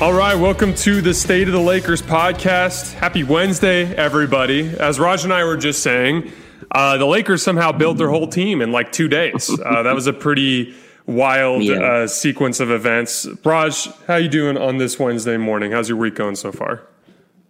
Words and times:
All 0.00 0.12
right, 0.12 0.36
welcome 0.36 0.74
to 0.74 1.00
the 1.00 1.12
State 1.12 1.48
of 1.48 1.52
the 1.52 1.60
Lakers 1.60 2.00
podcast. 2.02 2.92
Happy 2.94 3.24
Wednesday, 3.24 3.92
everybody. 3.96 4.68
As 4.78 5.00
Raj 5.00 5.24
and 5.24 5.32
I 5.32 5.42
were 5.42 5.56
just 5.56 5.82
saying, 5.82 6.30
uh, 6.70 6.98
the 6.98 7.04
Lakers 7.04 7.42
somehow 7.42 7.72
built 7.72 7.98
their 7.98 8.08
whole 8.08 8.28
team 8.28 8.62
in 8.62 8.70
like 8.70 8.92
two 8.92 9.08
days. 9.08 9.50
Uh, 9.50 9.82
that 9.82 9.94
was 9.96 10.06
a 10.06 10.12
pretty 10.12 10.72
wild 11.06 11.64
Yeah. 11.64 11.80
uh, 11.82 12.06
sequence 12.06 12.60
of 12.60 12.70
events. 12.70 13.26
Raj, 13.44 13.88
how 14.06 14.14
you 14.16 14.28
doing 14.28 14.56
on 14.56 14.78
this 14.78 15.00
Wednesday 15.00 15.36
morning? 15.36 15.72
How's 15.72 15.88
your 15.88 15.98
week 15.98 16.14
going 16.14 16.36
so 16.36 16.52
far? 16.52 16.82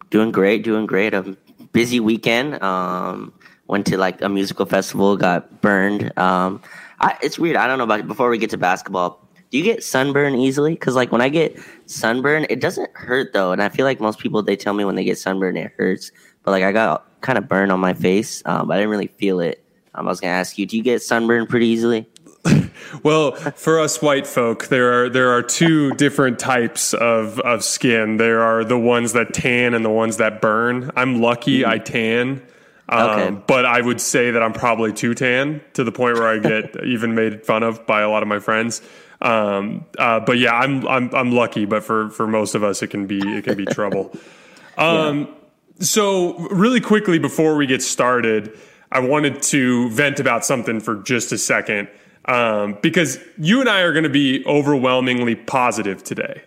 Doing 0.09 0.33
great, 0.33 0.63
doing 0.65 0.87
great. 0.87 1.13
A 1.13 1.37
busy 1.73 2.01
weekend. 2.01 2.63
Um, 2.63 3.35
went 3.67 3.87
to 3.89 3.99
like 3.99 4.23
a 4.23 4.29
musical 4.31 4.65
festival, 4.65 5.19
got 5.19 5.61
burned. 5.61 6.17
Um, 6.19 6.63
I, 6.99 7.19
it's 7.23 7.39
weird. 7.39 7.57
I 7.57 7.67
don't 7.67 7.77
know 7.77 7.85
about 7.85 8.09
before 8.09 8.31
we 8.31 8.39
get 8.39 8.51
to 8.51 8.57
basketball. 8.57 9.28
Do 9.51 9.59
you 9.59 9.65
get 9.65 9.83
sunburn 9.83 10.35
easily? 10.35 10.73
Because 10.73 10.95
like 10.95 11.11
when 11.11 11.21
I 11.21 11.29
get 11.29 11.59
sunburn, 11.87 12.47
it 12.51 12.61
doesn't 12.61 12.91
hurt 12.95 13.33
though, 13.33 13.53
and 13.53 13.63
I 13.63 13.69
feel 13.69 13.85
like 13.87 14.01
most 14.01 14.19
people 14.19 14.43
they 14.43 14.57
tell 14.57 14.75
me 14.75 14.85
when 14.85 14.95
they 14.95 15.05
get 15.05 15.19
sunburn 15.19 15.57
it 15.57 15.73
hurts. 15.77 16.13
But 16.43 16.51
like 16.53 16.65
I 16.65 16.73
got 16.73 17.07
kind 17.23 17.39
of 17.39 17.49
burn 17.49 17.71
on 17.71 17.81
my 17.81 17.95
face, 17.95 18.43
um, 18.45 18.69
but 18.69 18.75
I 18.75 18.77
didn't 18.79 18.91
really 18.91 19.09
feel 19.19 19.41
it. 19.41 19.65
Um, 19.95 20.07
I 20.07 20.11
was 20.11 20.21
gonna 20.21 20.35
ask 20.35 20.59
you, 20.59 20.67
do 20.67 20.77
you 20.77 20.83
get 20.83 21.03
sunburn 21.03 21.47
pretty 21.47 21.67
easily? 21.67 22.09
Well, 23.03 23.33
for 23.33 23.81
us 23.81 24.01
white 24.01 24.27
folk, 24.27 24.69
there 24.69 25.05
are 25.05 25.11
there 25.11 25.31
are 25.31 25.43
two 25.43 25.93
different 25.95 26.39
types 26.39 26.95
of 26.95 27.39
of 27.41 27.63
skin. 27.65 28.17
There 28.17 28.41
are 28.43 28.65
the 28.65 28.79
ones 28.79 29.13
that 29.13 29.35
tan 29.35 29.75
and 29.75 29.85
the 29.85 29.91
ones 29.91 30.17
that 30.19 30.41
burn. 30.41 30.91
I'm 30.97 31.21
lucky 31.21 31.67
I 31.67 31.79
tan. 31.79 32.43
Um, 32.89 33.11
Okay. 33.11 33.43
But 33.47 33.67
I 33.67 33.81
would 33.81 34.01
say 34.01 34.31
that 34.31 34.43
I'm 34.43 34.53
probably 34.53 34.93
too 34.93 35.15
tan 35.15 35.61
to 35.75 35.85
the 35.85 35.93
point 35.93 36.15
where 36.19 36.29
I 36.29 36.39
get 36.39 36.83
even 36.85 37.15
made 37.15 37.45
fun 37.45 37.63
of 37.63 37.87
by 37.87 38.01
a 38.01 38.09
lot 38.09 38.23
of 38.23 38.29
my 38.29 38.39
friends. 38.39 38.81
Um, 39.21 39.85
uh, 39.99 40.21
but 40.21 40.39
yeah, 40.39 40.55
I'm 40.55 40.87
I'm 40.87 41.15
I'm 41.15 41.33
lucky. 41.33 41.65
But 41.65 41.85
for 41.85 42.11
for 42.11 42.27
most 42.27 42.55
of 42.55 42.63
us, 42.63 42.83
it 42.83 42.89
can 42.89 43.07
be 43.07 43.19
it 43.19 43.45
can 43.45 43.57
be 43.57 43.65
trouble. 43.71 44.13
Um, 44.77 45.35
So, 45.81 46.37
really 46.49 46.81
quickly 46.81 47.21
before 47.21 47.57
we 47.57 47.67
get 47.67 47.83
started, 47.83 48.59
I 48.91 48.99
wanted 48.99 49.43
to 49.43 49.89
vent 49.91 50.19
about 50.19 50.45
something 50.45 50.81
for 50.81 50.97
just 50.97 51.31
a 51.31 51.39
second 51.39 51.89
um, 52.25 52.79
because 52.83 53.19
you 53.39 53.61
and 53.61 53.69
I 53.69 53.81
are 53.81 53.93
going 53.93 54.05
to 54.05 54.11
be 54.11 54.45
overwhelmingly 54.45 55.37
positive 55.37 56.03
today 56.03 56.43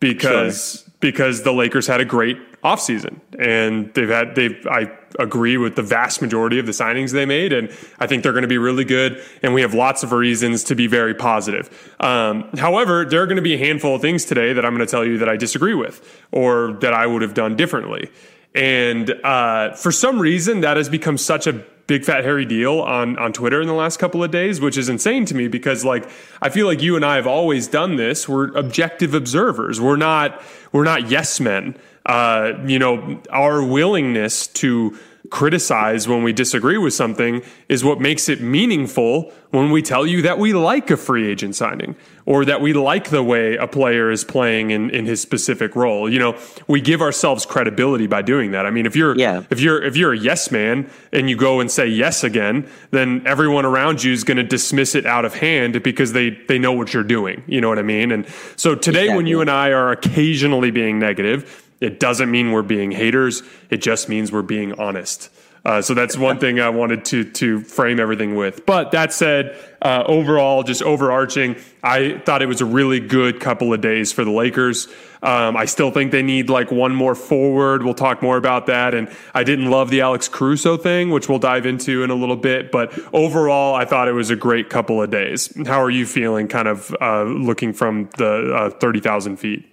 because 0.00 0.88
because 1.00 1.42
the 1.42 1.52
Lakers 1.52 1.86
had 1.86 2.00
a 2.00 2.04
great 2.04 2.36
offseason 2.64 3.20
and 3.38 3.94
they've 3.94 4.08
had 4.08 4.34
they've 4.34 4.66
I 4.68 4.90
agree 5.18 5.56
with 5.56 5.76
the 5.76 5.82
vast 5.82 6.20
majority 6.20 6.58
of 6.58 6.66
the 6.66 6.72
signings 6.72 7.12
they 7.12 7.24
made 7.24 7.52
and 7.52 7.70
I 8.00 8.06
think 8.08 8.22
they're 8.22 8.32
going 8.32 8.42
to 8.42 8.48
be 8.48 8.58
really 8.58 8.84
good 8.84 9.22
and 9.42 9.54
we 9.54 9.60
have 9.60 9.74
lots 9.74 10.02
of 10.02 10.10
reasons 10.10 10.64
to 10.64 10.74
be 10.74 10.88
very 10.88 11.14
positive. 11.14 11.94
Um, 12.00 12.50
however, 12.58 13.04
there 13.04 13.22
are 13.22 13.26
going 13.26 13.36
to 13.36 13.42
be 13.42 13.54
a 13.54 13.58
handful 13.58 13.94
of 13.94 14.02
things 14.02 14.24
today 14.24 14.52
that 14.52 14.64
I'm 14.64 14.74
going 14.74 14.86
to 14.86 14.90
tell 14.90 15.04
you 15.04 15.18
that 15.18 15.28
I 15.28 15.36
disagree 15.36 15.74
with 15.74 16.24
or 16.32 16.72
that 16.80 16.92
I 16.92 17.06
would 17.06 17.22
have 17.22 17.34
done 17.34 17.54
differently. 17.54 18.10
And 18.54 19.10
uh, 19.24 19.74
for 19.74 19.92
some 19.92 20.18
reason, 20.18 20.62
that 20.62 20.76
has 20.76 20.88
become 20.88 21.16
such 21.16 21.46
a 21.46 21.64
big 21.88 22.04
fat 22.04 22.22
hairy 22.22 22.44
deal 22.44 22.80
on 22.80 23.18
on 23.18 23.32
Twitter 23.32 23.60
in 23.60 23.66
the 23.66 23.74
last 23.74 23.98
couple 23.98 24.22
of 24.22 24.30
days, 24.30 24.60
which 24.60 24.76
is 24.76 24.88
insane 24.88 25.24
to 25.26 25.34
me 25.34 25.48
because 25.48 25.84
like 25.84 26.08
I 26.40 26.50
feel 26.50 26.66
like 26.66 26.80
you 26.80 26.96
and 26.96 27.04
I 27.04 27.16
have 27.16 27.26
always 27.26 27.66
done 27.66 27.96
this. 27.96 28.28
We're 28.28 28.54
objective 28.56 29.14
observers. 29.14 29.80
We're 29.80 29.96
not 29.96 30.40
we're 30.72 30.84
not 30.84 31.10
yes 31.10 31.40
men. 31.40 31.76
Uh, 32.08 32.52
you 32.66 32.78
know, 32.78 33.20
our 33.30 33.62
willingness 33.62 34.46
to 34.46 34.98
criticize 35.30 36.08
when 36.08 36.22
we 36.22 36.32
disagree 36.32 36.78
with 36.78 36.94
something 36.94 37.42
is 37.68 37.84
what 37.84 38.00
makes 38.00 38.30
it 38.30 38.40
meaningful 38.40 39.30
when 39.50 39.70
we 39.70 39.82
tell 39.82 40.06
you 40.06 40.22
that 40.22 40.38
we 40.38 40.54
like 40.54 40.90
a 40.90 40.96
free 40.96 41.30
agent 41.30 41.54
signing 41.54 41.94
or 42.24 42.46
that 42.46 42.62
we 42.62 42.72
like 42.72 43.10
the 43.10 43.22
way 43.22 43.56
a 43.56 43.66
player 43.66 44.10
is 44.10 44.24
playing 44.24 44.70
in, 44.70 44.88
in 44.88 45.04
his 45.04 45.20
specific 45.20 45.76
role. 45.76 46.10
You 46.10 46.18
know, 46.18 46.38
we 46.66 46.80
give 46.80 47.02
ourselves 47.02 47.44
credibility 47.44 48.06
by 48.06 48.22
doing 48.22 48.52
that. 48.52 48.64
I 48.64 48.70
mean, 48.70 48.86
if 48.86 48.96
you're 48.96 49.14
Yeah. 49.18 49.42
if 49.50 49.60
you're 49.60 49.82
if 49.82 49.98
you're 49.98 50.14
a 50.14 50.18
yes 50.18 50.50
man 50.50 50.90
and 51.12 51.28
you 51.28 51.36
go 51.36 51.60
and 51.60 51.70
say 51.70 51.86
yes 51.86 52.24
again, 52.24 52.66
then 52.90 53.22
everyone 53.26 53.66
around 53.66 54.02
you 54.02 54.14
is 54.14 54.24
going 54.24 54.38
to 54.38 54.44
dismiss 54.44 54.94
it 54.94 55.04
out 55.04 55.26
of 55.26 55.34
hand 55.34 55.82
because 55.82 56.14
they 56.14 56.30
they 56.48 56.58
know 56.58 56.72
what 56.72 56.94
you're 56.94 57.04
doing. 57.04 57.42
You 57.46 57.60
know 57.60 57.68
what 57.68 57.78
I 57.78 57.82
mean? 57.82 58.12
And 58.12 58.26
so 58.56 58.74
today, 58.74 59.14
when 59.14 59.26
you 59.26 59.42
and 59.42 59.50
I 59.50 59.72
are 59.72 59.90
occasionally 59.90 60.70
being 60.70 60.98
negative, 60.98 61.64
it 61.80 62.00
doesn't 62.00 62.30
mean 62.30 62.52
we're 62.52 62.62
being 62.62 62.90
haters. 62.90 63.42
It 63.70 63.78
just 63.78 64.08
means 64.08 64.32
we're 64.32 64.42
being 64.42 64.72
honest. 64.74 65.30
Uh, 65.64 65.82
so 65.82 65.92
that's 65.92 66.16
one 66.16 66.38
thing 66.38 66.60
I 66.60 66.70
wanted 66.70 67.04
to 67.06 67.24
to 67.24 67.60
frame 67.60 68.00
everything 68.00 68.36
with. 68.36 68.64
But 68.64 68.92
that 68.92 69.12
said, 69.12 69.56
uh, 69.82 70.04
overall, 70.06 70.62
just 70.62 70.82
overarching, 70.82 71.56
I 71.82 72.18
thought 72.24 72.42
it 72.42 72.46
was 72.46 72.60
a 72.60 72.64
really 72.64 73.00
good 73.00 73.40
couple 73.40 73.74
of 73.74 73.80
days 73.80 74.12
for 74.12 74.24
the 74.24 74.30
Lakers. 74.30 74.86
Um, 75.20 75.56
I 75.56 75.64
still 75.66 75.90
think 75.90 76.12
they 76.12 76.22
need 76.22 76.48
like 76.48 76.70
one 76.70 76.94
more 76.94 77.14
forward. 77.14 77.82
We'll 77.82 77.92
talk 77.92 78.22
more 78.22 78.36
about 78.36 78.66
that. 78.66 78.94
And 78.94 79.10
I 79.34 79.42
didn't 79.42 79.68
love 79.68 79.90
the 79.90 80.00
Alex 80.00 80.28
Caruso 80.28 80.76
thing, 80.76 81.10
which 81.10 81.28
we'll 81.28 81.40
dive 81.40 81.66
into 81.66 82.02
in 82.04 82.10
a 82.10 82.14
little 82.14 82.36
bit. 82.36 82.70
But 82.70 82.96
overall, 83.12 83.74
I 83.74 83.84
thought 83.84 84.06
it 84.08 84.12
was 84.12 84.30
a 84.30 84.36
great 84.36 84.70
couple 84.70 85.02
of 85.02 85.10
days. 85.10 85.52
How 85.66 85.82
are 85.82 85.90
you 85.90 86.06
feeling, 86.06 86.48
kind 86.48 86.68
of 86.68 86.94
uh, 87.00 87.24
looking 87.24 87.72
from 87.72 88.08
the 88.16 88.54
uh, 88.54 88.70
thirty 88.70 89.00
thousand 89.00 89.38
feet? 89.38 89.66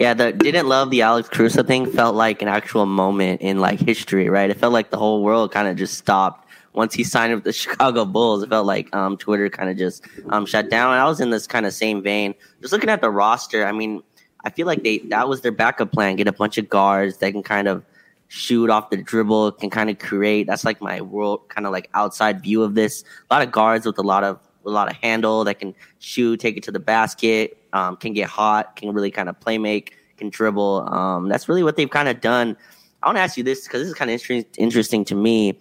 Yeah, 0.00 0.12
the 0.12 0.32
didn't 0.32 0.66
love 0.66 0.90
the 0.90 1.02
Alex 1.02 1.28
Caruso 1.28 1.62
thing 1.62 1.86
felt 1.86 2.16
like 2.16 2.42
an 2.42 2.48
actual 2.48 2.84
moment 2.84 3.40
in 3.40 3.60
like 3.60 3.78
history, 3.78 4.28
right? 4.28 4.50
It 4.50 4.58
felt 4.58 4.72
like 4.72 4.90
the 4.90 4.96
whole 4.96 5.22
world 5.22 5.52
kind 5.52 5.68
of 5.68 5.76
just 5.76 5.96
stopped 5.96 6.48
once 6.72 6.92
he 6.92 7.04
signed 7.04 7.32
with 7.32 7.44
the 7.44 7.52
Chicago 7.62 8.04
Bulls. 8.04 8.42
It 8.42 8.50
felt 8.50 8.66
like 8.66 8.94
um, 8.94 9.16
Twitter 9.16 9.48
kind 9.48 9.70
of 9.70 9.76
just 9.76 10.04
um, 10.30 10.46
shut 10.46 10.68
down. 10.68 10.92
And 10.92 11.00
I 11.00 11.04
was 11.04 11.20
in 11.20 11.30
this 11.30 11.46
kind 11.46 11.64
of 11.64 11.72
same 11.72 12.02
vein. 12.02 12.34
Just 12.60 12.72
looking 12.72 12.90
at 12.90 13.02
the 13.02 13.10
roster, 13.10 13.64
I 13.64 13.70
mean, 13.70 14.02
I 14.44 14.50
feel 14.50 14.66
like 14.66 14.82
they 14.82 14.98
that 15.10 15.28
was 15.28 15.42
their 15.42 15.52
backup 15.52 15.92
plan: 15.92 16.16
get 16.16 16.26
a 16.26 16.32
bunch 16.32 16.58
of 16.58 16.68
guards 16.68 17.18
that 17.18 17.30
can 17.30 17.44
kind 17.44 17.68
of 17.68 17.84
shoot 18.26 18.70
off 18.70 18.90
the 18.90 18.96
dribble, 18.96 19.52
can 19.52 19.70
kind 19.70 19.90
of 19.90 20.00
create. 20.00 20.48
That's 20.48 20.64
like 20.64 20.80
my 20.80 21.02
world 21.02 21.48
kind 21.48 21.66
of 21.66 21.72
like 21.72 21.88
outside 21.94 22.42
view 22.42 22.64
of 22.64 22.74
this. 22.74 23.04
A 23.30 23.34
lot 23.34 23.42
of 23.46 23.52
guards 23.52 23.86
with 23.86 23.98
a 23.98 24.02
lot 24.02 24.24
of 24.24 24.40
a 24.66 24.70
lot 24.70 24.90
of 24.90 24.96
handle 24.96 25.44
that 25.44 25.60
can 25.60 25.74
shoot, 26.00 26.40
take 26.40 26.56
it 26.56 26.62
to 26.64 26.72
the 26.72 26.80
basket, 26.80 27.56
um, 27.74 27.96
can 27.96 28.14
get 28.14 28.28
hot, 28.28 28.76
can 28.76 28.94
really 28.94 29.10
kind 29.10 29.28
of 29.28 29.38
play 29.38 29.58
make, 29.58 29.96
can 30.16 30.30
dribble. 30.30 30.88
Um, 30.88 31.28
that's 31.28 31.48
really 31.48 31.62
what 31.62 31.76
they've 31.76 31.90
kind 31.90 32.08
of 32.08 32.20
done. 32.22 32.56
I 33.02 33.08
want 33.08 33.18
to 33.18 33.20
ask 33.22 33.36
you 33.36 33.42
this 33.42 33.64
because 33.64 33.82
this 33.82 33.88
is 33.88 33.94
kind 33.94 34.10
of 34.10 34.14
inter- 34.14 34.48
interesting 34.56 35.04
to 35.06 35.14
me. 35.14 35.58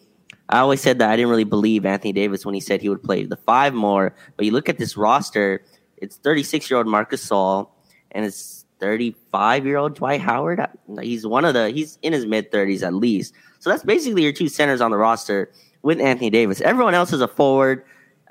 I 0.50 0.60
always 0.60 0.80
said 0.80 1.00
that 1.00 1.10
I 1.10 1.16
didn't 1.16 1.32
really 1.32 1.44
believe 1.44 1.86
Anthony 1.86 2.14
Davis 2.14 2.46
when 2.46 2.54
he 2.54 2.62
said 2.62 2.82
he 2.82 2.88
would 2.88 3.04
play 3.04 3.26
the 3.26 3.36
five 3.36 3.74
more. 3.74 4.16
But 4.38 4.46
you 4.46 4.52
look 4.52 4.70
at 4.70 4.78
this 4.78 4.96
roster, 4.96 5.66
it's 5.98 6.18
36 6.18 6.70
year 6.70 6.78
old 6.78 6.88
Marc 6.88 7.12
Gasol 7.12 7.70
and 8.12 8.26
it's 8.26 8.66
35 8.80 9.66
year 9.66 9.78
old 9.78 9.96
Dwight 9.96 10.22
Howard. 10.22 10.66
He's 11.02 11.26
one 11.26 11.46
of 11.46 11.54
the, 11.54 11.70
he's 11.72 11.98
in 12.04 12.14
his 12.14 12.26
mid 12.26 12.52
30s 12.52 12.84
at 12.84 12.94
least. 12.94 13.34
So 13.60 13.70
that's 13.70 13.84
basically 13.84 14.22
your 14.24 14.34
two 14.34 14.50
centers 14.50 14.82
on 14.82 14.92
the 14.92 14.98
roster 14.98 15.52
with 15.82 16.00
Anthony 16.00 16.30
Davis. 16.30 16.62
Everyone 16.62 16.94
else 16.94 17.12
is 17.12 17.22
a 17.22 17.28
forward. 17.28 17.84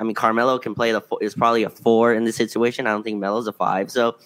I 0.02 0.04
mean, 0.04 0.16
Carmelo 0.16 0.58
can 0.58 0.74
play 0.74 0.90
the 0.90 1.00
four, 1.00 1.22
is 1.22 1.32
probably 1.32 1.62
a 1.62 1.70
four 1.70 2.12
in 2.12 2.24
this 2.24 2.34
situation. 2.34 2.88
I 2.88 2.90
don't 2.90 3.04
think 3.04 3.20
Melo's 3.20 3.46
a 3.46 3.52
five. 3.52 3.88
So 3.88 4.16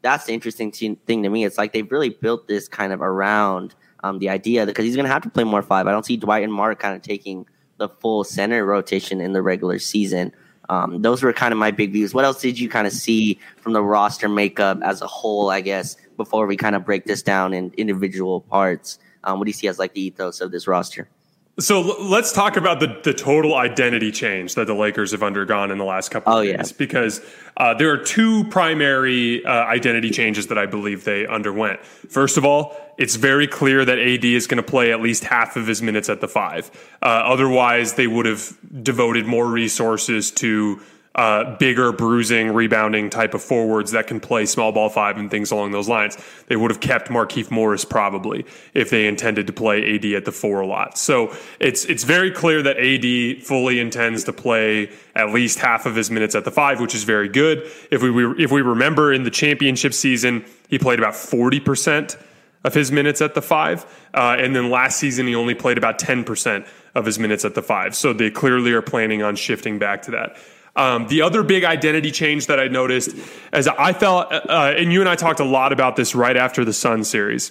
that's 0.00 0.24
the 0.24 0.32
interesting 0.32 0.70
t- 0.70 0.98
thing 1.06 1.22
to 1.22 1.28
me. 1.28 1.44
It's 1.44 1.58
like 1.58 1.74
they've 1.74 1.92
really 1.92 2.08
built 2.08 2.48
this 2.48 2.66
kind 2.66 2.94
of 2.94 3.02
around 3.02 3.74
um, 4.02 4.20
the 4.20 4.30
idea 4.30 4.64
because 4.64 4.86
he's 4.86 4.96
going 4.96 5.04
to 5.04 5.12
have 5.12 5.20
to 5.24 5.28
play 5.28 5.44
more 5.44 5.60
five. 5.60 5.86
I 5.86 5.92
don't 5.92 6.06
see 6.06 6.16
Dwight 6.16 6.44
and 6.44 6.52
Mark 6.52 6.78
kind 6.78 6.96
of 6.96 7.02
taking 7.02 7.44
the 7.76 7.90
full 7.90 8.24
center 8.24 8.64
rotation 8.64 9.20
in 9.20 9.34
the 9.34 9.42
regular 9.42 9.78
season. 9.78 10.32
Um, 10.70 11.02
those 11.02 11.22
were 11.22 11.34
kind 11.34 11.52
of 11.52 11.58
my 11.58 11.72
big 11.72 11.92
views. 11.92 12.14
What 12.14 12.24
else 12.24 12.40
did 12.40 12.58
you 12.58 12.70
kind 12.70 12.86
of 12.86 12.94
see 12.94 13.38
from 13.58 13.74
the 13.74 13.82
roster 13.82 14.30
makeup 14.30 14.78
as 14.82 15.02
a 15.02 15.06
whole, 15.06 15.50
I 15.50 15.60
guess, 15.60 15.98
before 16.16 16.46
we 16.46 16.56
kind 16.56 16.74
of 16.74 16.86
break 16.86 17.04
this 17.04 17.22
down 17.22 17.52
in 17.52 17.70
individual 17.76 18.40
parts? 18.40 18.98
Um, 19.24 19.38
what 19.38 19.44
do 19.44 19.50
you 19.50 19.54
see 19.54 19.68
as 19.68 19.78
like 19.78 19.92
the 19.92 20.00
ethos 20.00 20.40
of 20.40 20.52
this 20.52 20.66
roster? 20.66 21.10
So 21.60 21.82
l- 21.82 22.04
let's 22.04 22.32
talk 22.32 22.56
about 22.56 22.78
the, 22.78 23.00
the 23.02 23.12
total 23.12 23.56
identity 23.56 24.12
change 24.12 24.54
that 24.54 24.66
the 24.68 24.74
Lakers 24.74 25.10
have 25.10 25.22
undergone 25.24 25.70
in 25.70 25.78
the 25.78 25.84
last 25.84 26.10
couple 26.10 26.32
Oh, 26.32 26.38
of 26.38 26.44
years, 26.44 26.72
because 26.72 27.20
uh, 27.56 27.74
there 27.74 27.90
are 27.90 27.96
two 27.98 28.44
primary 28.44 29.44
uh, 29.44 29.50
identity 29.64 30.10
changes 30.10 30.46
that 30.48 30.58
I 30.58 30.66
believe 30.66 31.04
they 31.04 31.26
underwent. 31.26 31.84
First 31.84 32.36
of 32.36 32.44
all, 32.44 32.76
it's 32.96 33.16
very 33.16 33.46
clear 33.48 33.84
that 33.84 33.98
AD 33.98 34.24
is 34.24 34.46
going 34.46 34.62
to 34.62 34.68
play 34.68 34.92
at 34.92 35.00
least 35.00 35.24
half 35.24 35.56
of 35.56 35.66
his 35.66 35.82
minutes 35.82 36.08
at 36.08 36.20
the 36.20 36.28
five. 36.28 36.70
Uh, 37.02 37.06
otherwise, 37.06 37.94
they 37.94 38.06
would 38.06 38.26
have 38.26 38.56
devoted 38.82 39.26
more 39.26 39.46
resources 39.46 40.30
to 40.32 40.80
uh, 41.14 41.56
bigger 41.56 41.90
bruising, 41.90 42.52
rebounding 42.52 43.10
type 43.10 43.34
of 43.34 43.42
forwards 43.42 43.90
that 43.90 44.06
can 44.06 44.20
play 44.20 44.46
small 44.46 44.70
ball 44.70 44.88
five 44.88 45.16
and 45.16 45.30
things 45.30 45.50
along 45.50 45.72
those 45.72 45.88
lines. 45.88 46.16
They 46.46 46.56
would 46.56 46.70
have 46.70 46.80
kept 46.80 47.08
Markieff 47.08 47.50
Morris 47.50 47.84
probably 47.84 48.46
if 48.74 48.90
they 48.90 49.08
intended 49.08 49.46
to 49.48 49.52
play 49.52 49.94
AD 49.94 50.04
at 50.04 50.24
the 50.24 50.32
four 50.32 50.60
a 50.60 50.66
lot. 50.66 50.96
So 50.96 51.34
it's 51.58 51.84
it's 51.86 52.04
very 52.04 52.30
clear 52.30 52.62
that 52.62 52.76
AD 52.78 53.42
fully 53.42 53.80
intends 53.80 54.24
to 54.24 54.32
play 54.32 54.90
at 55.16 55.32
least 55.32 55.58
half 55.58 55.86
of 55.86 55.96
his 55.96 56.10
minutes 56.10 56.34
at 56.34 56.44
the 56.44 56.52
five, 56.52 56.80
which 56.80 56.94
is 56.94 57.04
very 57.04 57.28
good. 57.28 57.68
If 57.90 58.02
we 58.02 58.42
if 58.42 58.52
we 58.52 58.62
remember 58.62 59.12
in 59.12 59.24
the 59.24 59.30
championship 59.30 59.94
season, 59.94 60.44
he 60.68 60.78
played 60.78 61.00
about 61.00 61.16
forty 61.16 61.58
percent 61.58 62.16
of 62.64 62.74
his 62.74 62.92
minutes 62.92 63.20
at 63.20 63.34
the 63.34 63.42
five. 63.42 63.84
Uh, 64.14 64.36
and 64.38 64.54
then 64.54 64.70
last 64.70 64.98
season, 64.98 65.26
he 65.26 65.34
only 65.34 65.54
played 65.54 65.78
about 65.78 65.98
10% 65.98 66.66
of 66.94 67.06
his 67.06 67.18
minutes 67.18 67.44
at 67.44 67.54
the 67.54 67.62
five. 67.62 67.94
So 67.94 68.12
they 68.12 68.30
clearly 68.30 68.72
are 68.72 68.82
planning 68.82 69.22
on 69.22 69.36
shifting 69.36 69.78
back 69.78 70.02
to 70.02 70.10
that. 70.12 70.36
Um, 70.78 71.08
the 71.08 71.22
other 71.22 71.42
big 71.42 71.64
identity 71.64 72.12
change 72.12 72.46
that 72.46 72.60
I 72.60 72.68
noticed, 72.68 73.10
as 73.52 73.66
I 73.66 73.92
felt, 73.92 74.32
uh, 74.32 74.74
and 74.76 74.92
you 74.92 75.00
and 75.00 75.08
I 75.08 75.16
talked 75.16 75.40
a 75.40 75.44
lot 75.44 75.72
about 75.72 75.96
this 75.96 76.14
right 76.14 76.36
after 76.36 76.64
the 76.64 76.72
Sun 76.72 77.02
series. 77.02 77.50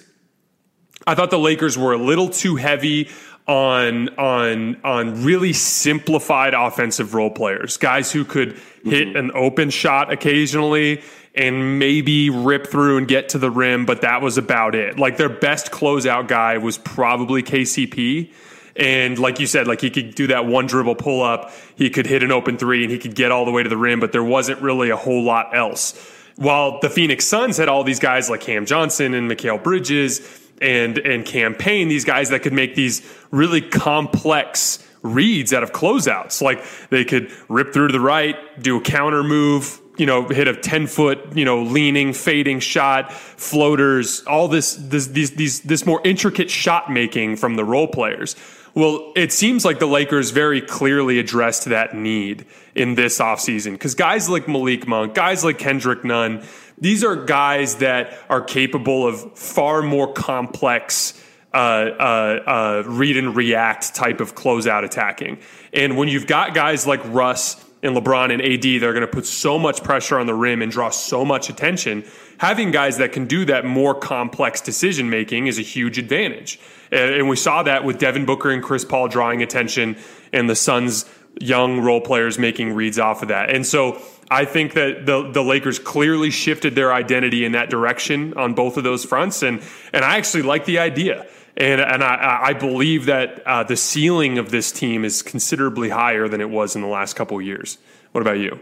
I 1.06 1.14
thought 1.14 1.30
the 1.30 1.38
Lakers 1.38 1.76
were 1.76 1.92
a 1.92 1.98
little 1.98 2.30
too 2.30 2.56
heavy 2.56 3.10
on 3.46 4.08
on 4.16 4.80
on 4.82 5.24
really 5.24 5.52
simplified 5.52 6.54
offensive 6.54 7.14
role 7.14 7.30
players, 7.30 7.76
guys 7.76 8.10
who 8.10 8.24
could 8.24 8.58
hit 8.82 9.14
an 9.14 9.30
open 9.34 9.68
shot 9.68 10.10
occasionally 10.10 11.02
and 11.34 11.78
maybe 11.78 12.30
rip 12.30 12.66
through 12.66 12.98
and 12.98 13.06
get 13.06 13.28
to 13.30 13.38
the 13.38 13.50
rim, 13.50 13.86
but 13.86 14.00
that 14.00 14.22
was 14.22 14.38
about 14.38 14.74
it. 14.74 14.98
Like 14.98 15.18
their 15.18 15.28
best 15.28 15.70
closeout 15.70 16.28
guy 16.28 16.58
was 16.58 16.78
probably 16.78 17.42
KCP. 17.42 18.32
And 18.78 19.18
like 19.18 19.40
you 19.40 19.46
said, 19.46 19.66
like 19.66 19.80
he 19.80 19.90
could 19.90 20.14
do 20.14 20.28
that 20.28 20.46
one 20.46 20.66
dribble 20.66 20.94
pull 20.94 21.22
up, 21.22 21.50
he 21.74 21.90
could 21.90 22.06
hit 22.06 22.22
an 22.22 22.30
open 22.30 22.56
three, 22.56 22.84
and 22.84 22.92
he 22.92 22.98
could 22.98 23.14
get 23.14 23.32
all 23.32 23.44
the 23.44 23.50
way 23.50 23.62
to 23.62 23.68
the 23.68 23.76
rim, 23.76 23.98
but 23.98 24.12
there 24.12 24.22
wasn't 24.22 24.62
really 24.62 24.90
a 24.90 24.96
whole 24.96 25.22
lot 25.22 25.54
else. 25.56 25.98
While 26.36 26.78
the 26.80 26.88
Phoenix 26.88 27.26
Suns 27.26 27.56
had 27.56 27.68
all 27.68 27.82
these 27.82 27.98
guys 27.98 28.30
like 28.30 28.40
Cam 28.40 28.64
Johnson 28.64 29.14
and 29.14 29.28
Mikal 29.28 29.62
Bridges 29.62 30.20
and 30.60 30.98
and 30.98 31.24
Cam 31.24 31.54
Payne 31.54 31.88
these 31.88 32.04
guys 32.04 32.30
that 32.30 32.40
could 32.40 32.52
make 32.52 32.74
these 32.74 33.02
really 33.30 33.60
complex 33.60 34.84
reads 35.02 35.52
out 35.52 35.62
of 35.64 35.72
closeouts. 35.72 36.40
Like 36.40 36.64
they 36.90 37.04
could 37.04 37.32
rip 37.48 37.72
through 37.72 37.88
to 37.88 37.92
the 37.92 38.00
right, 38.00 38.36
do 38.62 38.78
a 38.78 38.80
counter 38.80 39.24
move, 39.24 39.80
you 39.96 40.06
know, 40.06 40.28
hit 40.28 40.48
a 40.48 40.54
10 40.54 40.86
foot, 40.86 41.36
you 41.36 41.44
know, 41.44 41.62
leaning, 41.62 42.12
fading 42.12 42.60
shot, 42.60 43.12
floaters, 43.12 44.22
all 44.26 44.48
this, 44.48 44.74
this, 44.76 45.08
these, 45.08 45.32
these, 45.32 45.60
this 45.62 45.84
more 45.84 46.00
intricate 46.04 46.50
shot 46.50 46.90
making 46.90 47.36
from 47.36 47.56
the 47.56 47.64
role 47.64 47.88
players. 47.88 48.36
Well, 48.78 49.12
it 49.16 49.32
seems 49.32 49.64
like 49.64 49.80
the 49.80 49.88
Lakers 49.88 50.30
very 50.30 50.60
clearly 50.60 51.18
addressed 51.18 51.64
that 51.64 51.96
need 51.96 52.46
in 52.76 52.94
this 52.94 53.18
offseason 53.18 53.72
because 53.72 53.96
guys 53.96 54.28
like 54.28 54.46
Malik 54.46 54.86
Monk, 54.86 55.14
guys 55.14 55.42
like 55.42 55.58
Kendrick 55.58 56.04
Nunn, 56.04 56.44
these 56.80 57.02
are 57.02 57.16
guys 57.16 57.78
that 57.78 58.16
are 58.28 58.40
capable 58.40 59.04
of 59.04 59.36
far 59.36 59.82
more 59.82 60.12
complex 60.12 61.20
uh, 61.52 61.56
uh, 61.56 62.42
uh, 62.46 62.82
read 62.86 63.16
and 63.16 63.34
react 63.34 63.96
type 63.96 64.20
of 64.20 64.36
closeout 64.36 64.84
attacking. 64.84 65.38
And 65.72 65.96
when 65.96 66.06
you've 66.06 66.28
got 66.28 66.54
guys 66.54 66.86
like 66.86 67.00
Russ 67.06 67.56
and 67.82 67.96
LeBron 67.96 68.32
and 68.32 68.42
AD, 68.42 68.80
they're 68.80 68.92
going 68.92 69.06
to 69.06 69.06
put 69.06 69.26
so 69.26 69.58
much 69.58 69.82
pressure 69.82 70.18
on 70.18 70.26
the 70.26 70.34
rim 70.34 70.62
and 70.62 70.72
draw 70.72 70.90
so 70.90 71.24
much 71.24 71.48
attention. 71.48 72.04
Having 72.38 72.72
guys 72.72 72.98
that 72.98 73.12
can 73.12 73.26
do 73.26 73.44
that 73.44 73.64
more 73.64 73.94
complex 73.94 74.60
decision 74.60 75.10
making 75.10 75.46
is 75.46 75.58
a 75.58 75.62
huge 75.62 75.98
advantage. 75.98 76.58
And 76.90 77.28
we 77.28 77.36
saw 77.36 77.62
that 77.62 77.84
with 77.84 77.98
Devin 77.98 78.24
Booker 78.24 78.50
and 78.50 78.62
Chris 78.62 78.84
Paul 78.84 79.08
drawing 79.08 79.42
attention 79.42 79.96
and 80.32 80.48
the 80.48 80.56
Suns' 80.56 81.04
young 81.40 81.80
role 81.80 82.00
players 82.00 82.38
making 82.38 82.72
reads 82.72 82.98
off 82.98 83.22
of 83.22 83.28
that. 83.28 83.50
And 83.50 83.64
so 83.64 84.00
I 84.30 84.44
think 84.44 84.74
that 84.74 85.06
the 85.06 85.30
the 85.30 85.42
Lakers 85.42 85.78
clearly 85.78 86.30
shifted 86.30 86.74
their 86.74 86.92
identity 86.92 87.44
in 87.44 87.52
that 87.52 87.70
direction 87.70 88.34
on 88.34 88.54
both 88.54 88.76
of 88.76 88.84
those 88.84 89.04
fronts. 89.04 89.42
And 89.42 89.62
and 89.92 90.04
I 90.04 90.16
actually 90.16 90.42
like 90.42 90.64
the 90.64 90.78
idea. 90.78 91.26
And, 91.58 91.80
and 91.80 92.04
I, 92.04 92.38
I 92.44 92.52
believe 92.52 93.06
that 93.06 93.44
uh, 93.44 93.64
the 93.64 93.76
ceiling 93.76 94.38
of 94.38 94.50
this 94.50 94.70
team 94.70 95.04
is 95.04 95.22
considerably 95.22 95.88
higher 95.88 96.28
than 96.28 96.40
it 96.40 96.48
was 96.48 96.76
in 96.76 96.82
the 96.82 96.88
last 96.88 97.16
couple 97.16 97.42
years. 97.42 97.78
What 98.12 98.20
about 98.20 98.38
you? 98.38 98.60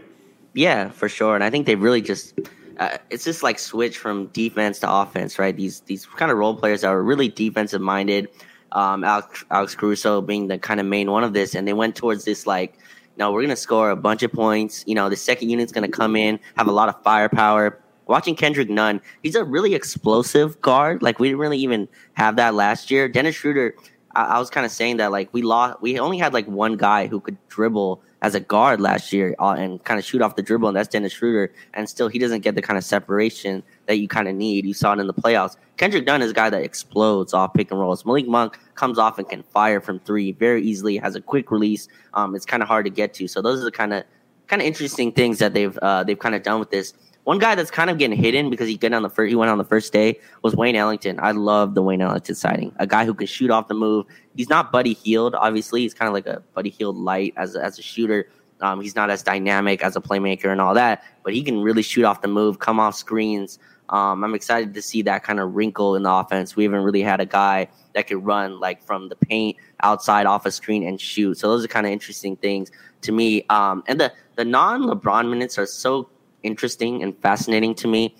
Yeah, 0.53 0.89
for 0.89 1.07
sure. 1.07 1.35
And 1.35 1.43
I 1.43 1.51
think 1.51 1.67
they 1.67 1.75
really 1.75 2.01
just 2.01 2.33
uh, 2.79 2.97
it's 3.11 3.23
just 3.23 3.43
like 3.43 3.59
switch 3.59 3.99
from 3.99 4.27
defense 4.27 4.79
to 4.79 4.91
offense, 4.91 5.37
right? 5.37 5.55
These 5.55 5.81
these 5.81 6.05
kind 6.05 6.31
of 6.31 6.37
role 6.37 6.55
players 6.55 6.81
that 6.81 6.87
are 6.87 7.01
really 7.01 7.29
defensive 7.29 7.81
minded. 7.81 8.29
Um, 8.71 9.03
Alex, 9.03 9.45
Alex 9.51 9.75
Caruso 9.75 10.21
being 10.21 10.47
the 10.47 10.57
kind 10.57 10.79
of 10.79 10.85
main 10.85 11.09
one 11.09 11.23
of 11.23 11.33
this, 11.33 11.55
and 11.55 11.67
they 11.67 11.73
went 11.73 11.95
towards 11.95 12.25
this 12.25 12.45
like, 12.45 12.77
no, 13.15 13.31
we're 13.31 13.41
gonna 13.41 13.55
score 13.55 13.91
a 13.91 13.95
bunch 13.95 14.23
of 14.23 14.31
points. 14.31 14.83
You 14.87 14.95
know, 14.95 15.09
the 15.09 15.15
second 15.15 15.49
unit's 15.49 15.71
gonna 15.71 15.87
come 15.87 16.15
in, 16.15 16.39
have 16.55 16.67
a 16.67 16.71
lot 16.71 16.89
of 16.89 17.01
firepower 17.03 17.79
watching 18.09 18.35
Kendrick 18.35 18.69
Nunn, 18.69 19.01
he's 19.23 19.35
a 19.35 19.43
really 19.43 19.75
explosive 19.75 20.59
guard. 20.61 21.01
Like 21.01 21.19
we 21.19 21.27
didn't 21.29 21.39
really 21.39 21.59
even 21.59 21.87
have 22.13 22.35
that 22.37 22.53
last 22.53 22.91
year. 22.91 23.07
Dennis 23.07 23.35
Schroeder, 23.35 23.75
I, 24.15 24.23
I 24.23 24.39
was 24.39 24.49
kind 24.49 24.65
of 24.65 24.71
saying 24.71 24.97
that 24.97 25.11
like 25.11 25.33
we 25.33 25.41
lost, 25.41 25.81
we 25.81 25.99
only 25.99 26.17
had 26.17 26.33
like 26.33 26.47
one 26.47 26.77
guy 26.77 27.07
who 27.07 27.19
could 27.19 27.37
dribble 27.47 28.01
as 28.21 28.33
a 28.33 28.39
guard 28.39 28.81
last 28.81 29.13
year 29.13 29.35
uh, 29.39 29.51
and 29.51 29.83
kind 29.83 29.99
of 29.99 30.05
shoot 30.05 30.21
off 30.21 30.35
the 30.35 30.41
dribble, 30.41 30.67
and 30.67 30.75
that's 30.75 30.87
Dennis 30.87 31.13
Schroeder. 31.13 31.53
And 31.73 31.87
still, 31.87 32.07
he 32.07 32.17
doesn't 32.17 32.41
get 32.41 32.55
the 32.55 32.61
kind 32.61 32.77
of 32.77 32.83
separation 32.83 33.63
that 33.85 33.97
you 33.97 34.07
kind 34.07 34.27
of 34.27 34.35
need. 34.35 34.65
You 34.65 34.73
saw 34.73 34.93
it 34.93 34.99
in 34.99 35.07
the 35.07 35.13
playoffs. 35.13 35.55
Kendrick 35.77 36.05
Nunn 36.05 36.21
is 36.21 36.31
a 36.31 36.33
guy 36.33 36.49
that 36.49 36.63
explodes 36.63 37.33
off 37.33 37.53
pick 37.53 37.69
and 37.69 37.79
rolls. 37.79 38.05
Malik 38.05 38.27
Monk 38.27 38.57
comes 38.75 38.97
off 38.97 39.19
and 39.19 39.29
can 39.29 39.43
fire 39.43 39.79
from 39.79 39.99
three 39.99 40.31
very 40.31 40.63
easily. 40.63 40.97
Has 40.97 41.15
a 41.15 41.21
quick 41.21 41.51
release. 41.51 41.87
Um, 42.15 42.35
it's 42.35 42.45
kind 42.45 42.63
of 42.63 42.67
hard 42.67 42.85
to 42.85 42.91
get 42.91 43.13
to. 43.15 43.27
So 43.27 43.41
those 43.41 43.61
are 43.61 43.65
the 43.65 43.71
kind 43.71 43.93
of 43.93 44.03
kind 44.47 44.61
of 44.61 44.67
interesting 44.67 45.11
things 45.11 45.39
that 45.39 45.53
they've 45.53 45.77
uh, 45.77 46.03
they've 46.03 46.17
kind 46.17 46.33
of 46.33 46.41
done 46.41 46.59
with 46.59 46.71
this. 46.71 46.93
One 47.27 47.39
guy 47.39 47.55
that's 47.55 47.69
kind 47.69 47.89
of 47.89 47.97
getting 47.97 48.17
hidden 48.17 48.49
because 48.49 48.69
he 48.69 48.79
on 48.87 49.03
the 49.03 49.09
first, 49.09 49.27
he 49.27 49.35
went 49.35 49.51
on 49.51 49.57
the 49.57 49.65
first 49.65 49.91
day 49.91 50.17
was 50.43 50.55
Wayne 50.55 50.77
Ellington. 50.77 51.19
I 51.19 51.31
love 51.31 51.75
the 51.75 51.81
Wayne 51.81 51.99
Ellington 51.99 52.35
sighting. 52.35 52.73
A 52.77 52.87
guy 52.87 53.03
who 53.03 53.13
can 53.13 53.27
shoot 53.27 53.51
off 53.51 53.67
the 53.67 53.73
move. 53.73 54.05
He's 54.37 54.47
not 54.47 54.71
Buddy 54.71 54.93
Hield, 54.93 55.35
obviously. 55.35 55.81
He's 55.81 55.93
kind 55.93 56.07
of 56.07 56.13
like 56.13 56.25
a 56.25 56.41
Buddy 56.53 56.69
Hield 56.69 56.95
light 56.95 57.33
as 57.35 57.53
a, 57.57 57.61
as 57.61 57.77
a 57.79 57.81
shooter. 57.81 58.29
Um, 58.61 58.79
he's 58.79 58.95
not 58.95 59.09
as 59.09 59.23
dynamic 59.23 59.83
as 59.83 59.97
a 59.97 59.99
playmaker 59.99 60.45
and 60.45 60.61
all 60.61 60.73
that, 60.75 61.03
but 61.25 61.33
he 61.33 61.43
can 61.43 61.59
really 61.59 61.81
shoot 61.81 62.05
off 62.05 62.21
the 62.21 62.29
move, 62.29 62.59
come 62.59 62.79
off 62.79 62.95
screens. 62.95 63.59
Um, 63.89 64.23
I'm 64.23 64.33
excited 64.33 64.73
to 64.73 64.81
see 64.81 65.01
that 65.01 65.25
kind 65.25 65.41
of 65.41 65.53
wrinkle 65.53 65.97
in 65.97 66.03
the 66.03 66.11
offense. 66.11 66.55
We 66.55 66.63
haven't 66.63 66.83
really 66.83 67.01
had 67.01 67.19
a 67.19 67.25
guy 67.25 67.67
that 67.93 68.07
could 68.07 68.25
run 68.25 68.61
like 68.61 68.81
from 68.81 69.09
the 69.09 69.17
paint 69.17 69.57
outside 69.83 70.27
off 70.27 70.45
a 70.45 70.51
screen 70.51 70.87
and 70.87 70.99
shoot. 70.99 71.39
So 71.39 71.49
those 71.49 71.65
are 71.65 71.67
kind 71.67 71.85
of 71.85 71.91
interesting 71.91 72.37
things 72.37 72.71
to 73.01 73.11
me. 73.11 73.45
Um, 73.49 73.83
and 73.85 73.99
the 73.99 74.13
the 74.37 74.45
non 74.45 74.83
LeBron 74.83 75.29
minutes 75.29 75.57
are 75.57 75.65
so 75.65 76.09
interesting 76.43 77.03
and 77.03 77.17
fascinating 77.19 77.75
to 77.75 77.87
me 77.87 78.15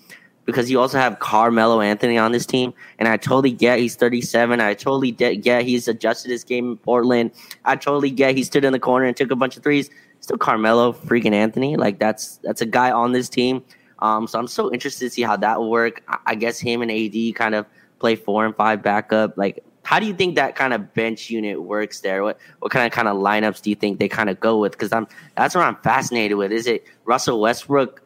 because 0.48 0.70
you 0.70 0.80
also 0.80 0.96
have 0.96 1.18
Carmelo 1.18 1.82
Anthony 1.82 2.16
on 2.16 2.32
this 2.32 2.46
team, 2.46 2.72
and 2.98 3.06
I 3.06 3.18
totally 3.18 3.52
get 3.52 3.80
he's 3.80 3.96
37. 3.96 4.62
I 4.62 4.72
totally 4.72 5.10
get 5.10 5.64
he's 5.64 5.88
adjusted 5.88 6.30
his 6.30 6.42
game 6.42 6.70
in 6.70 6.76
Portland. 6.78 7.32
I 7.66 7.76
totally 7.76 8.10
get 8.10 8.34
he 8.34 8.44
stood 8.44 8.64
in 8.64 8.72
the 8.72 8.78
corner 8.78 9.04
and 9.04 9.14
took 9.14 9.30
a 9.30 9.36
bunch 9.36 9.58
of 9.58 9.62
threes. 9.62 9.90
Still 10.20 10.38
Carmelo 10.38 10.94
freaking 10.94 11.34
Anthony, 11.34 11.76
like 11.76 11.98
that's 11.98 12.38
that's 12.38 12.62
a 12.62 12.66
guy 12.66 12.90
on 12.90 13.12
this 13.12 13.28
team. 13.28 13.62
Um, 13.98 14.26
so 14.26 14.38
I'm 14.38 14.46
so 14.46 14.72
interested 14.72 15.04
to 15.04 15.10
see 15.10 15.20
how 15.20 15.36
that 15.36 15.58
will 15.58 15.70
work. 15.70 16.02
I, 16.08 16.18
I 16.28 16.34
guess 16.34 16.58
him 16.58 16.80
and 16.80 16.90
AD 16.90 17.34
kind 17.34 17.54
of 17.54 17.66
play 17.98 18.16
four 18.16 18.46
and 18.46 18.56
five 18.56 18.82
backup. 18.82 19.36
Like, 19.36 19.62
how 19.82 19.98
do 19.98 20.06
you 20.06 20.14
think 20.14 20.36
that 20.36 20.56
kind 20.56 20.72
of 20.72 20.94
bench 20.94 21.28
unit 21.28 21.62
works 21.62 22.00
there? 22.00 22.22
What 22.22 22.38
what 22.60 22.72
kind 22.72 22.86
of 22.86 22.92
kind 22.92 23.06
of 23.06 23.18
lineups 23.18 23.60
do 23.60 23.68
you 23.68 23.76
think 23.76 23.98
they 23.98 24.08
kind 24.08 24.30
of 24.30 24.40
go 24.40 24.58
with? 24.58 24.72
Because 24.72 24.94
I'm 24.94 25.06
that's 25.36 25.54
what 25.54 25.64
I'm 25.64 25.76
fascinated 25.76 26.38
with. 26.38 26.52
Is 26.52 26.66
it 26.66 26.86
Russell 27.04 27.38
Westbrook? 27.38 28.02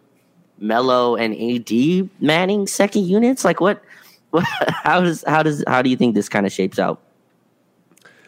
Melo 0.63 1.17
and 1.17 1.35
AD 1.35 2.09
manning 2.21 2.67
second 2.67 3.07
units? 3.07 3.45
Like 3.45 3.61
what, 3.61 3.83
what 4.31 4.45
how 4.69 5.01
does 5.01 5.25
how 5.27 5.43
does 5.43 5.63
how 5.67 5.83
do 5.83 5.91
you 5.91 5.97
think 5.97 6.15
this 6.15 6.29
kind 6.29 6.47
of 6.47 6.53
shapes 6.53 6.79
out? 6.79 7.01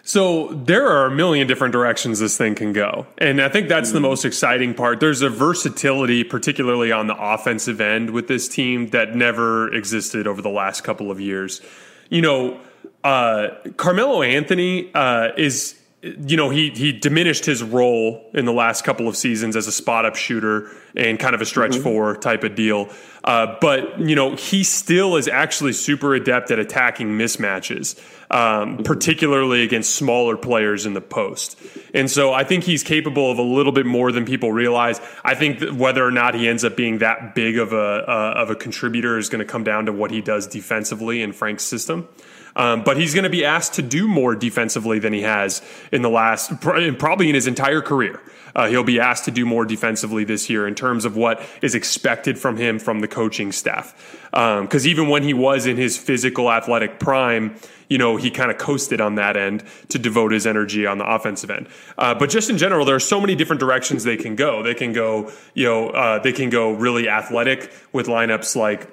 So 0.07 0.49
there 0.49 0.87
are 0.87 1.07
a 1.07 1.11
million 1.11 1.47
different 1.47 1.73
directions 1.73 2.19
this 2.19 2.37
thing 2.37 2.55
can 2.55 2.75
go. 2.75 3.07
And 3.17 3.41
I 3.41 3.49
think 3.49 3.71
that's 3.71 3.89
mm-hmm. 3.89 3.95
the 3.95 4.01
most 4.03 4.27
exciting 4.27 4.75
part. 4.75 5.01
There's 5.01 5.23
a 5.23 5.31
versatility, 5.31 6.25
particularly 6.25 6.93
on 6.93 7.07
the 7.07 7.17
offensive 7.17 7.81
end 7.81 8.11
with 8.11 8.29
this 8.29 8.47
team 8.47 8.89
that 8.89 9.17
never 9.17 9.73
existed 9.73 10.27
over 10.27 10.43
the 10.43 10.51
last 10.51 10.85
couple 10.85 11.11
of 11.11 11.21
years. 11.21 11.63
You 12.11 12.21
know, 12.21 12.61
uh, 13.03 13.49
Carmelo 13.79 14.21
Anthony 14.21 14.91
uh, 14.95 15.31
is 15.39 15.81
you 16.05 16.37
know, 16.37 16.51
he 16.51 16.71
he 16.71 16.93
diminished 16.93 17.47
his 17.47 17.63
role 17.63 18.29
in 18.35 18.45
the 18.45 18.53
last 18.53 18.85
couple 18.85 19.09
of 19.09 19.17
seasons 19.17 19.57
as 19.57 19.67
a 19.67 19.73
spot 19.73 20.05
up 20.05 20.17
shooter 20.17 20.71
and 20.97 21.19
kind 21.19 21.35
of 21.35 21.41
a 21.41 21.47
stretch 21.47 21.73
mm-hmm. 21.73 21.83
four 21.83 22.17
type 22.17 22.45
of 22.45 22.55
deal. 22.55 22.89
Uh, 23.25 23.57
but 23.61 23.99
you 23.99 24.15
know, 24.15 24.37
he 24.37 24.63
still 24.63 25.17
is 25.17 25.29
actually 25.29 25.73
super 25.73 26.15
adept 26.15 26.51
at 26.51 26.59
attacking 26.59 27.09
mismatches, 27.19 27.99
um, 28.31 28.75
mm-hmm. 28.75 28.83
particularly 28.83 29.63
against 29.63 29.95
smaller 29.95 30.37
players 30.37 30.87
in 30.87 30.93
the 30.93 31.01
post. 31.01 31.59
And 31.95 32.11
so 32.11 32.33
I 32.33 32.45
think 32.45 32.65
he's 32.65 32.83
capable 32.83 33.31
of 33.31 33.39
a 33.39 33.43
little 33.43 33.73
bit 33.73 33.87
more 33.87 34.13
than 34.13 34.25
people 34.25 34.53
realize. 34.53 35.01
I 35.25 35.35
think 35.35 35.63
whether 35.71 36.05
or 36.05 36.11
not 36.11 36.35
he 36.35 36.49
ends 36.49 36.65
up 36.65 36.77
being 36.77 36.99
that 36.99 37.35
big 37.35 37.59
of 37.59 37.73
a 37.73 37.77
uh, 37.77 38.35
of 38.37 38.51
a 38.51 38.55
contributor 38.55 39.19
is 39.19 39.29
going 39.29 39.45
to 39.45 39.51
come 39.51 39.65
down 39.65 39.87
to 39.87 39.93
what 39.93 40.11
he 40.11 40.21
does 40.21 40.47
defensively 40.47 41.23
in 41.23 41.33
Frank's 41.33 41.65
system. 41.65 42.09
Um, 42.57 42.85
but 42.85 42.97
he's 42.97 43.15
going 43.15 43.25
to 43.25 43.31
be 43.31 43.45
asked 43.45 43.75
to 43.75 43.83
do 43.83 44.07
more 44.07 44.35
defensively 44.37 44.99
than 44.99 45.13
he 45.13 45.23
has 45.23 45.61
in 45.91 46.03
the 46.03 46.11
last, 46.11 46.61
probably 46.61 47.29
in 47.29 47.35
his 47.35 47.47
entire 47.47 47.81
career. 47.81 48.21
Uh, 48.55 48.69
he'll 48.69 48.85
be 48.85 49.01
asked 49.01 49.25
to 49.25 49.33
do 49.33 49.45
more 49.45 49.65
defensively 49.65 50.23
this 50.25 50.49
year 50.49 50.67
in 50.67 50.75
terms 50.75 50.84
of 51.05 51.17
what 51.17 51.43
is 51.63 51.75
expected 51.75 52.39
from 52.39 52.57
him 52.57 52.79
from 52.79 53.01
the 53.01 53.09
coaching 53.09 53.53
staff. 53.53 53.95
Because 54.31 54.85
um, 54.85 54.91
even 54.91 55.09
when 55.09 55.23
he 55.23 55.35
was 55.35 55.67
in 55.67 55.77
his 55.77 55.97
physical 55.97 56.51
athletic 56.51 56.99
prime, 56.99 57.57
you 57.89 57.99
know, 57.99 58.17
he 58.17 58.31
kind 58.31 58.51
of 58.51 58.59
coasted 58.59 59.01
on 59.01 59.15
that 59.17 59.37
end 59.37 59.63
to 59.89 59.99
devote 59.99 60.33
his 60.33 60.47
energy 60.47 60.87
on 60.87 60.99
the 60.99 61.07
offensive 61.07 61.51
end. 61.51 61.69
Uh, 61.99 62.15
but 62.15 62.31
just 62.31 62.51
in 62.51 62.59
general, 62.59 62.85
there 62.85 62.97
are 62.97 63.01
so 63.01 63.21
many 63.21 63.35
different 63.35 63.61
directions 63.61 64.05
they 64.05 64.17
can 64.17 64.37
go. 64.37 64.63
They 64.63 64.75
can 64.75 64.93
go, 64.93 65.31
you 65.55 65.65
know, 65.65 65.91
uh, 65.91 66.19
they 66.19 66.33
can 66.33 66.51
go 66.51 66.73
really 66.73 67.09
athletic 67.09 67.73
with 67.93 68.07
lineups 68.07 68.57
like 68.57 68.89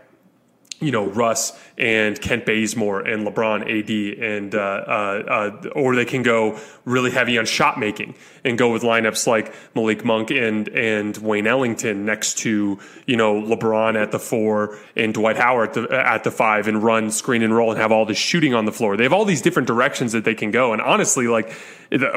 you 0.81 0.91
know 0.91 1.05
Russ 1.05 1.57
and 1.77 2.19
Kent 2.19 2.45
Bazemore 2.45 3.01
and 3.01 3.25
LeBron 3.25 3.61
AD 3.61 4.19
and 4.21 4.55
uh, 4.55 4.59
uh, 4.59 5.51
uh, 5.63 5.69
or 5.69 5.95
they 5.95 6.05
can 6.05 6.23
go 6.23 6.59
really 6.85 7.11
heavy 7.11 7.38
on 7.38 7.45
shot 7.45 7.79
making 7.79 8.15
and 8.43 8.57
go 8.57 8.73
with 8.73 8.81
lineups 8.81 9.27
like 9.27 9.53
Malik 9.75 10.03
Monk 10.03 10.31
and 10.31 10.67
and 10.69 11.15
Wayne 11.17 11.47
Ellington 11.47 12.03
next 12.03 12.39
to 12.39 12.79
you 13.05 13.15
know 13.15 13.39
LeBron 13.41 14.01
at 14.01 14.11
the 14.11 14.19
four 14.19 14.77
and 14.97 15.13
Dwight 15.13 15.38
Howard 15.38 15.69
at 15.69 15.73
the, 15.75 16.07
at 16.07 16.23
the 16.23 16.31
five 16.31 16.67
and 16.67 16.81
run 16.83 17.11
screen 17.11 17.43
and 17.43 17.55
roll 17.55 17.71
and 17.71 17.79
have 17.79 17.91
all 17.91 18.05
this 18.05 18.17
shooting 18.17 18.53
on 18.53 18.65
the 18.65 18.71
floor. 18.71 18.97
They 18.97 19.03
have 19.03 19.13
all 19.13 19.25
these 19.25 19.41
different 19.41 19.67
directions 19.67 20.11
that 20.13 20.25
they 20.25 20.35
can 20.35 20.50
go. 20.50 20.73
And 20.73 20.81
honestly, 20.81 21.27
like 21.27 21.53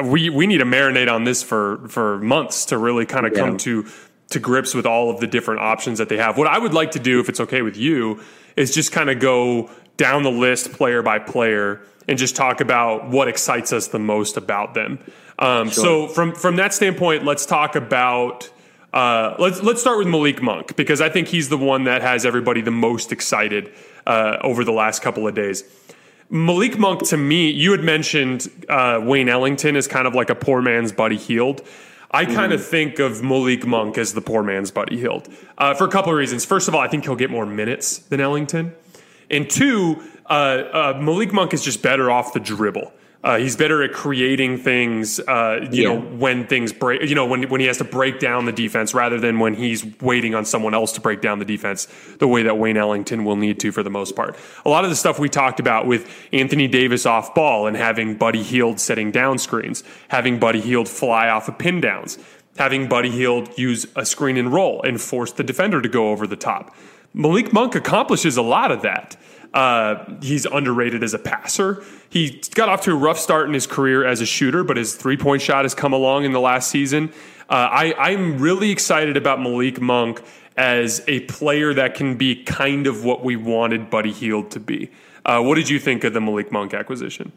we 0.03 0.29
we 0.29 0.47
need 0.47 0.57
to 0.57 0.65
marinate 0.65 1.11
on 1.11 1.23
this 1.23 1.43
for 1.43 1.87
for 1.87 2.17
months 2.19 2.65
to 2.65 2.77
really 2.79 3.05
kind 3.05 3.27
of 3.27 3.33
yeah. 3.33 3.39
come 3.39 3.57
to 3.57 3.85
to 4.29 4.39
grips 4.39 4.73
with 4.73 4.85
all 4.85 5.11
of 5.11 5.19
the 5.19 5.27
different 5.27 5.61
options 5.61 5.99
that 5.99 6.09
they 6.09 6.17
have. 6.17 6.37
What 6.37 6.47
I 6.47 6.57
would 6.57 6.73
like 6.73 6.91
to 6.91 6.99
do, 6.99 7.19
if 7.19 7.29
it's 7.29 7.39
okay 7.39 7.61
with 7.61 7.77
you, 7.77 8.21
is 8.55 8.73
just 8.73 8.91
kind 8.91 9.09
of 9.09 9.19
go 9.19 9.69
down 9.97 10.23
the 10.23 10.31
list 10.31 10.73
player 10.73 11.01
by 11.01 11.19
player 11.19 11.81
and 12.07 12.17
just 12.17 12.35
talk 12.35 12.61
about 12.61 13.09
what 13.09 13.27
excites 13.27 13.73
us 13.73 13.87
the 13.87 13.99
most 13.99 14.37
about 14.37 14.73
them. 14.73 14.99
Um, 15.39 15.69
sure. 15.69 15.83
So 15.83 16.07
from 16.07 16.33
from 16.33 16.57
that 16.57 16.73
standpoint, 16.73 17.25
let's 17.25 17.45
talk 17.45 17.75
about. 17.75 18.49
Uh, 18.93 19.35
let's 19.39 19.61
let's 19.61 19.81
start 19.81 19.97
with 19.97 20.07
Malik 20.07 20.41
Monk 20.41 20.77
because 20.77 21.01
I 21.01 21.09
think 21.09 21.27
he's 21.27 21.49
the 21.49 21.57
one 21.57 21.83
that 21.83 22.01
has 22.01 22.25
everybody 22.25 22.61
the 22.61 22.71
most 22.71 23.11
excited 23.11 23.73
uh, 24.07 24.37
over 24.41 24.63
the 24.63 24.71
last 24.71 25.01
couple 25.01 25.27
of 25.27 25.35
days. 25.35 25.65
Malik 26.29 26.77
Monk, 26.79 27.03
to 27.09 27.17
me, 27.17 27.51
you 27.51 27.71
had 27.71 27.83
mentioned 27.83 28.47
uh, 28.69 28.99
Wayne 29.03 29.29
Ellington 29.29 29.75
is 29.75 29.87
kind 29.87 30.07
of 30.07 30.15
like 30.15 30.29
a 30.29 30.35
poor 30.35 30.61
man's 30.61 30.91
Buddy 30.91 31.17
Hield. 31.17 31.61
I 32.15 32.25
kind 32.25 32.53
of 32.53 32.61
mm. 32.61 32.63
think 32.63 32.99
of 32.99 33.21
Malik 33.21 33.65
Monk 33.67 33.97
as 33.97 34.13
the 34.13 34.21
poor 34.21 34.41
man's 34.41 34.71
Buddy 34.71 34.97
Hield 34.97 35.27
uh, 35.57 35.73
for 35.73 35.83
a 35.83 35.89
couple 35.89 36.13
of 36.13 36.17
reasons. 36.17 36.45
First 36.45 36.69
of 36.69 36.73
all, 36.73 36.79
I 36.79 36.87
think 36.87 37.03
he'll 37.03 37.17
get 37.17 37.29
more 37.29 37.45
minutes 37.45 37.97
than 37.97 38.21
Ellington. 38.21 38.73
And 39.29 39.49
two, 39.49 40.01
uh, 40.29 40.33
uh, 40.33 40.99
Malik 41.01 41.33
Monk 41.33 41.53
is 41.53 41.61
just 41.61 41.81
better 41.81 42.09
off 42.09 42.31
the 42.31 42.39
dribble. 42.39 42.93
Uh, 43.25 43.39
he's 43.39 43.55
better 43.55 43.81
at 43.81 43.91
creating 43.91 44.55
things, 44.55 45.19
uh, 45.21 45.67
you 45.71 45.81
yeah. 45.81 45.89
know, 45.89 45.99
when 45.99 46.45
things 46.45 46.71
break, 46.71 47.01
you 47.01 47.15
know, 47.15 47.25
when, 47.25 47.49
when 47.49 47.59
he 47.59 47.65
has 47.65 47.79
to 47.79 47.83
break 47.83 48.19
down 48.19 48.45
the 48.45 48.51
defense 48.51 48.93
rather 48.93 49.19
than 49.19 49.39
when 49.39 49.55
he's 49.55 49.83
waiting 49.99 50.35
on 50.35 50.45
someone 50.45 50.75
else 50.75 50.91
to 50.91 51.01
break 51.01 51.21
down 51.21 51.39
the 51.39 51.45
defense 51.45 51.87
the 52.19 52.27
way 52.27 52.43
that 52.43 52.59
Wayne 52.59 52.77
Ellington 52.77 53.25
will 53.25 53.35
need 53.35 53.59
to 53.61 53.71
for 53.71 53.81
the 53.81 53.89
most 53.89 54.15
part. 54.15 54.37
A 54.63 54.69
lot 54.69 54.83
of 54.83 54.91
the 54.91 54.95
stuff 54.95 55.17
we 55.17 55.27
talked 55.27 55.59
about 55.59 55.87
with 55.87 56.07
Anthony 56.31 56.67
Davis 56.67 57.07
off 57.07 57.33
ball 57.33 57.65
and 57.65 57.75
having 57.75 58.15
Buddy 58.15 58.43
Hield 58.43 58.79
setting 58.79 59.09
down 59.09 59.39
screens, 59.39 59.83
having 60.09 60.37
Buddy 60.37 60.61
Hield 60.61 60.87
fly 60.87 61.27
off 61.27 61.47
of 61.47 61.57
pin 61.57 61.81
downs, 61.81 62.19
having 62.57 62.87
Buddy 62.87 63.09
Hield 63.09 63.57
use 63.57 63.87
a 63.95 64.05
screen 64.05 64.37
and 64.37 64.53
roll 64.53 64.83
and 64.83 65.01
force 65.01 65.31
the 65.31 65.43
defender 65.43 65.81
to 65.81 65.89
go 65.89 66.11
over 66.11 66.27
the 66.27 66.35
top. 66.35 66.75
Malik 67.15 67.51
Monk 67.51 67.73
accomplishes 67.73 68.37
a 68.37 68.43
lot 68.43 68.71
of 68.71 68.83
that. 68.83 69.17
Uh, 69.55 70.03
he's 70.21 70.45
underrated 70.45 71.01
as 71.01 71.13
a 71.13 71.19
passer. 71.19 71.81
He 72.09 72.41
got 72.55 72.67
off 72.67 72.81
to 72.81 72.91
a 72.91 72.95
rough 72.95 73.17
start 73.17 73.47
in 73.47 73.53
his 73.53 73.65
career 73.65 74.05
as 74.05 74.19
a 74.19 74.25
shooter, 74.25 74.65
but 74.65 74.75
his 74.75 74.95
three 74.95 75.15
point 75.15 75.41
shot 75.41 75.63
has 75.63 75.73
come 75.73 75.93
along 75.93 76.25
in 76.25 76.33
the 76.33 76.41
last 76.41 76.69
season. 76.69 77.09
Uh, 77.49 77.69
I, 77.71 77.93
I'm 77.97 78.37
really 78.37 78.69
excited 78.69 79.15
about 79.15 79.41
Malik 79.41 79.79
Monk 79.79 80.21
as 80.57 81.01
a 81.07 81.21
player 81.21 81.73
that 81.73 81.95
can 81.95 82.17
be 82.17 82.43
kind 82.43 82.85
of 82.85 83.05
what 83.05 83.23
we 83.23 83.37
wanted 83.37 83.89
Buddy 83.89 84.11
Hield 84.11 84.51
to 84.51 84.59
be. 84.59 84.91
Uh, 85.23 85.41
what 85.41 85.55
did 85.55 85.69
you 85.69 85.79
think 85.79 86.03
of 86.03 86.13
the 86.13 86.21
Malik 86.21 86.51
Monk 86.51 86.73
acquisition? 86.73 87.31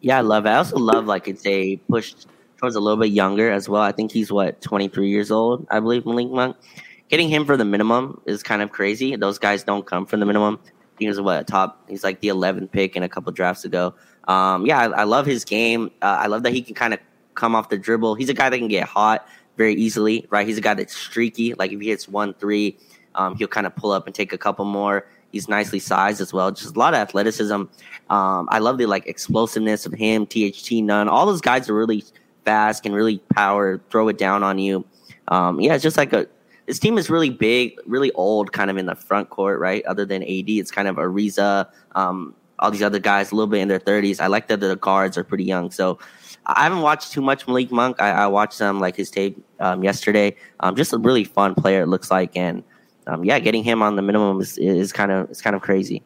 Yeah, 0.00 0.18
I 0.18 0.20
love 0.20 0.46
it. 0.46 0.50
I 0.50 0.56
also 0.56 0.76
love 0.76 1.06
like 1.06 1.26
it's 1.26 1.44
a 1.44 1.76
push 1.88 2.14
towards 2.58 2.76
a 2.76 2.80
little 2.80 2.98
bit 2.98 3.10
younger 3.10 3.50
as 3.50 3.68
well. 3.68 3.82
I 3.82 3.90
think 3.90 4.12
he's 4.12 4.30
what 4.30 4.60
23 4.60 5.08
years 5.08 5.32
old, 5.32 5.66
I 5.72 5.80
believe 5.80 6.06
Malik 6.06 6.30
Monk. 6.30 6.56
Getting 7.08 7.28
him 7.28 7.44
for 7.44 7.56
the 7.56 7.64
minimum 7.64 8.20
is 8.26 8.44
kind 8.44 8.62
of 8.62 8.70
crazy. 8.70 9.16
Those 9.16 9.40
guys 9.40 9.64
don't 9.64 9.84
come 9.84 10.06
from 10.06 10.20
the 10.20 10.26
minimum 10.26 10.60
he 11.02 11.08
was 11.08 11.20
what 11.20 11.46
top. 11.46 11.88
He's 11.88 12.04
like 12.04 12.20
the 12.20 12.28
11th 12.28 12.70
pick 12.70 12.96
in 12.96 13.02
a 13.02 13.08
couple 13.08 13.32
drafts 13.32 13.64
ago. 13.64 13.94
Um, 14.28 14.66
yeah, 14.66 14.78
I, 14.78 15.00
I, 15.00 15.04
love 15.04 15.26
his 15.26 15.44
game. 15.44 15.90
Uh, 16.00 16.18
I 16.20 16.28
love 16.28 16.44
that 16.44 16.52
he 16.52 16.62
can 16.62 16.74
kind 16.74 16.94
of 16.94 17.00
come 17.34 17.54
off 17.54 17.68
the 17.68 17.78
dribble. 17.78 18.14
He's 18.14 18.28
a 18.28 18.34
guy 18.34 18.50
that 18.50 18.58
can 18.58 18.68
get 18.68 18.84
hot 18.84 19.26
very 19.56 19.74
easily, 19.74 20.26
right? 20.30 20.46
He's 20.46 20.58
a 20.58 20.60
guy 20.60 20.74
that's 20.74 20.96
streaky. 20.96 21.54
Like 21.54 21.72
if 21.72 21.80
he 21.80 21.88
hits 21.88 22.08
one 22.08 22.34
three, 22.34 22.78
um, 23.14 23.36
he'll 23.36 23.48
kind 23.48 23.66
of 23.66 23.74
pull 23.74 23.90
up 23.90 24.06
and 24.06 24.14
take 24.14 24.32
a 24.32 24.38
couple 24.38 24.64
more. 24.64 25.06
He's 25.32 25.48
nicely 25.48 25.78
sized 25.78 26.20
as 26.20 26.32
well. 26.32 26.50
Just 26.52 26.76
a 26.76 26.78
lot 26.78 26.94
of 26.94 27.00
athleticism. 27.00 27.54
Um, 27.54 28.48
I 28.50 28.58
love 28.58 28.78
the 28.78 28.86
like 28.86 29.06
explosiveness 29.06 29.86
of 29.86 29.92
him. 29.92 30.26
THT 30.26 30.72
Nunn. 30.72 31.08
All 31.08 31.26
those 31.26 31.40
guys 31.40 31.68
are 31.68 31.74
really 31.74 32.04
fast, 32.44 32.82
can 32.82 32.92
really 32.92 33.18
power, 33.34 33.80
throw 33.90 34.08
it 34.08 34.18
down 34.18 34.42
on 34.42 34.58
you. 34.58 34.84
Um, 35.28 35.60
yeah, 35.60 35.74
it's 35.74 35.82
just 35.82 35.96
like 35.96 36.12
a 36.12 36.26
this 36.72 36.78
team 36.78 36.96
is 36.96 37.10
really 37.10 37.28
big, 37.28 37.78
really 37.84 38.10
old, 38.12 38.50
kind 38.50 38.70
of 38.70 38.78
in 38.78 38.86
the 38.86 38.94
front 38.94 39.28
court, 39.28 39.60
right? 39.60 39.84
Other 39.84 40.06
than 40.06 40.22
AD, 40.22 40.48
it's 40.48 40.70
kind 40.70 40.88
of 40.88 40.96
Ariza, 40.96 41.68
um, 41.94 42.34
all 42.58 42.70
these 42.70 42.82
other 42.82 42.98
guys, 42.98 43.30
a 43.30 43.34
little 43.34 43.46
bit 43.46 43.60
in 43.60 43.68
their 43.68 43.78
30s. 43.78 44.20
I 44.20 44.28
like 44.28 44.48
that 44.48 44.60
the 44.60 44.74
guards 44.76 45.18
are 45.18 45.22
pretty 45.22 45.44
young. 45.44 45.70
So 45.70 45.98
I 46.46 46.62
haven't 46.62 46.80
watched 46.80 47.12
too 47.12 47.20
much 47.20 47.46
Malik 47.46 47.70
Monk. 47.70 48.00
I, 48.00 48.12
I 48.12 48.26
watched 48.26 48.54
some 48.54 48.80
like 48.80 48.96
his 48.96 49.10
tape 49.10 49.36
um, 49.60 49.84
yesterday. 49.84 50.34
Um, 50.60 50.74
just 50.74 50.94
a 50.94 50.98
really 50.98 51.24
fun 51.24 51.54
player, 51.54 51.82
it 51.82 51.88
looks 51.88 52.10
like, 52.10 52.34
and 52.38 52.64
um, 53.06 53.22
yeah, 53.22 53.38
getting 53.38 53.64
him 53.64 53.82
on 53.82 53.96
the 53.96 54.02
minimum 54.02 54.40
is, 54.40 54.56
is 54.56 54.94
kind 54.94 55.12
of 55.12 55.28
it's 55.28 55.42
kind 55.42 55.54
of 55.54 55.60
crazy. 55.60 56.02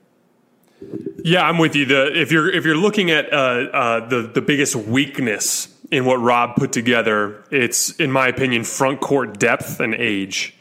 Yeah, 1.22 1.48
I'm 1.48 1.58
with 1.58 1.76
you. 1.76 1.84
The 1.86 2.20
if 2.20 2.32
you're 2.32 2.50
if 2.50 2.64
you're 2.64 2.76
looking 2.76 3.12
at 3.12 3.32
uh, 3.32 3.36
uh, 3.36 4.08
the 4.08 4.22
the 4.34 4.42
biggest 4.42 4.74
weakness 4.74 5.72
in 5.92 6.06
what 6.06 6.16
Rob 6.16 6.56
put 6.56 6.72
together, 6.72 7.44
it's 7.52 7.90
in 8.00 8.10
my 8.10 8.26
opinion 8.26 8.64
front 8.64 9.00
court 9.00 9.38
depth 9.38 9.78
and 9.78 9.94
age. 9.94 10.55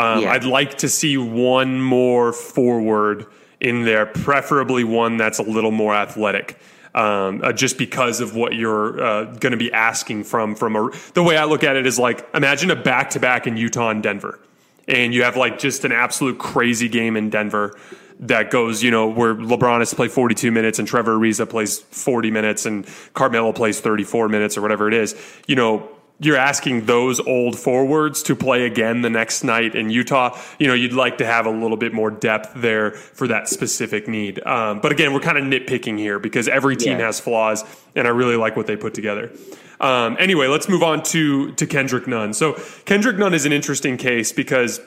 Um, 0.00 0.22
yeah. 0.22 0.32
I'd 0.32 0.44
like 0.44 0.78
to 0.78 0.88
see 0.88 1.18
one 1.18 1.80
more 1.80 2.32
forward 2.32 3.26
in 3.60 3.84
there, 3.84 4.06
preferably 4.06 4.82
one 4.82 5.18
that's 5.18 5.38
a 5.38 5.42
little 5.42 5.70
more 5.70 5.94
athletic. 5.94 6.58
Um, 6.92 7.42
uh, 7.44 7.52
just 7.52 7.78
because 7.78 8.20
of 8.20 8.34
what 8.34 8.54
you're 8.54 9.00
uh, 9.00 9.24
going 9.24 9.52
to 9.52 9.58
be 9.58 9.72
asking 9.72 10.24
from 10.24 10.56
from 10.56 10.74
a, 10.74 10.90
the 11.14 11.22
way 11.22 11.36
I 11.36 11.44
look 11.44 11.62
at 11.62 11.76
it 11.76 11.86
is 11.86 12.00
like 12.00 12.26
imagine 12.34 12.70
a 12.72 12.76
back 12.76 13.10
to 13.10 13.20
back 13.20 13.46
in 13.46 13.56
Utah 13.56 13.90
and 13.90 14.02
Denver, 14.02 14.40
and 14.88 15.14
you 15.14 15.22
have 15.22 15.36
like 15.36 15.60
just 15.60 15.84
an 15.84 15.92
absolute 15.92 16.38
crazy 16.38 16.88
game 16.88 17.16
in 17.16 17.30
Denver 17.30 17.78
that 18.20 18.50
goes, 18.50 18.82
you 18.82 18.90
know, 18.90 19.06
where 19.06 19.34
LeBron 19.36 19.78
has 19.78 19.90
to 19.90 19.96
play 19.96 20.08
42 20.08 20.50
minutes 20.50 20.78
and 20.80 20.88
Trevor 20.88 21.16
Ariza 21.16 21.48
plays 21.48 21.78
40 21.78 22.30
minutes 22.30 22.66
and 22.66 22.86
Carmelo 23.14 23.52
plays 23.52 23.80
34 23.80 24.28
minutes 24.28 24.58
or 24.58 24.62
whatever 24.62 24.88
it 24.88 24.94
is, 24.94 25.14
you 25.46 25.54
know, 25.54 25.88
you're 26.20 26.36
asking 26.36 26.84
those 26.84 27.18
old 27.18 27.58
forwards 27.58 28.22
to 28.24 28.36
play 28.36 28.66
again 28.66 29.00
the 29.00 29.10
next 29.10 29.42
night 29.42 29.74
in 29.74 29.88
Utah. 29.88 30.38
You 30.58 30.68
know, 30.68 30.74
you'd 30.74 30.92
like 30.92 31.18
to 31.18 31.26
have 31.26 31.46
a 31.46 31.50
little 31.50 31.78
bit 31.78 31.94
more 31.94 32.10
depth 32.10 32.52
there 32.56 32.90
for 32.90 33.26
that 33.28 33.48
specific 33.48 34.06
need. 34.06 34.44
Um, 34.46 34.80
but 34.80 34.92
again, 34.92 35.14
we're 35.14 35.20
kind 35.20 35.38
of 35.38 35.44
nitpicking 35.44 35.98
here 35.98 36.18
because 36.18 36.46
every 36.46 36.76
team 36.76 36.98
yeah. 36.98 37.06
has 37.06 37.18
flaws, 37.18 37.64
and 37.96 38.06
I 38.06 38.10
really 38.10 38.36
like 38.36 38.54
what 38.54 38.66
they 38.66 38.76
put 38.76 38.92
together. 38.92 39.32
Um, 39.80 40.16
anyway, 40.20 40.46
let's 40.46 40.68
move 40.68 40.82
on 40.82 41.02
to 41.04 41.52
to 41.52 41.66
Kendrick 41.66 42.06
Nunn. 42.06 42.34
So 42.34 42.52
Kendrick 42.84 43.16
Nunn 43.16 43.32
is 43.32 43.46
an 43.46 43.52
interesting 43.52 43.96
case 43.96 44.30
because 44.30 44.78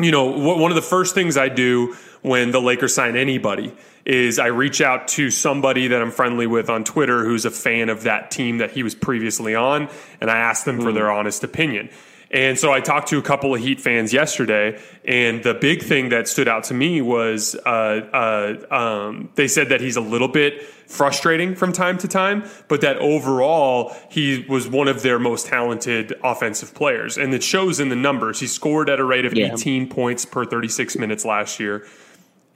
you 0.00 0.10
know 0.10 0.24
one 0.24 0.72
of 0.72 0.74
the 0.74 0.82
first 0.82 1.14
things 1.14 1.36
I 1.36 1.48
do 1.48 1.96
when 2.22 2.50
the 2.50 2.60
Lakers 2.60 2.94
sign 2.94 3.16
anybody 3.16 3.72
is 4.04 4.38
I 4.38 4.46
reach 4.46 4.80
out 4.80 5.08
to 5.08 5.30
somebody 5.30 5.88
that 5.88 6.00
I'm 6.00 6.10
friendly 6.10 6.46
with 6.46 6.70
on 6.70 6.84
Twitter 6.84 7.24
who's 7.24 7.44
a 7.44 7.50
fan 7.50 7.88
of 7.88 8.04
that 8.04 8.30
team 8.30 8.58
that 8.58 8.72
he 8.72 8.82
was 8.82 8.94
previously 8.94 9.54
on, 9.54 9.88
and 10.20 10.30
I 10.30 10.38
ask 10.38 10.64
them 10.64 10.78
mm. 10.78 10.82
for 10.82 10.92
their 10.92 11.10
honest 11.10 11.44
opinion. 11.44 11.90
And 12.32 12.56
so 12.56 12.72
I 12.72 12.80
talked 12.80 13.08
to 13.08 13.18
a 13.18 13.22
couple 13.22 13.54
of 13.56 13.60
Heat 13.60 13.80
fans 13.80 14.12
yesterday, 14.12 14.80
and 15.04 15.42
the 15.42 15.52
big 15.52 15.82
thing 15.82 16.10
that 16.10 16.28
stood 16.28 16.46
out 16.46 16.62
to 16.64 16.74
me 16.74 17.02
was 17.02 17.56
uh, 17.66 18.58
uh, 18.70 18.74
um, 18.74 19.30
they 19.34 19.48
said 19.48 19.70
that 19.70 19.80
he's 19.80 19.96
a 19.96 20.00
little 20.00 20.28
bit 20.28 20.62
frustrating 20.62 21.56
from 21.56 21.72
time 21.72 21.98
to 21.98 22.06
time, 22.06 22.48
but 22.68 22.82
that 22.82 22.98
overall 22.98 23.92
he 24.10 24.44
was 24.48 24.68
one 24.68 24.86
of 24.86 25.02
their 25.02 25.18
most 25.18 25.46
talented 25.46 26.14
offensive 26.22 26.72
players. 26.72 27.18
And 27.18 27.34
it 27.34 27.42
shows 27.42 27.80
in 27.80 27.88
the 27.88 27.96
numbers. 27.96 28.38
He 28.38 28.46
scored 28.46 28.88
at 28.88 29.00
a 29.00 29.04
rate 29.04 29.24
of 29.24 29.34
yeah. 29.34 29.52
18 29.52 29.88
points 29.88 30.24
per 30.24 30.44
36 30.44 30.96
minutes 30.96 31.24
last 31.24 31.58
year 31.58 31.84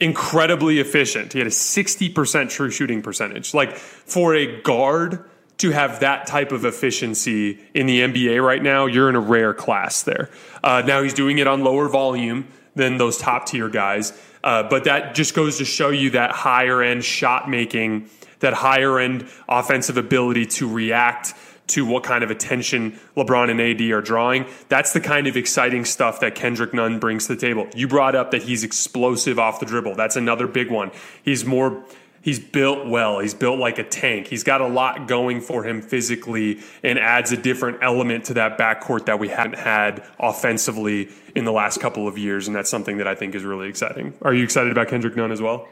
incredibly 0.01 0.81
efficient. 0.81 1.33
He 1.33 1.39
had 1.39 1.47
a 1.47 1.51
60% 1.51 2.51
true 2.51 2.71
shooting 2.71 3.03
percentage. 3.03 3.55
Like 3.55 3.77
for 3.77 4.35
a 4.35 4.61
guard 4.63 5.25
to 5.59 5.71
have 5.71 6.01
that 6.01 6.27
type 6.27 6.53
of 6.53 6.65
efficiency 6.65 7.61
in 7.75 7.87
the 7.87 8.01
NBA 8.01 8.45
right 8.45 8.63
now, 8.63 8.87
you're 8.87 9.09
in 9.09 9.15
a 9.15 9.21
rare 9.21 9.55
class 9.55 10.03
there. 10.03 10.31
Uh, 10.63 10.83
now 10.85 11.03
he's 11.03 11.15
doing 11.15 11.39
it 11.39 11.47
on 11.47 11.63
lower 11.63 11.89
volume 11.89 12.49
than 12.75 12.99
those 12.99 13.19
top 13.19 13.47
tier 13.47 13.69
guys. 13.69 14.13
Uh, 14.43 14.65
but 14.65 14.85
that 14.85 15.15
just 15.15 15.35
goes 15.35 15.59
to 15.59 15.65
show 15.65 15.91
you 15.91 16.11
that 16.11 16.33
higher 16.33 16.83
end 16.83 17.05
shot 17.05 17.49
making, 17.49 18.11
that 18.41 18.53
higher 18.53 18.99
end 18.99 19.29
offensive 19.49 19.97
ability 19.97 20.45
to 20.45 20.71
react 20.71 21.35
to 21.69 21.87
what 21.87 22.03
kind 22.03 22.23
of 22.23 22.31
attention 22.31 22.99
LeBron 23.17 23.51
and 23.51 23.61
AD 23.61 23.81
are 23.91 24.03
drawing. 24.03 24.47
That's 24.69 24.93
the 24.93 25.01
kind 25.01 25.27
of 25.27 25.37
exciting 25.37 25.85
stuff 25.85 26.21
that 26.21 26.35
Kendrick 26.35 26.75
Nunn 26.75 26.99
brings 26.99 27.27
to 27.27 27.35
the 27.35 27.41
table. 27.41 27.69
You 27.75 27.89
brought 27.89 28.15
up 28.15 28.31
that 28.33 28.43
he's 28.43 28.65
explosive 28.65 29.39
off 29.39 29.61
the 29.61 29.67
dribble. 29.67 29.95
That's 29.95 30.17
another 30.17 30.47
big 30.47 30.71
one. 30.71 30.91
He's 31.23 31.45
more 31.45 31.85
He's 32.25 32.41
built 32.41 32.87
well. 32.87 33.19
He's 33.19 33.35
built 33.35 33.59
like 33.59 33.79
a 33.79 33.85
tank. 33.85 34.29
He's 34.29 34.45
got 34.45 34.63
a 34.63 34.67
lot 34.67 35.09
going 35.09 35.43
for 35.43 35.63
him 35.63 35.83
physically 35.83 36.61
and 36.83 36.99
adds 36.99 37.33
a 37.33 37.37
different 37.37 37.81
element 37.83 38.25
to 38.25 38.35
that 38.35 38.57
backcourt 38.57 39.05
that 39.07 39.19
we 39.19 39.29
haven't 39.29 39.59
had 39.59 40.03
offensively 40.19 41.11
in 41.35 41.45
the 41.45 41.53
last 41.53 41.83
couple 41.83 42.09
of 42.09 42.17
years. 42.17 42.47
And 42.47 42.57
that's 42.57 42.71
something 42.71 42.97
that 42.97 43.07
I 43.07 43.15
think 43.15 43.35
is 43.35 43.45
really 43.45 43.69
exciting. 43.69 44.15
Are 44.23 44.33
you 44.33 44.43
excited 44.43 44.73
about 44.73 44.89
Kendrick 44.89 45.17
Nunn 45.17 45.33
as 45.33 45.43
well? 45.43 45.69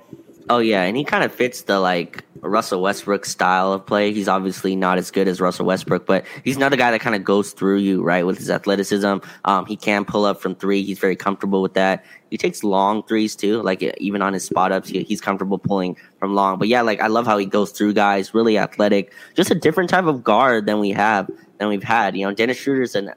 Oh 0.48 0.58
yeah, 0.58 0.82
and 0.82 0.96
he 0.96 1.04
kind 1.04 1.24
of 1.24 1.32
fits 1.32 1.62
the 1.62 1.78
like 1.78 2.24
Russell 2.40 2.82
Westbrook 2.82 3.24
style 3.24 3.72
of 3.72 3.86
play. 3.86 4.12
He's 4.12 4.28
obviously 4.28 4.74
not 4.74 4.98
as 4.98 5.10
good 5.10 5.28
as 5.28 5.40
Russell 5.40 5.66
Westbrook, 5.66 6.06
but 6.06 6.24
he's 6.44 6.56
another 6.56 6.76
guy 6.76 6.90
that 6.90 7.00
kind 7.00 7.14
of 7.14 7.22
goes 7.22 7.52
through 7.52 7.78
you, 7.78 8.02
right, 8.02 8.26
with 8.26 8.38
his 8.38 8.50
athleticism. 8.50 9.18
Um, 9.44 9.66
he 9.66 9.76
can 9.76 10.04
pull 10.04 10.24
up 10.24 10.40
from 10.40 10.54
three. 10.54 10.82
He's 10.82 10.98
very 10.98 11.16
comfortable 11.16 11.62
with 11.62 11.74
that. 11.74 12.04
He 12.30 12.38
takes 12.38 12.64
long 12.64 13.02
threes 13.04 13.36
too, 13.36 13.62
like 13.62 13.82
even 13.82 14.22
on 14.22 14.32
his 14.32 14.44
spot 14.44 14.72
ups, 14.72 14.88
he, 14.88 15.02
he's 15.04 15.20
comfortable 15.20 15.58
pulling 15.58 15.96
from 16.18 16.34
long. 16.34 16.58
But 16.58 16.68
yeah, 16.68 16.82
like 16.82 17.00
I 17.00 17.06
love 17.06 17.26
how 17.26 17.38
he 17.38 17.46
goes 17.46 17.70
through 17.70 17.94
guys, 17.94 18.34
really 18.34 18.58
athletic, 18.58 19.12
just 19.34 19.50
a 19.50 19.54
different 19.54 19.90
type 19.90 20.06
of 20.06 20.24
guard 20.24 20.66
than 20.66 20.80
we 20.80 20.90
have 20.90 21.30
than 21.58 21.68
we've 21.68 21.82
had. 21.82 22.16
You 22.16 22.26
know, 22.26 22.34
Dennis 22.34 22.56
Schroeder's 22.56 22.94
an 22.94 23.12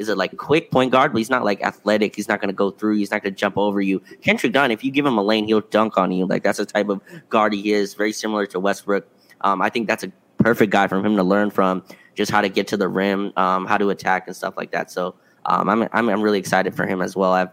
is 0.00 0.08
a 0.08 0.16
like 0.16 0.36
quick 0.36 0.70
point 0.70 0.90
guard, 0.90 1.12
but 1.12 1.18
he's 1.18 1.30
not 1.30 1.44
like 1.44 1.62
athletic. 1.62 2.16
He's 2.16 2.26
not 2.26 2.40
going 2.40 2.48
to 2.48 2.54
go 2.54 2.70
through. 2.70 2.96
He's 2.96 3.10
not 3.10 3.22
going 3.22 3.34
to 3.34 3.38
jump 3.38 3.58
over 3.58 3.80
you. 3.80 4.00
Kendrick 4.22 4.54
Nunn, 4.54 4.70
if 4.70 4.82
you 4.82 4.90
give 4.90 5.04
him 5.04 5.18
a 5.18 5.22
lane, 5.22 5.46
he'll 5.46 5.60
dunk 5.60 5.98
on 5.98 6.10
you. 6.10 6.26
Like 6.26 6.42
that's 6.42 6.58
the 6.58 6.66
type 6.66 6.88
of 6.88 7.00
guard 7.28 7.52
he 7.52 7.72
is. 7.72 7.94
Very 7.94 8.12
similar 8.12 8.46
to 8.46 8.58
Westbrook. 8.58 9.06
Um, 9.42 9.60
I 9.62 9.68
think 9.68 9.86
that's 9.86 10.02
a 10.02 10.10
perfect 10.38 10.72
guy 10.72 10.88
for 10.88 11.04
him 11.04 11.16
to 11.16 11.22
learn 11.22 11.50
from, 11.50 11.84
just 12.14 12.30
how 12.30 12.40
to 12.40 12.48
get 12.48 12.66
to 12.68 12.76
the 12.76 12.88
rim, 12.88 13.32
um, 13.36 13.66
how 13.66 13.76
to 13.76 13.90
attack 13.90 14.26
and 14.26 14.34
stuff 14.34 14.54
like 14.56 14.72
that. 14.72 14.90
So 14.90 15.14
um, 15.44 15.68
I'm, 15.68 15.82
I'm 15.92 16.08
I'm 16.08 16.22
really 16.22 16.38
excited 16.38 16.74
for 16.74 16.86
him 16.86 17.02
as 17.02 17.14
well. 17.14 17.32
I've 17.32 17.50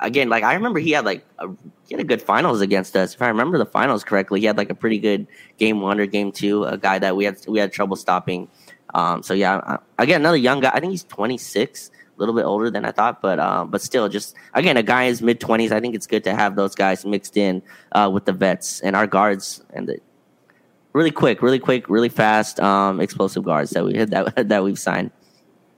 again, 0.00 0.28
like 0.28 0.44
I 0.44 0.54
remember 0.54 0.80
he 0.80 0.92
had 0.92 1.04
like 1.04 1.24
a, 1.38 1.48
he 1.88 1.94
had 1.94 2.00
a 2.00 2.04
good 2.04 2.22
finals 2.22 2.60
against 2.60 2.96
us. 2.96 3.14
If 3.14 3.22
I 3.22 3.28
remember 3.28 3.58
the 3.58 3.66
finals 3.66 4.04
correctly, 4.04 4.40
he 4.40 4.46
had 4.46 4.56
like 4.56 4.70
a 4.70 4.74
pretty 4.74 4.98
good 4.98 5.26
game 5.58 5.80
one 5.80 6.00
or 6.00 6.06
game 6.06 6.32
two. 6.32 6.64
A 6.64 6.76
guy 6.76 6.98
that 6.98 7.16
we 7.16 7.24
had 7.24 7.38
we 7.46 7.58
had 7.58 7.72
trouble 7.72 7.96
stopping. 7.96 8.48
Um, 8.94 9.22
so 9.22 9.34
yeah, 9.34 9.78
again, 9.98 10.20
another 10.22 10.36
young 10.36 10.60
guy. 10.60 10.70
I 10.72 10.80
think 10.80 10.92
he's 10.92 11.04
26, 11.04 11.90
a 12.16 12.20
little 12.20 12.34
bit 12.34 12.44
older 12.44 12.70
than 12.70 12.84
I 12.84 12.92
thought, 12.92 13.20
but 13.20 13.38
um, 13.40 13.70
but 13.70 13.82
still, 13.82 14.08
just 14.08 14.36
again, 14.54 14.76
a 14.76 14.82
guy 14.82 15.02
in 15.02 15.08
his 15.08 15.22
mid 15.22 15.40
20s. 15.40 15.72
I 15.72 15.80
think 15.80 15.94
it's 15.94 16.06
good 16.06 16.24
to 16.24 16.34
have 16.34 16.56
those 16.56 16.74
guys 16.74 17.04
mixed 17.04 17.36
in 17.36 17.62
uh, 17.92 18.10
with 18.12 18.24
the 18.24 18.32
vets 18.32 18.80
and 18.80 18.94
our 18.94 19.06
guards 19.06 19.62
and 19.72 19.88
the 19.88 19.98
really 20.92 21.10
quick, 21.10 21.42
really 21.42 21.58
quick, 21.58 21.90
really 21.90 22.08
fast, 22.08 22.60
um, 22.60 23.00
explosive 23.00 23.44
guards 23.44 23.70
that 23.70 23.84
we 23.84 23.92
that 24.04 24.48
that 24.48 24.64
we've 24.64 24.78
signed. 24.78 25.10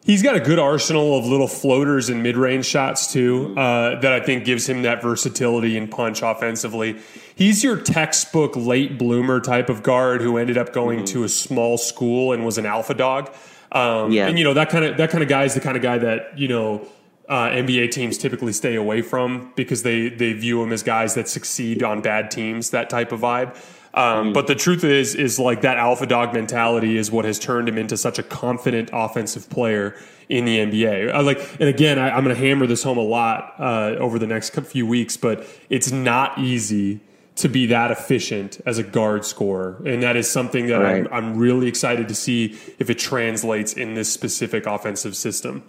He's 0.04 0.23
got 0.23 0.37
a 0.37 0.40
good 0.40 0.61
arsenal 0.61 1.18
of 1.18 1.26
little 1.26 1.49
floaters 1.49 2.11
and 2.11 2.23
mid-range 2.23 2.64
shots 2.64 3.12
too. 3.12 3.58
Uh, 3.58 3.99
that 4.00 4.12
I 4.12 4.20
think 4.20 4.44
gives 4.44 4.68
him 4.68 4.82
that 4.82 5.02
versatility 5.02 5.76
and 5.76 5.90
punch 5.90 6.23
offensively. 6.23 6.99
He's 7.37 7.62
your 7.62 7.76
textbook 7.76 8.57
late 8.57 8.99
bloomer 8.99 9.40
type 9.40 9.69
of 9.69 9.83
guard 9.83 10.23
who 10.23 10.38
ended 10.38 10.57
up 10.57 10.73
going 10.73 11.00
mm-hmm. 11.00 11.12
to 11.12 11.25
a 11.25 11.28
small 11.28 11.76
school 11.76 12.33
and 12.33 12.47
was 12.47 12.57
an 12.57 12.64
alpha 12.64 12.95
dog. 12.95 13.31
Um, 13.71 14.11
yeah. 14.11 14.26
and 14.26 14.38
you 14.38 14.45
know 14.45 14.55
that 14.55 14.71
kind 14.71 14.87
of 14.87 14.97
that 14.97 15.11
kind 15.11 15.23
of 15.23 15.28
guy 15.28 15.45
is 15.45 15.52
the 15.52 15.61
kind 15.61 15.76
of 15.76 15.83
guy 15.83 15.99
that 15.99 16.38
you 16.38 16.49
know 16.49 16.88
uh, 17.28 17.49
NBA 17.49 17.90
teams 17.90 18.16
typically 18.16 18.55
stay 18.55 18.75
away 18.75 19.02
from 19.02 19.52
because 19.55 19.83
they 19.83 20.09
they 20.09 20.33
view 20.33 20.62
him 20.62 20.73
as 20.73 20.83
guys 20.83 21.14
that 21.14 21.28
succeed 21.28 21.83
on 21.83 22.00
bad 22.00 22.31
teams. 22.31 22.71
That 22.71 22.88
type 22.88 23.12
of 23.12 23.21
vibe. 23.21 23.55
Um, 23.93 24.31
mm. 24.31 24.35
But 24.35 24.47
the 24.47 24.55
truth 24.55 24.83
is, 24.83 25.14
is 25.14 25.38
like 25.38 25.61
that 25.61 25.76
alpha 25.76 26.07
dog 26.07 26.33
mentality 26.33 26.97
is 26.97 27.11
what 27.11 27.26
has 27.26 27.38
turned 27.38 27.69
him 27.69 27.76
into 27.76 27.99
such 27.99 28.19
a 28.19 28.23
confident 28.23 28.88
offensive 28.95 29.50
player 29.50 29.95
in 30.28 30.45
the 30.45 30.59
NBA. 30.59 31.12
I 31.12 31.21
like, 31.21 31.38
and 31.59 31.69
again, 31.69 31.99
I, 31.99 32.16
am 32.16 32.25
going 32.25 32.37
to 32.37 32.40
hammer 32.40 32.66
this 32.66 32.83
home 32.83 32.99
a 32.99 33.02
lot 33.02 33.55
uh, 33.59 33.97
over 33.99 34.19
the 34.19 34.26
next 34.26 34.50
few 34.50 34.87
weeks, 34.87 35.16
but 35.16 35.47
it's 35.71 35.90
not 35.90 36.38
easy 36.38 37.00
to 37.37 37.49
be 37.49 37.66
that 37.66 37.90
efficient 37.90 38.61
as 38.66 38.78
a 38.78 38.83
guard 38.83 39.25
scorer, 39.25 39.81
and 39.85 40.02
that 40.02 40.16
is 40.16 40.28
something 40.28 40.66
that 40.69 40.78
right. 40.78 41.07
I'm, 41.11 41.33
I'm, 41.33 41.37
really 41.37 41.69
excited 41.69 42.09
to 42.09 42.14
see 42.14 42.59
if 42.78 42.88
it 42.88 42.99
translates 42.99 43.75
in 43.75 43.95
this 43.95 44.11
specific 44.11 44.66
offensive 44.66 45.14
system. 45.14 45.62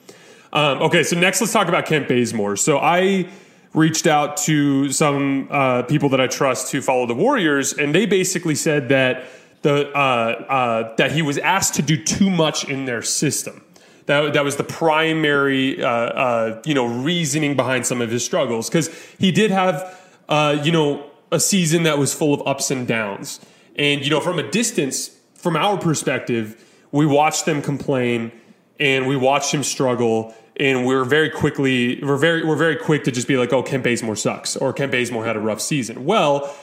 Um, 0.53 0.81
okay, 0.83 1.03
so 1.03 1.19
next 1.19 1.41
let's 1.41 1.51
talk 1.51 1.67
about 1.67 1.85
Kent 1.85 2.07
Bazemore. 2.07 2.55
So 2.55 2.77
I 2.77 3.27
reached 3.73 4.07
out 4.07 4.37
to 4.37 4.91
some 4.91 5.49
uh, 5.51 5.83
people 5.83 6.07
that 6.09 6.21
I 6.21 6.27
trust 6.27 6.71
to 6.71 6.81
follow 6.81 7.05
the 7.05 7.15
Warriors, 7.15 7.73
and 7.73 7.93
they 7.93 8.05
basically 8.05 8.55
said 8.55 8.87
that 8.89 9.25
the 9.61 9.89
uh, 9.89 9.99
uh, 9.99 10.95
that 10.95 11.11
he 11.11 11.21
was 11.21 11.37
asked 11.37 11.75
to 11.75 11.81
do 11.81 12.01
too 12.01 12.29
much 12.29 12.67
in 12.69 12.85
their 12.85 13.01
system. 13.01 13.61
That, 14.05 14.33
that 14.35 14.45
was 14.45 14.55
the 14.55 14.63
primary, 14.63 15.83
uh, 15.83 15.89
uh, 15.89 16.61
you 16.65 16.73
know, 16.73 16.85
reasoning 16.85 17.57
behind 17.57 17.85
some 17.85 17.99
of 17.99 18.09
his 18.09 18.23
struggles 18.23 18.69
because 18.69 18.87
he 19.19 19.33
did 19.33 19.51
have, 19.51 19.99
uh, 20.29 20.61
you 20.63 20.71
know, 20.71 21.06
a 21.31 21.39
season 21.39 21.83
that 21.83 21.97
was 21.97 22.13
full 22.13 22.33
of 22.33 22.45
ups 22.47 22.71
and 22.71 22.87
downs. 22.87 23.39
And 23.75 24.03
you 24.03 24.09
know, 24.09 24.19
from 24.19 24.39
a 24.39 24.49
distance, 24.49 25.15
from 25.35 25.55
our 25.55 25.77
perspective, 25.77 26.63
we 26.91 27.05
watched 27.05 27.45
them 27.45 27.61
complain 27.61 28.31
and 28.79 29.07
we 29.07 29.15
watched 29.15 29.53
him 29.53 29.63
struggle 29.63 30.35
and 30.59 30.85
we're 30.85 31.03
very 31.03 31.29
quickly 31.29 31.99
we're 32.01 32.17
very 32.17 32.43
we're 32.43 32.55
very 32.55 32.75
quick 32.75 33.03
to 33.03 33.11
just 33.11 33.27
be 33.27 33.37
like, 33.37 33.53
oh, 33.53 33.63
Kent 33.63 33.83
Bazemore 33.83 34.15
sucks 34.15 34.55
or 34.55 34.73
Kent 34.73 34.91
Bazemore 34.91 35.25
had 35.25 35.35
a 35.35 35.39
rough 35.39 35.61
season. 35.61 36.05
Well, 36.05 36.53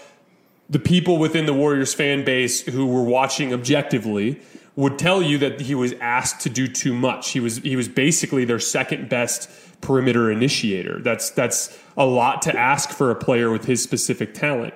the 0.68 0.78
people 0.78 1.18
within 1.18 1.46
the 1.46 1.54
Warriors 1.54 1.94
fan 1.94 2.24
base 2.24 2.62
who 2.62 2.86
were 2.86 3.02
watching 3.02 3.52
objectively 3.52 4.40
would 4.76 4.98
tell 4.98 5.22
you 5.22 5.38
that 5.38 5.60
he 5.60 5.74
was 5.74 5.92
asked 6.00 6.40
to 6.40 6.50
do 6.50 6.66
too 6.66 6.94
much. 6.94 7.30
He 7.30 7.40
was 7.40 7.58
he 7.58 7.76
was 7.76 7.88
basically 7.88 8.44
their 8.44 8.58
second 8.58 9.08
best 9.08 9.48
perimeter 9.84 10.30
initiator. 10.30 11.00
That's 11.00 11.30
that's 11.30 11.78
a 11.96 12.06
lot 12.06 12.42
to 12.42 12.58
ask 12.58 12.90
for 12.90 13.10
a 13.10 13.14
player 13.14 13.50
with 13.50 13.66
his 13.66 13.82
specific 13.82 14.34
talent. 14.34 14.74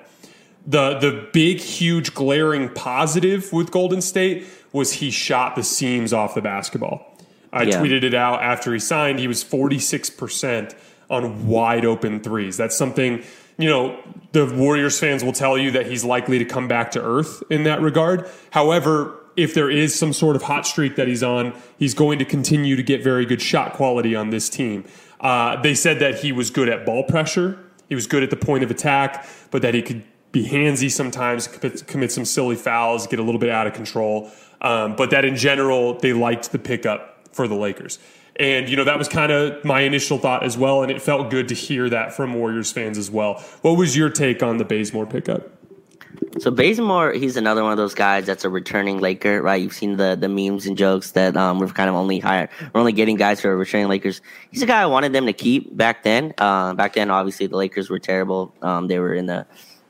The 0.67 0.99
the 0.99 1.29
big 1.33 1.59
huge 1.59 2.15
glaring 2.15 2.69
positive 2.69 3.53
with 3.53 3.71
Golden 3.71 4.01
State 4.01 4.47
was 4.73 4.95
he 4.95 5.11
shot 5.11 5.57
the 5.57 5.65
seams 5.65 6.13
off 6.13 6.35
the 6.35 6.43
basketball. 6.43 7.17
I 7.53 7.63
yeah. 7.63 7.81
tweeted 7.81 8.05
it 8.05 8.15
out 8.15 8.43
after 8.43 8.73
he 8.73 8.79
signed. 8.79 9.19
He 9.19 9.27
was 9.27 9.43
46% 9.43 10.75
on 11.09 11.47
wide 11.47 11.87
open 11.87 12.21
threes. 12.21 12.59
That's 12.59 12.77
something, 12.77 13.23
you 13.57 13.69
know, 13.69 13.99
the 14.33 14.45
Warriors 14.45 15.01
fans 15.01 15.25
will 15.25 15.33
tell 15.33 15.57
you 15.57 15.71
that 15.71 15.87
he's 15.87 16.05
likely 16.05 16.39
to 16.39 16.45
come 16.45 16.69
back 16.69 16.91
to 16.91 17.03
earth 17.03 17.43
in 17.51 17.65
that 17.65 17.81
regard. 17.81 18.29
However, 18.51 19.19
if 19.39 19.55
there 19.55 19.71
is 19.71 19.97
some 19.97 20.13
sort 20.13 20.35
of 20.35 20.43
hot 20.43 20.67
streak 20.67 20.97
that 20.97 21.07
he's 21.07 21.23
on, 21.23 21.55
he's 21.79 21.95
going 21.95 22.19
to 22.19 22.25
continue 22.25 22.75
to 22.75 22.83
get 22.83 23.05
very 23.05 23.25
good 23.25 23.41
shot 23.41 23.73
quality 23.73 24.17
on 24.17 24.31
this 24.31 24.49
team. 24.49 24.85
Uh, 25.21 25.61
they 25.63 25.75
said 25.75 26.01
that 26.01 26.19
he 26.19 26.33
was 26.33 26.51
good 26.51 26.69
at 26.69 26.85
ball 26.85 27.05
pressure. 27.05 27.57
He 27.89 27.95
was 27.95 28.09
good 28.09 28.25
at 28.25 28.31
the 28.31 28.37
point 28.37 28.65
of 28.65 28.71
attack, 28.71 29.25
but 29.53 29.63
that 29.63 29.75
he 29.75 29.83
could 29.83 30.03
be 30.33 30.49
handsy 30.49 30.91
sometimes, 30.91 31.47
commit 31.47 32.11
some 32.11 32.25
silly 32.25 32.57
fouls, 32.57 33.07
get 33.07 33.21
a 33.21 33.23
little 33.23 33.39
bit 33.39 33.49
out 33.49 33.69
of 33.69 33.75
control. 33.75 34.29
Um, 34.61 34.97
but 34.97 35.11
that 35.11 35.25
in 35.25 35.37
general, 35.37 35.95
they 35.95 36.13
liked 36.13 36.51
the 36.51 36.59
pickup 36.59 37.29
for 37.33 37.47
the 37.47 37.55
Lakers. 37.55 38.01
And, 38.41 38.69
you 38.69 38.77
know, 38.77 38.85
that 38.85 38.99
was 38.99 39.09
kind 39.09 39.31
of 39.31 39.65
my 39.65 39.83
initial 39.83 40.19
thought 40.19 40.43
as 40.43 40.59
well. 40.59 40.83
And 40.83 40.91
it 40.91 41.01
felt 41.01 41.31
good 41.31 41.49
to 41.49 41.55
hear 41.55 41.89
that 41.91 42.13
from 42.13 42.35
Warriors 42.35 42.73
fans 42.73 42.99
as 42.99 43.09
well. 43.09 43.35
What 43.63 43.77
was 43.77 43.97
your 43.97 44.11
take 44.11 44.43
on 44.43 44.59
the 44.59 44.65
Bazemore 44.65 45.07
pickup? 45.07 45.58
So 46.39 46.51
Bazemore, 46.51 47.13
he's 47.13 47.37
another 47.37 47.63
one 47.63 47.73
of 47.73 47.79
those 47.79 47.95
guys 47.95 48.27
that's 48.27 48.45
a 48.45 48.49
returning 48.49 49.01
Laker, 49.01 49.43
right? 49.43 49.61
You've 49.61 49.73
seen 49.73 49.97
the 49.97 50.17
the 50.19 50.29
memes 50.29 50.67
and 50.67 50.77
jokes 50.77 51.13
that 51.13 51.37
um, 51.37 51.59
we're 51.59 51.69
kind 51.69 51.89
of 51.89 51.97
only 51.97 52.19
hired, 52.19 52.49
we're 52.73 52.81
only 52.81 52.93
getting 52.93 53.17
guys 53.17 53.41
who 53.41 53.49
are 53.49 53.57
returning 53.57 53.89
Lakers. 53.89 54.21
He's 54.51 54.63
a 54.63 54.67
guy 54.67 54.83
I 54.83 54.87
wanted 54.87 55.13
them 55.13 55.27
to 55.27 55.33
keep 55.33 55.77
back 55.77 56.03
then. 56.03 56.35
Uh, 56.39 56.75
back 56.75 56.95
then, 56.95 57.11
obviously, 57.11 57.47
the 57.47 57.57
Lakers 57.57 57.91
were 57.91 57.99
terrible. 57.99 58.55
Um, 58.63 58.87
they 58.87 58.99
were 58.99 59.15
in 59.15 59.27
the 59.27 59.47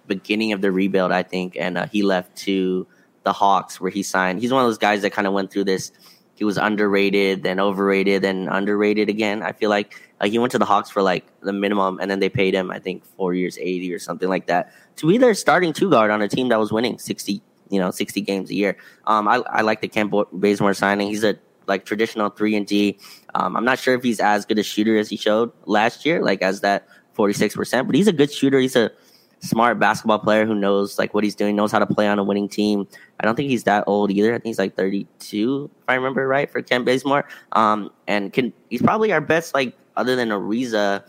beginning 0.06 0.52
of 0.52 0.60
the 0.60 0.72
rebuild, 0.72 1.12
I 1.12 1.22
think, 1.22 1.56
and 1.58 1.76
uh, 1.76 1.86
he 1.86 2.02
left 2.02 2.36
to 2.38 2.86
the 3.24 3.32
Hawks 3.32 3.80
where 3.80 3.90
he 3.90 4.02
signed. 4.02 4.40
He's 4.40 4.52
one 4.52 4.62
of 4.62 4.68
those 4.68 4.78
guys 4.78 5.02
that 5.02 5.10
kind 5.10 5.26
of 5.26 5.34
went 5.34 5.50
through 5.50 5.64
this 5.64 5.92
he 6.38 6.44
was 6.44 6.56
underrated, 6.56 7.42
then 7.42 7.58
overrated, 7.58 8.22
then 8.22 8.48
underrated 8.48 9.08
again. 9.08 9.42
I 9.42 9.50
feel 9.50 9.70
like 9.70 10.00
he 10.22 10.38
went 10.38 10.52
to 10.52 10.58
the 10.58 10.64
Hawks 10.64 10.88
for 10.88 11.02
like 11.02 11.26
the 11.40 11.52
minimum, 11.52 11.98
and 12.00 12.08
then 12.08 12.20
they 12.20 12.28
paid 12.28 12.54
him 12.54 12.70
I 12.70 12.78
think 12.78 13.04
four 13.04 13.34
years, 13.34 13.58
eighty 13.58 13.92
or 13.92 13.98
something 13.98 14.28
like 14.28 14.46
that 14.46 14.72
to 14.96 15.08
be 15.08 15.18
their 15.18 15.34
starting 15.34 15.72
two 15.72 15.90
guard 15.90 16.12
on 16.12 16.22
a 16.22 16.28
team 16.28 16.48
that 16.50 16.58
was 16.60 16.70
winning 16.70 16.98
sixty, 16.98 17.42
you 17.70 17.80
know, 17.80 17.90
sixty 17.90 18.20
games 18.20 18.50
a 18.50 18.54
year. 18.54 18.76
Um, 19.06 19.26
I 19.26 19.36
I 19.50 19.62
like 19.62 19.80
the 19.80 19.88
Kent 19.88 20.14
Bazemore 20.32 20.74
signing. 20.74 21.08
He's 21.08 21.24
a 21.24 21.36
like 21.66 21.84
traditional 21.84 22.30
three 22.30 22.54
and 22.54 22.66
D. 22.66 22.98
Um, 23.34 23.56
I'm 23.56 23.64
not 23.64 23.80
sure 23.80 23.94
if 23.94 24.04
he's 24.04 24.20
as 24.20 24.46
good 24.46 24.60
a 24.60 24.62
shooter 24.62 24.96
as 24.96 25.08
he 25.10 25.16
showed 25.16 25.52
last 25.66 26.06
year, 26.06 26.22
like 26.22 26.40
as 26.40 26.60
that 26.60 26.86
46 27.14 27.56
percent, 27.56 27.88
but 27.88 27.96
he's 27.96 28.06
a 28.06 28.12
good 28.12 28.32
shooter. 28.32 28.60
He's 28.60 28.76
a 28.76 28.92
smart 29.40 29.78
basketball 29.78 30.18
player 30.18 30.44
who 30.46 30.54
knows 30.54 30.98
like 30.98 31.14
what 31.14 31.24
he's 31.24 31.34
doing, 31.34 31.56
knows 31.56 31.72
how 31.72 31.78
to 31.78 31.86
play 31.86 32.08
on 32.08 32.18
a 32.18 32.24
winning 32.24 32.48
team. 32.48 32.86
I 33.20 33.26
don't 33.26 33.36
think 33.36 33.50
he's 33.50 33.64
that 33.64 33.84
old 33.86 34.10
either. 34.10 34.30
I 34.30 34.36
think 34.36 34.46
he's 34.46 34.58
like 34.58 34.76
32, 34.76 35.70
if 35.80 35.84
I 35.88 35.94
remember 35.94 36.26
right, 36.26 36.50
for 36.50 36.62
Kent 36.62 36.84
Bazemore. 36.84 37.26
Um, 37.52 37.90
and 38.06 38.32
can 38.32 38.52
he's 38.70 38.82
probably 38.82 39.12
our 39.12 39.20
best 39.20 39.54
like 39.54 39.76
other 39.96 40.16
than 40.16 40.28
Ariza 40.28 41.04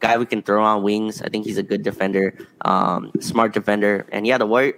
guy 0.00 0.18
we 0.18 0.26
can 0.26 0.42
throw 0.42 0.62
on 0.62 0.82
wings. 0.82 1.22
I 1.22 1.28
think 1.28 1.46
he's 1.46 1.58
a 1.58 1.62
good 1.62 1.82
defender, 1.82 2.36
um, 2.62 3.10
smart 3.20 3.54
defender. 3.54 4.06
And 4.12 4.26
yeah, 4.26 4.38
the 4.38 4.46
Warriors, 4.46 4.74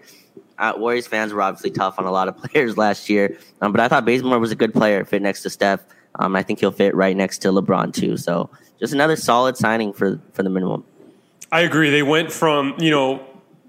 uh, 0.59 0.75
Warriors 0.77 1.07
fans 1.07 1.33
were 1.33 1.43
obviously 1.43 1.71
tough 1.71 1.99
on 1.99 2.05
a 2.07 2.13
lot 2.13 2.29
of 2.29 2.37
players 2.43 2.77
last 2.77 3.09
year, 3.09 3.39
um, 3.61 3.73
but 3.73 3.81
I 3.81 3.89
thought 3.89 4.05
Bazemore 4.05 4.39
was 4.39 4.53
a 4.53 4.57
good 4.57 4.73
player, 4.73 5.05
fit 5.05 5.23
next 5.23 5.43
to 5.43 5.51
Steph. 5.51 5.81
Um, 6.19 6.35
I 6.35 6.43
think 6.43 6.61
he'll 6.61 6.73
fit 6.73 6.95
right 6.95 7.15
next 7.17 7.39
to 7.39 7.49
LeBron 7.49 7.93
too. 7.93 8.17
So 8.17 8.49
just 8.81 8.95
another 8.95 9.17
solid 9.17 9.57
signing 9.57 9.93
for 9.93 10.21
for 10.33 10.43
the 10.43 10.51
minimum. 10.51 10.85
I 11.57 11.61
agree. 11.61 11.89
They 11.89 12.03
went 12.03 12.31
from, 12.33 12.75
you 12.79 12.91
know, 12.91 13.25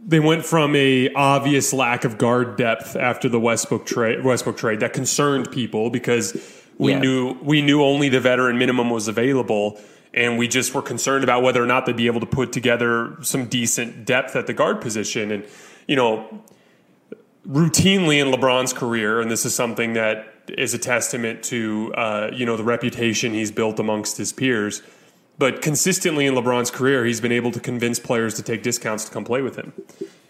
they 0.06 0.20
went 0.20 0.44
from 0.46 0.76
a 0.76 1.10
obvious 1.14 1.72
lack 1.72 2.04
of 2.04 2.18
guard 2.18 2.58
depth 2.58 2.98
after 2.98 3.30
the 3.30 3.40
Westbrook 3.40 3.86
trade 3.86 4.26
Westbrook 4.26 4.58
trade 4.58 4.82
that 4.82 4.92
concerned 4.92 5.52
people 5.52 5.90
because 5.90 6.36
we 6.78 6.92
Yeah. 6.92 7.00
knew 7.00 7.38
we 7.42 7.62
knew 7.62 7.82
only 7.82 8.10
the 8.10 8.20
veteran 8.20 8.58
minimum 8.58 8.90
was 8.90 9.08
available 9.08 9.80
and 10.14 10.38
we 10.38 10.50
just 10.50 10.74
were 10.74 10.82
concerned 10.82 11.24
about 11.24 11.44
whether 11.44 11.64
or 11.64 11.66
not 11.66 11.86
they'd 11.86 11.96
be 11.96 12.08
able 12.08 12.20
to 12.20 12.26
put 12.26 12.52
together 12.52 13.16
some 13.22 13.46
decent 13.46 14.04
depth 14.04 14.36
at 14.36 14.48
the 14.48 14.54
guard 14.54 14.82
position 14.82 15.32
and 15.32 15.46
you 15.88 15.96
know 15.96 16.42
routinely 17.48 18.20
in 18.22 18.34
LeBron's 18.34 18.74
career 18.74 19.22
and 19.22 19.32
this 19.32 19.46
is 19.46 19.56
something 19.56 19.94
that 19.94 20.28
is 20.58 20.74
a 20.74 20.78
testament 20.78 21.42
to 21.44 21.94
uh, 21.96 22.30
you 22.34 22.46
know 22.46 22.58
the 22.58 22.66
reputation 22.66 23.34
he's 23.34 23.52
built 23.52 23.80
amongst 23.80 24.18
his 24.18 24.34
peers 24.34 24.82
but 25.38 25.62
consistently 25.62 26.26
in 26.26 26.34
LeBron's 26.34 26.72
career, 26.72 27.06
he's 27.06 27.22
been 27.22 27.32
able 27.32 27.52
to 27.52 27.60
convince 27.60 28.00
players 28.00 28.34
to 28.36 28.44
take 28.44 28.64
discounts 28.64 29.06
to 29.06 29.12
come 29.12 29.24
play 29.24 29.42
with 29.42 29.56
him. 29.56 29.74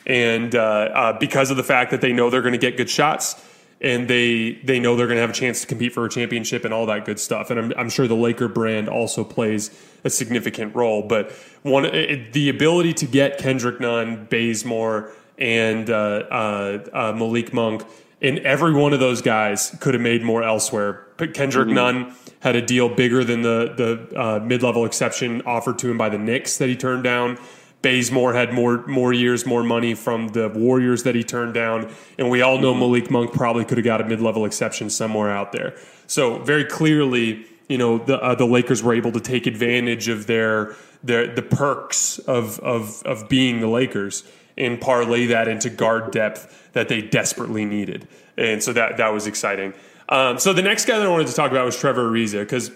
And 0.06 0.56
uh, 0.56 0.60
uh, 0.62 1.20
because 1.20 1.52
of 1.52 1.58
the 1.58 1.63
fact 1.63 1.91
that 1.91 2.02
they 2.02 2.13
know 2.13 2.30
they're 2.30 2.41
going 2.41 2.54
to 2.54 2.58
get 2.58 2.78
good 2.78 2.89
shots 2.89 3.36
and 3.80 4.08
they 4.08 4.54
they 4.63 4.80
know 4.80 4.96
they're 4.96 5.08
going 5.08 5.17
to 5.17 5.22
have 5.22 5.30
a 5.30 5.34
chance 5.34 5.62
to 5.62 5.67
compete 5.67 5.93
for 5.93 6.06
a 6.06 6.10
championship 6.10 6.65
and 6.65 6.74
all 6.74 6.86
that 6.88 7.06
good 7.06 7.20
stuff. 7.20 7.50
And 7.52 7.60
I'm, 7.60 7.74
I'm 7.78 7.89
sure 7.89 8.08
the 8.08 8.15
Laker 8.15 8.48
brand 8.48 8.89
also 8.89 9.24
plays 9.24 9.70
a 10.04 10.10
significant 10.10 10.76
role. 10.76 11.04
But 11.04 11.32
one 11.62 11.86
it, 11.86 12.34
the 12.34 12.50
ability 12.50 12.93
to 12.93 13.06
get 13.06 13.38
Kendrick 13.38 13.80
Nunn, 13.80 14.26
Bazemore, 14.30 15.12
and 15.38 15.89
uh, 15.89 15.93
uh, 15.93 16.86
uh, 16.93 17.13
Malik 17.13 17.54
Monk, 17.54 17.84
and 18.22 18.39
every 18.39 18.74
one 18.74 18.93
of 18.93 19.00
those 19.00 19.22
guys 19.22 19.76
could 19.80 19.93
have 19.93 20.02
made 20.02 20.24
more 20.24 20.43
elsewhere. 20.43 21.07
But 21.17 21.34
Kendrick 21.34 21.67
Nunn 21.67 22.15
had 22.39 22.56
a 22.56 22.62
deal 22.62 22.89
bigger 22.89 23.23
than 23.23 23.41
the 23.41 23.73
the 23.75 24.19
uh, 24.19 24.39
mid 24.39 24.63
level 24.63 24.86
exception 24.86 25.41
offered 25.45 25.80
to 25.80 25.89
him 25.89 25.97
by 25.97 26.10
the 26.10 26.17
Knicks 26.17 26.58
that 26.58 26.69
he 26.69 26.75
turned 26.75 27.03
down. 27.03 27.38
Bazemore 27.82 28.34
had 28.34 28.53
more 28.53 28.86
more 28.88 29.13
years, 29.13 29.45
more 29.45 29.63
money 29.63 29.93
from 29.93 30.30
the 30.30 30.49
Warriors 30.49 31.03
that 31.03 31.15
he 31.15 31.23
turned 31.23 31.53
down, 31.53 31.93
and 32.17 32.30
we 32.30 32.41
all 32.41 32.60
know 32.60 32.73
Malik 32.73 33.12
Monk 33.12 33.34
probably 33.34 33.65
could 33.65 33.77
have 33.77 33.86
got 33.86 34.01
a 34.01 34.06
mid 34.06 34.21
level 34.21 34.45
exception 34.45 34.89
somewhere 34.89 35.32
out 35.32 35.51
there. 35.51 35.75
So 36.08 36.39
very 36.39 36.65
clearly, 36.65 37.45
you 37.67 37.77
know, 37.77 37.99
the 37.99 38.19
uh, 38.19 38.36
the 38.36 38.45
Lakers 38.45 38.82
were 38.82 38.93
able 38.93 39.12
to 39.12 39.19
take 39.19 39.45
advantage 39.45 40.08
of 40.08 40.27
their 40.27 40.75
their 41.03 41.34
the 41.34 41.43
perks 41.43 42.19
of 42.19 42.60
of 42.60 43.03
of 43.03 43.30
being 43.30 43.62
the 43.62 43.67
Lakers 43.67 44.23
and 44.58 44.82
parlay 44.82 45.27
that 45.27 45.47
into 45.47 45.69
guard 45.69 46.12
depth 46.12 46.71
that 46.73 46.89
they 46.89 47.01
desperately 47.01 47.63
needed, 47.63 48.08
and 48.38 48.63
so 48.63 48.73
that 48.73 48.97
that 48.97 49.13
was 49.13 49.27
exciting. 49.27 49.73
Um, 50.10 50.39
so 50.39 50.54
the 50.54 50.62
next 50.62 50.86
guy 50.86 50.98
that 50.98 51.06
I 51.06 51.10
wanted 51.10 51.28
to 51.28 51.34
talk 51.34 51.52
about 51.52 51.65
was 51.65 51.78
Trevor 51.78 52.10
Ariza 52.10 52.39
because 52.41 52.72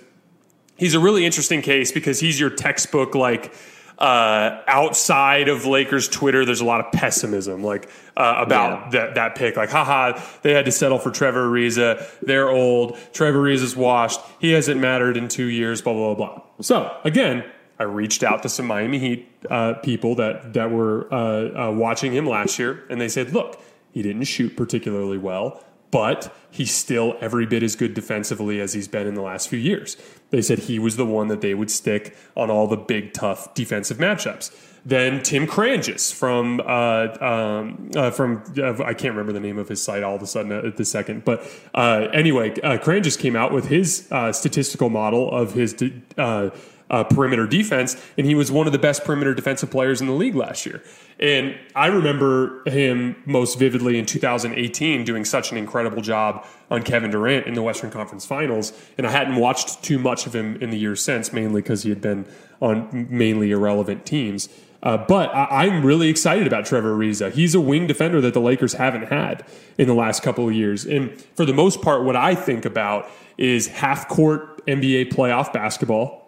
he's 0.77 0.93
a 0.95 0.99
really 0.99 1.25
interesting 1.25 1.61
case 1.61 1.91
because 1.91 2.19
he's 2.19 2.39
your 2.39 2.49
textbook 2.49 3.15
like 3.15 3.53
uh, 3.97 4.61
outside 4.67 5.47
of 5.47 5.65
Lakers 5.65 6.09
Twitter. 6.09 6.43
There's 6.43 6.61
a 6.61 6.65
lot 6.65 6.83
of 6.85 6.91
pessimism 6.91 7.63
like 7.63 7.87
uh, 8.17 8.35
about 8.39 8.85
Yeah. 8.85 8.89
that 8.91 9.15
that 9.15 9.35
pick. 9.35 9.55
Like, 9.55 9.69
haha, 9.69 10.19
they 10.41 10.53
had 10.53 10.65
to 10.65 10.71
settle 10.71 10.97
for 10.99 11.11
Trevor 11.11 11.47
Ariza. 11.49 12.05
They're 12.21 12.49
old. 12.49 12.97
Trevor 13.13 13.43
Ariza's 13.43 13.75
washed. 13.75 14.19
He 14.39 14.51
hasn't 14.51 14.81
mattered 14.81 15.17
in 15.17 15.27
two 15.27 15.45
years. 15.45 15.81
Blah 15.81 15.93
blah 15.93 16.15
blah. 16.15 16.41
So 16.61 16.95
again. 17.03 17.43
I 17.79 17.85
reached 17.85 18.21
out 18.21 18.43
to 18.43 18.49
some 18.49 18.67
Miami 18.67 18.99
Heat 18.99 19.27
uh, 19.49 19.73
people 19.73 20.13
that 20.17 20.53
that 20.53 20.69
were 20.69 21.11
uh, 21.11 21.69
uh, 21.69 21.71
watching 21.71 22.11
him 22.13 22.27
last 22.27 22.59
year, 22.59 22.83
and 22.91 23.01
they 23.01 23.09
said, 23.09 23.33
"Look, 23.33 23.59
he 23.91 24.03
didn't 24.03 24.25
shoot 24.25 24.55
particularly 24.55 25.17
well, 25.17 25.63
but 25.91 26.33
he's 26.49 26.71
still 26.71 27.17
every 27.21 27.45
bit 27.45 27.63
as 27.63 27.75
good 27.75 27.93
defensively 27.93 28.59
as 28.59 28.73
he's 28.73 28.87
been 28.87 29.07
in 29.07 29.13
the 29.13 29.21
last 29.21 29.49
few 29.49 29.59
years. 29.59 29.97
They 30.29 30.41
said 30.41 30.59
he 30.59 30.79
was 30.79 30.95
the 30.95 31.05
one 31.05 31.27
that 31.27 31.41
they 31.41 31.53
would 31.53 31.69
stick 31.69 32.15
on 32.35 32.49
all 32.49 32.67
the 32.67 32.77
big, 32.77 33.13
tough 33.13 33.53
defensive 33.53 33.97
matchups. 33.97 34.51
Then 34.83 35.21
Tim 35.21 35.45
Cranges 35.45 36.11
from 36.11 36.59
uh, 36.61 37.07
um, 37.21 37.91
uh, 37.95 38.09
from 38.09 38.43
uh, 38.57 38.83
I 38.83 38.95
can't 38.95 39.13
remember 39.13 39.31
the 39.31 39.39
name 39.39 39.59
of 39.59 39.69
his 39.69 39.81
site 39.81 40.01
all 40.01 40.15
of 40.15 40.23
a 40.23 40.27
sudden 40.27 40.51
at 40.51 40.77
the 40.77 40.85
second, 40.85 41.23
but 41.23 41.47
uh, 41.75 42.07
anyway, 42.11 42.59
uh, 42.61 42.79
came 42.79 43.35
out 43.35 43.51
with 43.51 43.67
his 43.67 44.07
uh, 44.11 44.31
statistical 44.33 44.89
model 44.89 45.31
of 45.31 45.53
his. 45.53 45.75
Uh, 46.17 46.49
uh, 46.91 47.05
perimeter 47.05 47.47
defense, 47.47 47.95
and 48.17 48.27
he 48.27 48.35
was 48.35 48.51
one 48.51 48.67
of 48.67 48.73
the 48.73 48.79
best 48.79 49.05
perimeter 49.05 49.33
defensive 49.33 49.71
players 49.71 50.01
in 50.01 50.07
the 50.07 50.13
league 50.13 50.35
last 50.35 50.65
year. 50.65 50.83
And 51.19 51.57
I 51.73 51.87
remember 51.87 52.61
him 52.69 53.15
most 53.25 53.57
vividly 53.57 53.97
in 53.97 54.05
2018 54.05 55.05
doing 55.05 55.23
such 55.23 55.51
an 55.51 55.57
incredible 55.57 56.01
job 56.01 56.45
on 56.69 56.83
Kevin 56.83 57.09
Durant 57.09 57.47
in 57.47 57.53
the 57.53 57.61
Western 57.61 57.91
Conference 57.91 58.25
Finals. 58.25 58.73
And 58.97 59.07
I 59.07 59.11
hadn't 59.11 59.37
watched 59.37 59.81
too 59.81 59.99
much 59.99 60.27
of 60.27 60.35
him 60.35 60.57
in 60.57 60.69
the 60.69 60.77
years 60.77 61.01
since, 61.01 61.31
mainly 61.31 61.61
because 61.61 61.83
he 61.83 61.89
had 61.89 62.01
been 62.01 62.25
on 62.59 63.07
mainly 63.09 63.51
irrelevant 63.51 64.05
teams. 64.05 64.49
Uh, 64.83 64.97
but 64.97 65.33
I, 65.33 65.65
I'm 65.65 65.85
really 65.85 66.09
excited 66.09 66.45
about 66.45 66.65
Trevor 66.65 66.95
Ariza. 66.95 67.31
He's 67.31 67.55
a 67.55 67.61
wing 67.61 67.87
defender 67.87 68.19
that 68.19 68.33
the 68.33 68.41
Lakers 68.41 68.73
haven't 68.73 69.03
had 69.03 69.45
in 69.77 69.87
the 69.87 69.93
last 69.93 70.23
couple 70.23 70.49
of 70.49 70.53
years. 70.53 70.85
And 70.85 71.21
for 71.35 71.45
the 71.45 71.53
most 71.53 71.81
part, 71.81 72.03
what 72.03 72.17
I 72.17 72.35
think 72.35 72.65
about 72.65 73.09
is 73.37 73.67
half 73.67 74.09
court 74.09 74.65
NBA 74.65 75.13
playoff 75.13 75.53
basketball 75.53 76.20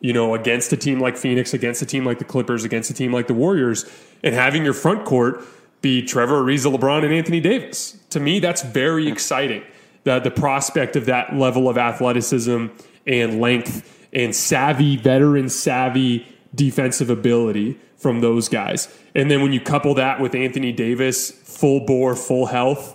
you 0.00 0.12
know, 0.12 0.34
against 0.34 0.72
a 0.72 0.76
team 0.76 1.00
like 1.00 1.16
Phoenix, 1.16 1.54
against 1.54 1.82
a 1.82 1.86
team 1.86 2.04
like 2.04 2.18
the 2.18 2.24
Clippers, 2.24 2.64
against 2.64 2.90
a 2.90 2.94
team 2.94 3.12
like 3.12 3.26
the 3.26 3.34
Warriors, 3.34 3.84
and 4.22 4.34
having 4.34 4.64
your 4.64 4.74
front 4.74 5.04
court 5.04 5.42
be 5.82 6.02
Trevor 6.02 6.42
Ariza, 6.42 6.74
LeBron, 6.74 7.04
and 7.04 7.12
Anthony 7.12 7.40
Davis. 7.40 7.98
To 8.10 8.20
me, 8.20 8.40
that's 8.40 8.62
very 8.62 9.08
exciting. 9.08 9.62
The, 10.04 10.20
the 10.20 10.30
prospect 10.30 10.96
of 10.96 11.06
that 11.06 11.34
level 11.34 11.68
of 11.68 11.76
athleticism 11.78 12.66
and 13.06 13.40
length 13.40 14.06
and 14.12 14.34
savvy, 14.34 14.96
veteran 14.96 15.48
savvy 15.48 16.26
defensive 16.54 17.10
ability 17.10 17.78
from 17.96 18.20
those 18.20 18.48
guys. 18.48 18.88
And 19.14 19.30
then 19.30 19.42
when 19.42 19.52
you 19.52 19.60
couple 19.60 19.94
that 19.94 20.20
with 20.20 20.34
Anthony 20.34 20.72
Davis, 20.72 21.30
full 21.30 21.84
bore, 21.86 22.14
full 22.14 22.46
health, 22.46 22.94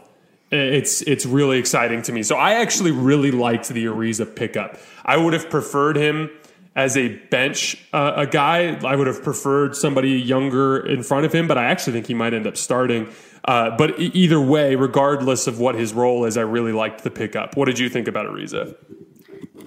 it's 0.51 1.01
it's 1.03 1.25
really 1.25 1.57
exciting 1.59 2.01
to 2.03 2.11
me. 2.11 2.23
So 2.23 2.35
I 2.35 2.55
actually 2.55 2.91
really 2.91 3.31
liked 3.31 3.69
the 3.69 3.85
Ariza 3.85 4.35
pickup. 4.35 4.77
I 5.05 5.17
would 5.17 5.33
have 5.33 5.49
preferred 5.49 5.95
him 5.95 6.29
as 6.75 6.95
a 6.95 7.09
bench 7.29 7.77
uh, 7.93 8.13
a 8.15 8.27
guy. 8.27 8.75
I 8.85 8.95
would 8.95 9.07
have 9.07 9.23
preferred 9.23 9.75
somebody 9.75 10.11
younger 10.11 10.85
in 10.85 11.03
front 11.03 11.25
of 11.25 11.33
him, 11.33 11.47
but 11.47 11.57
I 11.57 11.65
actually 11.65 11.93
think 11.93 12.07
he 12.07 12.13
might 12.13 12.33
end 12.33 12.47
up 12.47 12.57
starting. 12.57 13.09
Uh, 13.45 13.75
but 13.75 13.99
either 13.99 14.39
way, 14.39 14.75
regardless 14.75 15.47
of 15.47 15.59
what 15.59 15.75
his 15.75 15.93
role 15.93 16.25
is, 16.25 16.37
I 16.37 16.41
really 16.41 16.71
liked 16.71 17.03
the 17.03 17.09
pickup. 17.09 17.57
What 17.57 17.65
did 17.65 17.79
you 17.79 17.89
think 17.89 18.07
about 18.07 18.27
Ariza? 18.27 18.75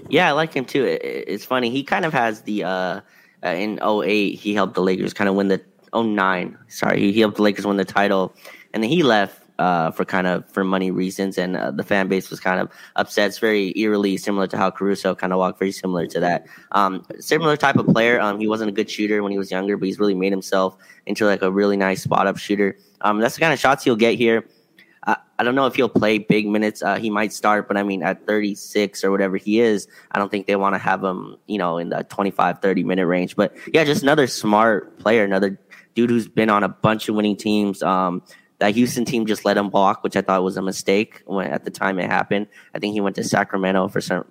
Yeah, 0.08 0.28
I 0.28 0.32
like 0.32 0.54
him 0.54 0.64
too. 0.64 0.84
It- 0.84 1.02
it's 1.02 1.44
funny. 1.44 1.70
He 1.70 1.82
kind 1.82 2.04
of 2.04 2.12
has 2.12 2.42
the 2.42 2.64
uh, 2.64 2.68
uh 2.70 3.00
in 3.48 3.80
08, 3.82 4.34
he 4.34 4.54
helped 4.54 4.74
the 4.74 4.82
Lakers 4.82 5.12
kind 5.12 5.28
of 5.28 5.34
win 5.34 5.48
the 5.48 5.60
09. 5.94 6.58
Sorry, 6.68 7.12
he 7.12 7.20
helped 7.20 7.36
the 7.36 7.42
Lakers 7.42 7.66
win 7.66 7.76
the 7.76 7.84
title, 7.84 8.34
and 8.72 8.82
then 8.82 8.90
he 8.90 9.02
left 9.02 9.43
uh, 9.58 9.90
for 9.90 10.04
kind 10.04 10.26
of 10.26 10.48
for 10.50 10.64
money 10.64 10.90
reasons, 10.90 11.38
and 11.38 11.56
uh, 11.56 11.70
the 11.70 11.82
fan 11.82 12.08
base 12.08 12.30
was 12.30 12.40
kind 12.40 12.60
of 12.60 12.70
upset. 12.96 13.28
It's 13.28 13.38
very 13.38 13.72
eerily 13.78 14.16
similar 14.16 14.46
to 14.48 14.56
how 14.56 14.70
Caruso 14.70 15.14
kind 15.14 15.32
of 15.32 15.38
walked, 15.38 15.58
very 15.58 15.72
similar 15.72 16.06
to 16.08 16.20
that. 16.20 16.46
Um, 16.72 17.04
similar 17.20 17.56
type 17.56 17.76
of 17.76 17.86
player. 17.86 18.20
Um, 18.20 18.40
he 18.40 18.48
wasn't 18.48 18.70
a 18.70 18.72
good 18.72 18.90
shooter 18.90 19.22
when 19.22 19.32
he 19.32 19.38
was 19.38 19.50
younger, 19.50 19.76
but 19.76 19.86
he's 19.86 19.98
really 19.98 20.14
made 20.14 20.32
himself 20.32 20.76
into 21.06 21.26
like 21.26 21.42
a 21.42 21.50
really 21.50 21.76
nice 21.76 22.02
spot 22.02 22.26
up 22.26 22.36
shooter. 22.36 22.76
Um, 23.00 23.20
that's 23.20 23.34
the 23.34 23.40
kind 23.40 23.52
of 23.52 23.58
shots 23.58 23.84
he'll 23.84 23.96
get 23.96 24.16
here. 24.16 24.44
I, 25.06 25.16
I 25.38 25.44
don't 25.44 25.54
know 25.54 25.66
if 25.66 25.74
he'll 25.74 25.88
play 25.88 26.18
big 26.18 26.48
minutes. 26.48 26.82
Uh, 26.82 26.96
he 26.96 27.10
might 27.10 27.32
start, 27.32 27.68
but 27.68 27.76
I 27.76 27.82
mean, 27.82 28.02
at 28.02 28.26
36 28.26 29.04
or 29.04 29.10
whatever 29.10 29.36
he 29.36 29.60
is, 29.60 29.86
I 30.10 30.18
don't 30.18 30.30
think 30.30 30.46
they 30.46 30.56
want 30.56 30.74
to 30.74 30.78
have 30.78 31.04
him, 31.04 31.36
you 31.46 31.58
know, 31.58 31.78
in 31.78 31.90
the 31.90 32.04
25, 32.04 32.60
30 32.60 32.84
minute 32.84 33.06
range. 33.06 33.36
But 33.36 33.56
yeah, 33.72 33.84
just 33.84 34.02
another 34.02 34.26
smart 34.26 34.98
player, 34.98 35.24
another 35.24 35.60
dude 35.94 36.10
who's 36.10 36.28
been 36.28 36.50
on 36.50 36.64
a 36.64 36.68
bunch 36.68 37.08
of 37.08 37.14
winning 37.14 37.36
teams. 37.36 37.82
Um, 37.82 38.22
that 38.58 38.74
Houston 38.74 39.04
team 39.04 39.26
just 39.26 39.44
let 39.44 39.56
him 39.56 39.70
walk, 39.70 40.02
which 40.02 40.16
I 40.16 40.20
thought 40.20 40.42
was 40.42 40.56
a 40.56 40.62
mistake 40.62 41.22
when 41.26 41.46
at 41.48 41.64
the 41.64 41.70
time 41.70 41.98
it 41.98 42.06
happened. 42.06 42.46
I 42.74 42.78
think 42.78 42.94
he 42.94 43.00
went 43.00 43.16
to 43.16 43.24
Sacramento 43.24 43.88
for 43.88 44.00
some. 44.00 44.24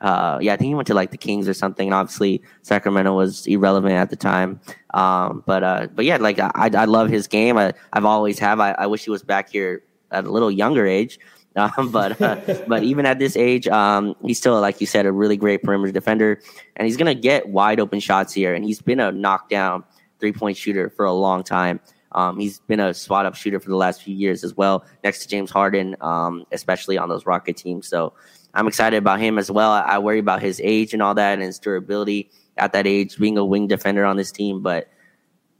Uh, 0.00 0.38
yeah, 0.40 0.54
I 0.54 0.56
think 0.56 0.68
he 0.68 0.74
went 0.74 0.86
to 0.88 0.94
like 0.94 1.10
the 1.10 1.18
Kings 1.18 1.46
or 1.46 1.54
something. 1.54 1.88
And 1.88 1.94
obviously, 1.94 2.42
Sacramento 2.62 3.14
was 3.14 3.46
irrelevant 3.46 3.94
at 3.94 4.10
the 4.10 4.16
time. 4.16 4.60
Um, 4.94 5.44
but 5.46 5.62
uh, 5.62 5.88
but 5.94 6.04
yeah, 6.04 6.16
like 6.16 6.38
I, 6.38 6.50
I 6.54 6.84
love 6.86 7.10
his 7.10 7.26
game. 7.26 7.58
I, 7.58 7.74
I've 7.92 8.06
always 8.06 8.38
have. 8.38 8.60
I, 8.60 8.72
I 8.72 8.86
wish 8.86 9.04
he 9.04 9.10
was 9.10 9.22
back 9.22 9.50
here 9.50 9.82
at 10.10 10.24
a 10.24 10.30
little 10.30 10.50
younger 10.50 10.86
age. 10.86 11.18
Um, 11.56 11.90
but 11.92 12.20
uh, 12.20 12.36
but 12.66 12.82
even 12.82 13.06
at 13.06 13.18
this 13.18 13.36
age, 13.36 13.68
um, 13.68 14.16
he's 14.24 14.38
still 14.38 14.58
like 14.60 14.80
you 14.80 14.86
said 14.86 15.06
a 15.06 15.12
really 15.12 15.36
great 15.36 15.62
perimeter 15.62 15.92
defender, 15.92 16.40
and 16.76 16.86
he's 16.86 16.96
gonna 16.96 17.14
get 17.14 17.48
wide 17.48 17.78
open 17.78 18.00
shots 18.00 18.32
here. 18.32 18.54
And 18.54 18.64
he's 18.64 18.80
been 18.80 19.00
a 19.00 19.12
knockdown 19.12 19.84
three 20.18 20.32
point 20.32 20.56
shooter 20.56 20.90
for 20.90 21.04
a 21.04 21.12
long 21.12 21.42
time. 21.42 21.80
Um, 22.12 22.38
he's 22.38 22.60
been 22.60 22.80
a 22.80 22.92
spot 22.92 23.26
up 23.26 23.34
shooter 23.34 23.60
for 23.60 23.68
the 23.68 23.76
last 23.76 24.02
few 24.02 24.14
years 24.14 24.42
as 24.42 24.56
well, 24.56 24.84
next 25.04 25.22
to 25.22 25.28
James 25.28 25.50
Harden, 25.50 25.96
um, 26.00 26.44
especially 26.52 26.98
on 26.98 27.08
those 27.08 27.26
Rocket 27.26 27.56
teams. 27.56 27.86
So 27.88 28.12
I'm 28.54 28.66
excited 28.66 28.96
about 28.96 29.20
him 29.20 29.38
as 29.38 29.50
well. 29.50 29.70
I, 29.70 29.98
worry 29.98 30.18
about 30.18 30.42
his 30.42 30.60
age 30.64 30.92
and 30.92 31.02
all 31.02 31.14
that 31.14 31.34
and 31.34 31.42
his 31.42 31.58
durability 31.58 32.30
at 32.56 32.72
that 32.72 32.86
age, 32.86 33.18
being 33.18 33.38
a 33.38 33.44
wing 33.44 33.68
defender 33.68 34.04
on 34.04 34.16
this 34.16 34.32
team. 34.32 34.60
But 34.60 34.88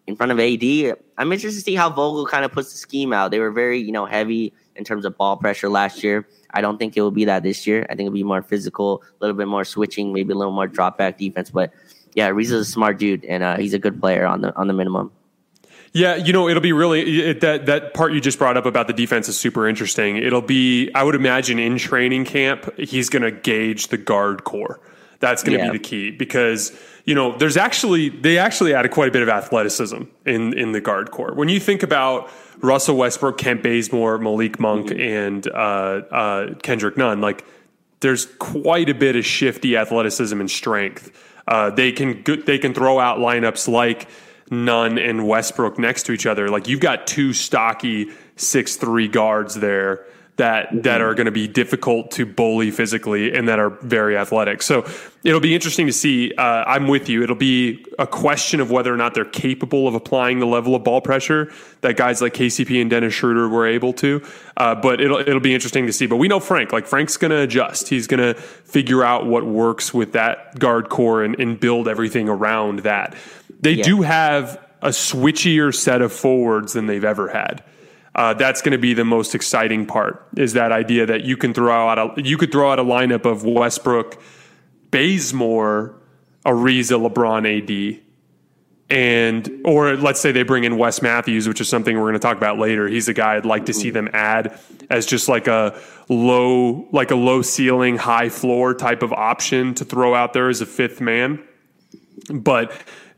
in 0.07 0.17
front 0.17 0.33
of 0.33 0.41
AD, 0.41 0.97
I'm 1.17 1.33
interested 1.33 1.61
to 1.61 1.65
see 1.65 1.77
how 1.77 1.89
Vogel 1.89 2.27
kind 2.27 2.45
of 2.45 2.53
puts 2.53 2.73
the 2.73 2.79
scheme 2.79 3.13
out. 3.13 3.31
They 3.31 3.39
were 3.39 3.53
very, 3.53 3.79
you 3.79 3.93
know, 3.93 4.07
heavy 4.07 4.53
in 4.75 4.85
terms 4.85 5.05
of 5.05 5.17
ball 5.17 5.37
pressure 5.37 5.69
last 5.69 6.03
year. 6.03 6.27
I 6.53 6.61
don't 6.61 6.79
think 6.79 6.97
it 6.97 7.01
will 7.01 7.13
be 7.13 7.25
that 7.27 7.45
this 7.45 7.67
year. 7.67 7.87
I 7.89 7.95
think 7.95 8.07
it'll 8.07 8.15
be 8.15 8.25
more 8.25 8.43
physical, 8.43 9.03
a 9.05 9.17
little 9.21 9.37
bit 9.37 9.47
more 9.47 9.65
switching, 9.65 10.13
maybe 10.13 10.33
a 10.33 10.37
little 10.37 10.53
more 10.53 10.67
drop 10.67 10.99
back 10.99 11.17
defense. 11.17 11.51
But 11.51 11.73
yeah, 12.15 12.29
Riza's 12.29 12.69
a 12.69 12.71
smart 12.71 12.99
dude, 12.99 13.25
and 13.25 13.45
uh, 13.45 13.57
he's 13.57 13.73
a 13.73 13.79
good 13.79 14.01
player 14.01 14.27
on 14.27 14.41
the 14.41 14.57
on 14.57 14.67
the 14.67 14.73
minimum. 14.73 15.13
Yeah, 15.93 16.15
you 16.15 16.33
know, 16.33 16.49
it'll 16.49 16.63
be 16.63 16.73
really 16.73 17.21
it, 17.21 17.41
that 17.41 17.67
that 17.67 17.95
part 17.95 18.13
you 18.13 18.21
just 18.21 18.39
brought 18.39 18.57
up 18.57 18.65
about 18.65 18.87
the 18.87 18.93
defense 18.93 19.29
is 19.29 19.37
super 19.37 19.69
interesting. 19.69 20.19
It'll 20.19 20.41
be, 20.41 20.91
I 20.95 21.03
would 21.03 21.17
imagine, 21.17 21.59
in 21.59 21.79
training 21.79 22.27
camp, 22.27 22.79
he's 22.79 23.09
going 23.09 23.23
to 23.23 23.33
gauge 23.33 23.89
the 23.89 23.97
guard 23.97 24.45
core. 24.45 24.81
That's 25.19 25.43
going 25.43 25.59
to 25.59 25.65
yeah. 25.65 25.73
be 25.73 25.79
the 25.79 25.85
key 25.85 26.11
because 26.13 26.73
you 27.05 27.15
know 27.15 27.37
there's 27.37 27.57
actually 27.57 28.09
they 28.09 28.39
actually 28.39 28.73
added 28.73 28.93
quite 28.93 29.09
a 29.09 29.13
bit 29.13 29.23
of 29.23 29.29
athleticism 29.29 30.03
in 30.25 30.57
in 30.57 30.73
the 30.73 30.81
guard 30.81 31.11
core. 31.11 31.35
When 31.35 31.49
you 31.49 31.59
think 31.59 31.83
about 31.83 32.31
Russell 32.61 32.97
Westbrook, 32.97 33.37
Kent 33.37 33.63
Bazemore, 33.63 34.19
Malik 34.19 34.61
Monk, 34.61 34.89
mm-hmm. 34.89 35.01
and 35.01 35.49
uh, 35.49 35.55
uh, 36.11 36.55
Kendrick 36.63 36.97
Nunn, 36.97 37.21
like 37.21 37.45
there's 37.99 38.27
quite 38.39 38.89
a 38.89 38.95
bit 38.95 39.17
of 39.17 39.27
shifty 39.27 39.77
athleticism 39.77 40.39
and 40.39 40.51
strength. 40.51 41.11
Uh, 41.49 41.71
they 41.71 41.93
can 41.93 42.23
they 42.47 42.59
can 42.59 42.73
throw 42.75 42.99
out 43.01 43.19
lineups 43.19 43.69
like 43.69 44.09
Nunn 44.51 44.99
and 44.99 45.27
Westbrook 45.27 45.79
next 45.79 46.05
to 46.05 46.13
each 46.13 46.27
other. 46.27 46.49
Like 46.49 46.69
you've 46.69 46.81
got 46.81 47.07
two 47.07 47.33
stocky 47.33 48.11
six 48.37 48.77
three 48.77 49.09
guards 49.09 49.55
there 49.55 50.07
that 50.41 50.85
that 50.85 51.03
are 51.03 51.15
going 51.15 51.27
to 51.27 51.31
be 51.31 51.47
difficult 51.47 52.11
to 52.11 52.25
bully 52.25 52.71
physically 52.71 53.35
and 53.35 53.47
that 53.47 53.59
are 53.59 53.69
very 53.69 54.17
athletic. 54.17 54.63
So 54.63 54.89
it'll 55.23 55.39
be 55.39 55.55
interesting 55.55 55.87
to 55.87 55.93
see. 55.93 56.33
Uh, 56.35 56.65
I'm 56.67 56.89
with 56.89 57.11
you. 57.11 57.23
It'll 57.23 57.37
be 57.37 57.85
a 57.99 58.07
question 58.07 58.59
of 58.61 58.71
whether 58.71 58.93
or 58.93 58.97
not 58.97 59.13
they're 59.13 59.27
capable 59.27 59.87
of 59.87 59.95
applying 59.95 60.39
the 60.39 60.47
level 60.47 60.75
of 60.75 60.83
ball 60.83 61.03
pressure 61.03 61.53
that 61.83 61.99
guys 61.99 62.23
like 62.23 62.33
KCP 62.33 62.81
and 62.81 62.89
Dennis 62.89 63.13
Schroeder 63.13 63.51
were 63.51 63.67
able 63.67 63.93
to. 63.95 64.23
Uh, 64.57 64.75
but 64.75 65.03
it'll 65.03 65.19
it'll 65.19 65.41
be 65.41 65.55
interesting 65.55 65.85
to 65.87 65.93
see. 65.93 66.07
But 66.07 66.17
we 66.17 66.27
know 66.27 66.41
Frank. 66.41 66.73
Like 66.73 66.87
Frank's 66.87 67.19
going 67.19 67.33
to 67.33 67.41
adjust. 67.41 67.89
He's 67.89 68.07
going 68.07 68.21
to 68.21 68.41
figure 68.41 69.05
out 69.05 69.27
what 69.27 69.45
works 69.45 69.93
with 69.93 70.13
that 70.13 70.59
guard 70.59 70.89
core 70.89 71.23
and, 71.23 71.39
and 71.39 71.61
build 71.61 71.87
everything 71.87 72.31
around 72.31 72.81
that. 72.81 73.15
They 73.61 73.73
yeah. 73.73 73.85
do 73.85 74.03
have 74.03 74.65
a 74.83 74.89
switchier 74.89 75.75
set 75.75 76.03
of 76.03 76.13
forwards 76.13 76.73
than 76.73 76.87
they've 76.87 77.05
ever 77.05 77.29
had 77.29 77.63
uh, 78.15 78.35
that's 78.35 78.61
going 78.61 78.73
to 78.73 78.79
be 78.79 78.95
the 78.95 79.05
most 79.05 79.35
exciting 79.35 79.87
part. 79.87 80.27
Is 80.37 80.55
that 80.55 80.73
idea 80.73 81.07
that 81.07 81.25
you 81.25 81.37
can 81.37 81.55
throw 81.55 81.89
out 81.89 82.19
a 82.19 82.23
you 82.23 82.37
could 82.37 82.51
throw 82.51 82.71
out 82.73 82.79
a 82.79 82.85
lineup 82.85 83.25
of 83.25 83.45
Westbrook, 83.45 84.21
Bazemore, 84.91 85.95
Ariza, 86.45 87.09
LeBron, 87.09 87.95
AD, 87.95 88.01
and 88.91 89.63
or 89.65 89.97
let's 89.97 90.21
say 90.21 90.33
they 90.33 90.43
bring 90.43 90.65
in 90.65 90.77
Wes 90.77 91.03
Matthews, 91.03 91.47
which 91.47 91.61
is 91.61 91.69
something 91.69 91.97
we're 91.97 92.03
going 92.03 92.15
to 92.15 92.19
talk 92.19 92.37
about 92.37 92.59
later. 92.59 92.89
He's 92.89 93.09
a 93.09 93.15
guy 93.15 93.37
I'd 93.37 93.47
like 93.47 93.67
to 93.67 93.73
see 93.73 93.91
them 93.91 94.09
add 94.13 94.59
as 94.91 95.07
just 95.07 95.29
like 95.29 95.47
a 95.47 95.81
low 96.09 96.89
like 96.91 97.13
a 97.13 97.17
low 97.17 97.43
ceiling, 97.43 97.97
high 97.97 98.29
floor 98.29 98.75
type 98.75 99.05
of 99.05 99.13
option 99.13 99.75
to 99.75 99.85
throw 99.85 100.17
out 100.17 100.33
there 100.33 100.49
as 100.49 100.61
a 100.61 100.67
fifth 100.67 101.01
man. 101.01 101.43
But 102.29 102.73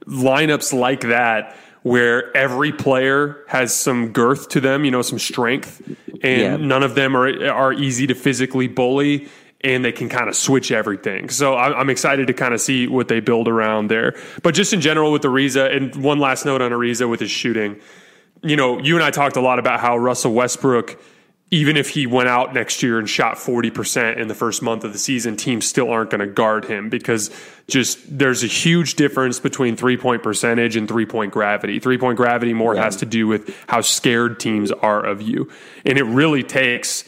lineups 0.07 0.73
like 0.73 1.03
that 1.03 1.57
where 1.83 2.35
every 2.37 2.73
player 2.73 3.45
has 3.49 3.75
some 3.75 4.13
girth 4.13 4.49
to 4.51 4.61
them, 4.61 4.85
you 4.85 4.91
know, 4.91 5.03
some 5.03 5.19
strength, 5.19 5.83
and 6.23 6.41
yeah. 6.41 6.57
none 6.57 6.83
of 6.83 6.95
them 6.95 7.17
are 7.17 7.51
are 7.51 7.73
easy 7.73 8.07
to 8.07 8.15
physically 8.15 8.69
bully, 8.69 9.29
and 9.63 9.85
they 9.85 9.93
can 9.93 10.09
kind 10.09 10.29
of 10.29 10.37
switch 10.37 10.71
everything. 10.71 11.29
So 11.29 11.57
I'm 11.57 11.91
excited 11.91 12.29
to 12.29 12.33
kind 12.33 12.55
of 12.55 12.61
see 12.61 12.87
what 12.87 13.09
they 13.09 13.21
build 13.21 13.49
around 13.49 13.89
there. 13.89 14.17
But 14.43 14.55
just 14.55 14.73
in 14.73 14.81
general 14.81 15.13
with 15.13 15.23
Ariza, 15.23 15.75
and 15.75 15.95
one 15.97 16.19
last 16.19 16.45
note 16.45 16.63
on 16.63 16.71
Ariza 16.71 17.09
with 17.09 17.21
his 17.21 17.31
shooting, 17.31 17.81
you 18.43 18.57
know, 18.57 18.79
you 18.79 18.95
and 18.95 19.05
I 19.05 19.11
talked 19.11 19.37
a 19.37 19.41
lot 19.41 19.59
about 19.59 19.81
how 19.81 19.97
Russell 19.97 20.33
Westbrook 20.33 21.01
even 21.53 21.77
if 21.77 21.91
he 21.91 22.07
went 22.07 22.31
out 22.31 22.55
next 22.55 22.83
year 22.83 22.99
and 22.99 23.09
shot 23.09 23.37
40% 23.37 24.17
in 24.17 24.27
the 24.27 24.35
first 24.35 24.63
month 24.63 24.85
of 24.85 24.95
the 24.95 24.99
season, 24.99 25.37
teams 25.37 25.67
still 25.67 25.91
aren't 25.91 26.09
going 26.09 26.23
to 26.23 26.27
guard 26.27 26.65
him 26.65 26.89
because 26.89 27.31
just 27.69 27.99
there's 28.19 28.43
a 28.43 28.47
huge 28.47 28.95
difference 28.95 29.39
between 29.39 29.77
three 29.77 29.99
point 29.99 30.23
percentage 30.23 30.77
and 30.77 30.89
three 30.89 31.05
point 31.05 31.31
gravity. 31.31 31.79
Three 31.79 31.99
point 31.99 32.17
gravity 32.17 32.55
more 32.55 32.75
yeah. 32.75 32.85
has 32.85 32.97
to 32.97 33.07
do 33.07 33.27
with 33.29 33.55
how 33.69 33.83
scared 33.83 34.41
teams 34.41 34.73
are 34.73 35.05
of 35.05 35.21
you. 35.21 35.51
And 35.85 35.99
it 35.99 36.05
really 36.05 36.43
takes 36.43 37.05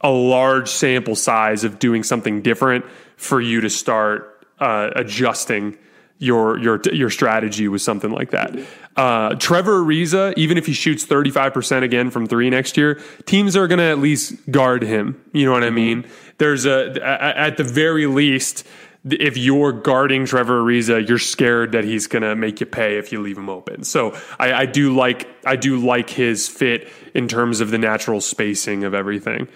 a 0.00 0.10
large 0.10 0.68
sample 0.68 1.16
size 1.16 1.64
of 1.64 1.80
doing 1.80 2.04
something 2.04 2.40
different 2.40 2.84
for 3.16 3.40
you 3.40 3.60
to 3.62 3.68
start 3.68 4.46
uh, 4.60 4.90
adjusting 4.94 5.76
your 6.18 6.58
your 6.58 6.80
your 6.92 7.10
strategy 7.10 7.68
with 7.68 7.82
something 7.82 8.10
like 8.10 8.30
that. 8.30 8.58
Uh, 8.96 9.36
Trevor 9.36 9.84
Ariza, 9.84 10.34
even 10.36 10.58
if 10.58 10.66
he 10.66 10.72
shoots 10.72 11.06
35% 11.06 11.84
again 11.84 12.10
from 12.10 12.26
three 12.26 12.50
next 12.50 12.76
year, 12.76 13.00
teams 13.26 13.56
are 13.56 13.68
going 13.68 13.78
to 13.78 13.84
at 13.84 14.00
least 14.00 14.34
guard 14.50 14.82
him. 14.82 15.22
You 15.32 15.46
know 15.46 15.52
what 15.52 15.62
I 15.62 15.70
mean? 15.70 16.04
There's 16.38 16.66
a, 16.66 16.98
at 17.00 17.56
the 17.58 17.62
very 17.62 18.06
least, 18.06 18.66
if 19.04 19.36
you're 19.36 19.70
guarding 19.70 20.26
Trevor 20.26 20.62
Ariza, 20.62 21.08
you're 21.08 21.20
scared 21.20 21.70
that 21.72 21.84
he's 21.84 22.08
going 22.08 22.22
to 22.22 22.34
make 22.34 22.58
you 22.58 22.66
pay 22.66 22.98
if 22.98 23.12
you 23.12 23.20
leave 23.20 23.38
him 23.38 23.48
open. 23.48 23.84
So 23.84 24.18
I, 24.40 24.52
I, 24.52 24.66
do 24.66 24.96
like 24.96 25.28
I 25.46 25.54
do 25.54 25.78
like 25.78 26.10
his 26.10 26.48
fit 26.48 26.88
in 27.14 27.28
terms 27.28 27.60
of 27.60 27.70
the 27.70 27.78
natural 27.78 28.20
spacing 28.20 28.82
of 28.82 28.94
everything. 28.94 29.46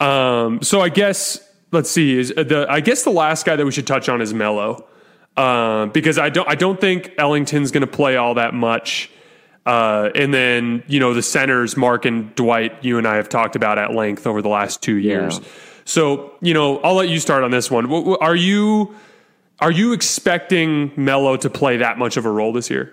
Um, 0.00 0.60
so 0.62 0.80
I 0.80 0.88
guess 0.88 1.40
let's 1.70 1.90
see 1.90 2.18
is 2.18 2.30
the 2.30 2.66
I 2.68 2.80
guess 2.80 3.04
the 3.04 3.10
last 3.10 3.46
guy 3.46 3.54
that 3.54 3.64
we 3.64 3.70
should 3.70 3.86
touch 3.86 4.08
on 4.08 4.20
is 4.20 4.34
Melo. 4.34 4.88
Uh, 5.38 5.86
because 5.86 6.18
I 6.18 6.30
don't 6.30 6.48
I 6.48 6.56
don't 6.56 6.80
think 6.80 7.12
Ellington's 7.16 7.70
going 7.70 7.82
to 7.82 7.86
play 7.86 8.16
all 8.16 8.34
that 8.34 8.54
much. 8.54 9.08
Uh, 9.64 10.10
and 10.16 10.34
then 10.34 10.82
you 10.88 10.98
know 10.98 11.14
the 11.14 11.22
centers, 11.22 11.76
Mark 11.76 12.04
and 12.06 12.34
Dwight, 12.34 12.84
you 12.84 12.98
and 12.98 13.06
I 13.06 13.16
have 13.16 13.28
talked 13.28 13.54
about 13.54 13.78
at 13.78 13.94
length 13.94 14.26
over 14.26 14.42
the 14.42 14.48
last 14.48 14.82
two 14.82 14.96
years. 14.96 15.38
Yeah. 15.38 15.48
So 15.84 16.32
you 16.40 16.54
know 16.54 16.78
I'll 16.78 16.96
let 16.96 17.08
you 17.08 17.20
start 17.20 17.44
on 17.44 17.52
this 17.52 17.70
one. 17.70 17.88
Are 18.20 18.34
you 18.34 18.96
are 19.60 19.70
you 19.70 19.92
expecting 19.92 20.90
Melo 20.96 21.36
to 21.36 21.48
play 21.48 21.76
that 21.76 21.98
much 21.98 22.16
of 22.16 22.26
a 22.26 22.30
role 22.30 22.52
this 22.52 22.68
year? 22.68 22.92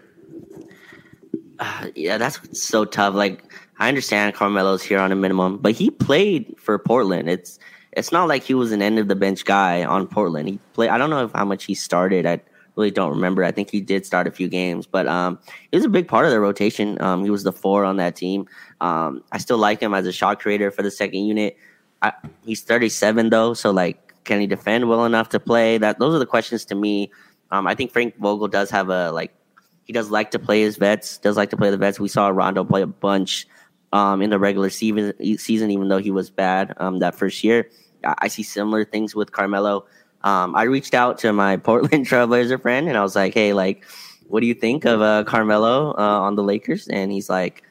Uh, 1.57 1.87
yeah, 1.95 2.19
that's 2.19 2.61
so 2.61 2.85
tough. 2.85 3.15
Like 3.15 3.43
I 3.79 3.87
understand 3.87 4.35
Carmelo's 4.35 4.83
here 4.83 4.99
on 4.99 5.11
a 5.11 5.15
minimum, 5.15 5.57
but 5.57 5.71
he 5.71 5.89
played 5.89 6.53
for 6.59 6.77
Portland. 6.77 7.27
It's 7.27 7.57
it's 7.95 8.11
not 8.11 8.27
like 8.27 8.43
he 8.43 8.53
was 8.53 8.71
an 8.71 8.81
end 8.81 8.99
of 8.99 9.07
the 9.07 9.15
bench 9.15 9.45
guy 9.45 9.83
on 9.83 10.07
Portland. 10.07 10.49
He 10.49 10.59
played. 10.73 10.89
I 10.89 10.97
don't 10.97 11.09
know 11.09 11.25
if, 11.25 11.31
how 11.33 11.45
much 11.45 11.63
he 11.63 11.73
started. 11.73 12.25
I 12.25 12.41
really 12.75 12.91
don't 12.91 13.09
remember. 13.09 13.43
I 13.43 13.51
think 13.51 13.71
he 13.71 13.79
did 13.79 14.05
start 14.05 14.27
a 14.27 14.31
few 14.31 14.49
games, 14.49 14.85
but 14.85 15.07
um, 15.07 15.39
he 15.71 15.77
was 15.77 15.85
a 15.85 15.89
big 15.89 16.07
part 16.07 16.25
of 16.25 16.31
the 16.31 16.39
rotation. 16.39 17.01
Um, 17.01 17.23
he 17.23 17.29
was 17.29 17.43
the 17.43 17.53
four 17.53 17.85
on 17.85 17.97
that 17.97 18.15
team. 18.15 18.47
Um, 18.81 19.23
I 19.31 19.37
still 19.37 19.57
like 19.57 19.81
him 19.81 19.93
as 19.93 20.05
a 20.05 20.11
shot 20.11 20.39
creator 20.39 20.71
for 20.71 20.81
the 20.81 20.91
second 20.91 21.25
unit. 21.25 21.57
I, 22.01 22.11
he's 22.45 22.61
37 22.61 23.29
though, 23.29 23.53
so 23.53 23.71
like, 23.71 24.13
can 24.25 24.41
he 24.41 24.47
defend 24.47 24.89
well 24.89 25.05
enough 25.05 25.29
to 25.29 25.39
play? 25.39 25.77
That 25.77 25.99
those 25.99 26.13
are 26.13 26.19
the 26.19 26.25
questions 26.25 26.65
to 26.65 26.75
me. 26.75 27.11
Um, 27.51 27.65
I 27.65 27.75
think 27.75 27.91
Frank 27.91 28.17
Vogel 28.17 28.47
does 28.47 28.69
have 28.71 28.89
a 28.89 29.11
like. 29.11 29.33
He 29.85 29.93
does 29.93 30.09
like 30.09 30.31
to 30.31 30.39
play 30.39 30.61
his 30.61 30.77
vets. 30.77 31.19
Does 31.19 31.37
like 31.37 31.51
to 31.51 31.57
play 31.57 31.69
the 31.69 31.77
vets. 31.77 31.99
We 31.99 32.07
saw 32.07 32.29
Rondo 32.29 32.63
play 32.63 32.81
a 32.81 32.87
bunch 32.87 33.47
um, 33.93 34.21
in 34.21 34.31
the 34.31 34.39
regular 34.39 34.71
season, 34.71 35.13
season, 35.37 35.69
even 35.69 35.87
though 35.87 35.99
he 35.99 36.09
was 36.09 36.31
bad 36.31 36.73
um, 36.77 36.99
that 36.99 37.13
first 37.13 37.43
year. 37.43 37.69
I 38.05 38.27
see 38.27 38.43
similar 38.43 38.85
things 38.85 39.15
with 39.15 39.31
Carmelo. 39.31 39.85
Um, 40.23 40.55
I 40.55 40.63
reached 40.63 40.93
out 40.93 41.17
to 41.19 41.33
my 41.33 41.57
Portland 41.69 42.05
Trailblazer 42.05 42.61
friend 42.61 42.87
and 42.87 42.97
I 42.97 43.01
was 43.01 43.15
like, 43.15 43.33
hey, 43.33 43.53
like, 43.53 43.83
what 44.27 44.39
do 44.39 44.47
you 44.47 44.55
think 44.55 44.85
of 44.85 45.01
uh, 45.01 45.23
Carmelo 45.23 45.91
uh, 45.91 46.19
on 46.21 46.35
the 46.35 46.43
Lakers? 46.43 46.87
And 46.87 47.11
he's 47.11 47.29
like, 47.29 47.63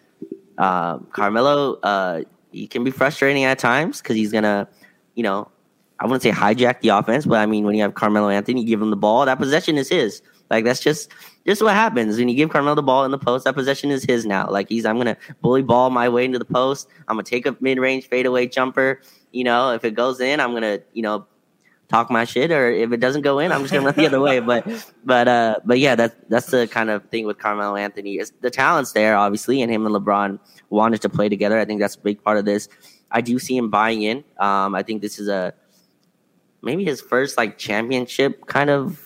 uh, 0.59 0.99
Carmelo, 1.13 2.25
he 2.53 2.67
can 2.67 2.85
be 2.85 2.91
frustrating 2.91 3.45
at 3.45 3.59
times 3.59 4.01
because 4.01 4.17
he's 4.17 4.31
gonna, 4.31 4.69
you 5.15 5.23
know, 5.23 5.51
I 5.99 6.05
wouldn't 6.05 6.23
say 6.23 6.31
hijack 6.31 6.81
the 6.81 6.91
offense, 6.91 7.27
but 7.27 7.39
I 7.39 7.47
mean, 7.47 7.65
when 7.65 7.75
you 7.75 7.83
have 7.83 7.95
Carmelo 7.95 8.29
Anthony, 8.29 8.61
you 8.63 8.67
give 8.67 8.83
him 8.83 8.91
the 8.91 8.97
ball, 8.97 9.25
that 9.27 9.39
possession 9.39 9.77
is 9.77 9.89
his. 9.89 10.23
Like 10.51 10.65
that's 10.65 10.81
just 10.81 11.11
just 11.47 11.63
what 11.63 11.75
happens 11.75 12.19
when 12.19 12.29
you 12.29 12.35
give 12.35 12.51
Carmelo 12.51 12.75
the 12.75 12.83
ball 12.83 13.05
in 13.05 13.11
the 13.11 13.19
post. 13.19 13.45
That 13.45 13.55
possession 13.55 13.91
is 13.91 14.05
his 14.05 14.27
now. 14.27 14.49
Like 14.49 14.69
he's, 14.69 14.85
I'm 14.85 14.99
gonna 14.99 15.17
bully 15.41 15.63
ball 15.63 15.91
my 15.91 16.09
way 16.09 16.25
into 16.25 16.39
the 16.39 16.45
post. 16.45 16.89
I'm 17.09 17.17
gonna 17.17 17.25
take 17.25 17.47
a 17.47 17.57
mid 17.61 17.79
range 17.79 18.09
fadeaway 18.09 18.47
jumper. 18.47 19.01
You 19.35 19.45
know, 19.45 19.73
if 19.73 19.85
it 19.85 19.95
goes 19.95 20.21
in, 20.21 20.41
I'm 20.41 20.53
gonna, 20.53 20.81
you 20.93 21.03
know, 21.03 21.27
talk 21.89 22.11
my 22.11 22.25
shit, 22.25 22.51
or 22.51 22.71
if 22.71 22.93
it 22.93 23.01
doesn't 23.01 23.23
go 23.23 23.41
in, 23.41 23.53
I'm 23.53 23.63
just 23.63 23.73
gonna 23.73 23.87
run 23.87 23.95
the 23.97 24.07
other 24.07 24.21
way. 24.21 24.41
But, 24.41 24.67
but, 25.05 25.29
uh, 25.29 25.57
but 25.65 25.79
yeah, 25.79 25.95
that's 25.97 26.15
that's 26.29 26.47
the 26.47 26.67
kind 26.67 26.89
of 26.89 27.05
thing 27.11 27.27
with 27.27 27.39
Carmelo 27.39 27.77
Anthony. 27.77 28.15
It's, 28.15 28.33
the 28.41 28.51
talent's 28.51 28.93
there, 28.93 29.17
obviously, 29.17 29.61
and 29.61 29.71
him 29.71 29.85
and 29.87 29.95
LeBron 29.95 30.39
wanted 30.71 31.03
to 31.03 31.09
play 31.09 31.29
together. 31.29 31.59
I 31.59 31.65
think 31.65 31.81
that's 31.81 31.97
a 31.97 32.01
big 32.01 32.23
part 32.23 32.39
of 32.39 32.45
this. 32.45 32.69
I 33.11 33.21
do 33.21 33.39
see 33.39 33.57
him 33.57 33.71
buying 33.71 34.03
in. 34.03 34.25
Um, 34.39 34.75
I 34.75 34.83
think 34.83 35.03
this 35.03 35.19
is 35.19 35.29
a 35.29 35.53
maybe 36.63 36.85
his 36.85 37.01
first 37.01 37.37
like 37.37 37.59
championship 37.59 38.47
kind 38.47 38.71
of 38.71 39.01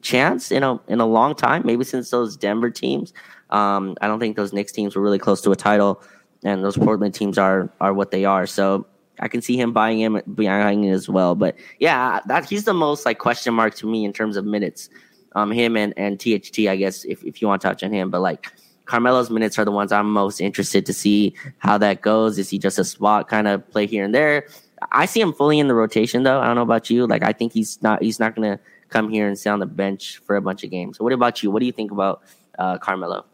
chance 0.00 0.50
in 0.50 0.62
a 0.62 0.80
in 0.88 1.00
a 1.00 1.06
long 1.06 1.34
time, 1.34 1.62
maybe 1.64 1.84
since 1.84 2.10
those 2.10 2.36
Denver 2.36 2.70
teams. 2.70 3.12
Um, 3.50 3.96
I 4.00 4.06
don't 4.06 4.18
think 4.18 4.36
those 4.36 4.52
Knicks 4.52 4.72
teams 4.72 4.96
were 4.96 5.02
really 5.02 5.18
close 5.18 5.40
to 5.42 5.52
a 5.52 5.56
title, 5.56 6.02
and 6.42 6.64
those 6.64 6.76
Portland 6.76 7.14
teams 7.14 7.38
are 7.38 7.72
are 7.80 7.92
what 7.92 8.10
they 8.10 8.24
are. 8.24 8.46
So 8.46 8.86
I 9.22 9.28
can 9.28 9.40
see 9.40 9.56
him 9.56 9.72
buying 9.72 10.00
him 10.00 10.20
buying 10.26 10.84
it 10.84 10.90
as 10.90 11.08
well. 11.08 11.34
But 11.34 11.56
yeah, 11.78 12.20
that 12.26 12.48
he's 12.48 12.64
the 12.64 12.74
most 12.74 13.06
like 13.06 13.18
question 13.18 13.54
mark 13.54 13.74
to 13.76 13.86
me 13.86 14.04
in 14.04 14.12
terms 14.12 14.36
of 14.36 14.44
minutes. 14.44 14.90
Um, 15.34 15.50
him 15.50 15.76
and 15.76 15.94
and 15.96 16.18
THT, 16.18 16.66
I 16.68 16.76
guess 16.76 17.04
if 17.04 17.24
if 17.24 17.40
you 17.40 17.48
want 17.48 17.62
to 17.62 17.68
touch 17.68 17.82
on 17.82 17.92
him, 17.92 18.10
but 18.10 18.20
like. 18.20 18.52
Carmelo's 18.84 19.30
minutes 19.30 19.60
are 19.60 19.64
the 19.64 19.70
ones 19.70 19.92
I'm 19.92 20.12
most 20.12 20.40
interested 20.40 20.84
to 20.86 20.92
see 20.92 21.34
how 21.58 21.78
that 21.78 22.02
goes. 22.02 22.36
Is 22.36 22.50
he 22.50 22.58
just 22.58 22.80
a 22.80 22.84
spot 22.84 23.28
kind 23.28 23.46
of 23.46 23.66
play 23.70 23.86
here 23.86 24.04
and 24.04 24.12
there? 24.12 24.48
I 24.90 25.06
see 25.06 25.20
him 25.20 25.32
fully 25.32 25.60
in 25.60 25.68
the 25.68 25.74
rotation 25.74 26.24
though. 26.24 26.40
I 26.40 26.46
don't 26.46 26.56
know 26.56 26.62
about 26.62 26.90
you. 26.90 27.06
Like 27.06 27.22
I 27.22 27.32
think 27.32 27.52
he's 27.52 27.80
not 27.80 28.02
he's 28.02 28.18
not 28.18 28.34
gonna 28.34 28.58
come 28.88 29.08
here 29.08 29.28
and 29.28 29.38
sit 29.38 29.50
on 29.50 29.60
the 29.60 29.66
bench 29.66 30.18
for 30.18 30.34
a 30.36 30.42
bunch 30.42 30.64
of 30.64 30.70
games. 30.70 30.98
So 30.98 31.04
what 31.04 31.12
about 31.12 31.42
you? 31.42 31.50
What 31.50 31.60
do 31.60 31.66
you 31.66 31.72
think 31.72 31.92
about 31.92 32.22
uh, 32.58 32.78
Carmelo? 32.78 33.24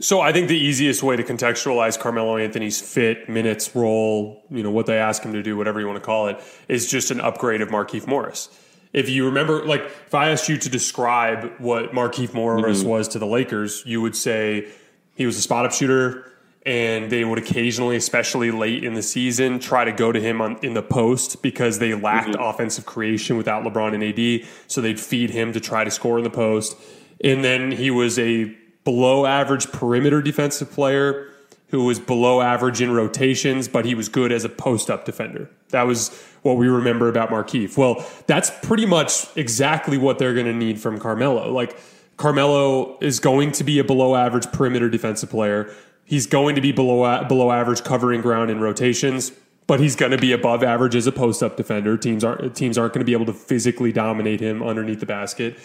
So 0.00 0.20
I 0.20 0.32
think 0.32 0.48
the 0.48 0.58
easiest 0.58 1.02
way 1.02 1.16
to 1.16 1.24
contextualize 1.24 1.98
Carmelo 1.98 2.36
Anthony's 2.36 2.80
fit, 2.80 3.28
minutes, 3.28 3.74
role, 3.74 4.44
you 4.50 4.62
know, 4.62 4.70
what 4.70 4.86
they 4.86 4.98
ask 4.98 5.22
him 5.22 5.32
to 5.32 5.42
do, 5.42 5.56
whatever 5.56 5.80
you 5.80 5.86
want 5.86 5.98
to 5.98 6.04
call 6.04 6.28
it, 6.28 6.40
is 6.68 6.88
just 6.88 7.10
an 7.10 7.20
upgrade 7.20 7.60
of 7.60 7.68
Markieff 7.68 8.06
Morris. 8.06 8.48
If 8.92 9.08
you 9.08 9.26
remember, 9.26 9.64
like 9.64 9.82
if 9.82 10.14
I 10.14 10.30
asked 10.30 10.48
you 10.48 10.56
to 10.56 10.68
describe 10.68 11.52
what 11.58 11.92
Markieff 11.92 12.32
Morris 12.32 12.80
mm-hmm. 12.80 12.88
was 12.88 13.08
to 13.08 13.18
the 13.18 13.26
Lakers, 13.26 13.82
you 13.84 14.00
would 14.00 14.16
say 14.16 14.68
he 15.16 15.26
was 15.26 15.36
a 15.36 15.42
spot 15.42 15.66
up 15.66 15.72
shooter, 15.72 16.32
and 16.64 17.10
they 17.10 17.24
would 17.24 17.38
occasionally, 17.38 17.96
especially 17.96 18.50
late 18.50 18.84
in 18.84 18.94
the 18.94 19.02
season, 19.02 19.58
try 19.58 19.84
to 19.84 19.92
go 19.92 20.12
to 20.12 20.20
him 20.20 20.40
on, 20.40 20.58
in 20.62 20.74
the 20.74 20.82
post 20.82 21.42
because 21.42 21.78
they 21.78 21.94
lacked 21.94 22.30
mm-hmm. 22.30 22.42
offensive 22.42 22.86
creation 22.86 23.36
without 23.36 23.64
LeBron 23.64 23.94
and 23.94 24.04
AD. 24.04 24.48
So 24.66 24.80
they'd 24.80 25.00
feed 25.00 25.30
him 25.30 25.52
to 25.54 25.60
try 25.60 25.84
to 25.84 25.90
score 25.90 26.18
in 26.18 26.24
the 26.24 26.30
post. 26.30 26.76
And 27.22 27.42
then 27.42 27.72
he 27.72 27.90
was 27.90 28.18
a 28.18 28.54
below 28.88 29.26
average 29.26 29.70
perimeter 29.70 30.22
defensive 30.22 30.72
player 30.72 31.28
who 31.66 31.84
was 31.84 32.00
below 32.00 32.40
average 32.40 32.80
in 32.80 32.90
rotations, 32.90 33.68
but 33.68 33.84
he 33.84 33.94
was 33.94 34.08
good 34.08 34.32
as 34.32 34.46
a 34.46 34.48
post 34.48 34.88
up 34.88 35.04
defender. 35.04 35.50
That 35.68 35.82
was 35.82 36.08
what 36.40 36.56
we 36.56 36.68
remember 36.68 37.10
about 37.10 37.28
Markieff. 37.28 37.76
Well, 37.76 38.02
that's 38.26 38.50
pretty 38.62 38.86
much 38.86 39.26
exactly 39.36 39.98
what 39.98 40.18
they're 40.18 40.32
going 40.32 40.46
to 40.46 40.54
need 40.54 40.80
from 40.80 40.98
Carmelo. 40.98 41.52
Like, 41.52 41.78
Carmelo 42.16 42.96
is 43.02 43.20
going 43.20 43.52
to 43.52 43.62
be 43.62 43.78
a 43.78 43.84
below 43.84 44.16
average 44.16 44.50
perimeter 44.52 44.88
defensive 44.88 45.28
player. 45.28 45.70
He's 46.06 46.26
going 46.26 46.54
to 46.54 46.62
be 46.62 46.72
below 46.72 47.22
below 47.24 47.52
average 47.52 47.84
covering 47.84 48.22
ground 48.22 48.50
in 48.50 48.58
rotations, 48.58 49.32
but 49.66 49.80
he's 49.80 49.96
going 49.96 50.12
to 50.12 50.18
be 50.18 50.32
above 50.32 50.64
average 50.64 50.96
as 50.96 51.06
a 51.06 51.12
post 51.12 51.42
up 51.42 51.58
defender. 51.58 51.98
Teams 51.98 52.24
aren't 52.24 52.56
teams 52.56 52.78
aren't 52.78 52.94
going 52.94 53.02
to 53.02 53.06
be 53.06 53.12
able 53.12 53.26
to 53.26 53.34
physically 53.34 53.92
dominate 53.92 54.40
him 54.40 54.62
underneath 54.62 55.00
the 55.00 55.06
basket. 55.06 55.58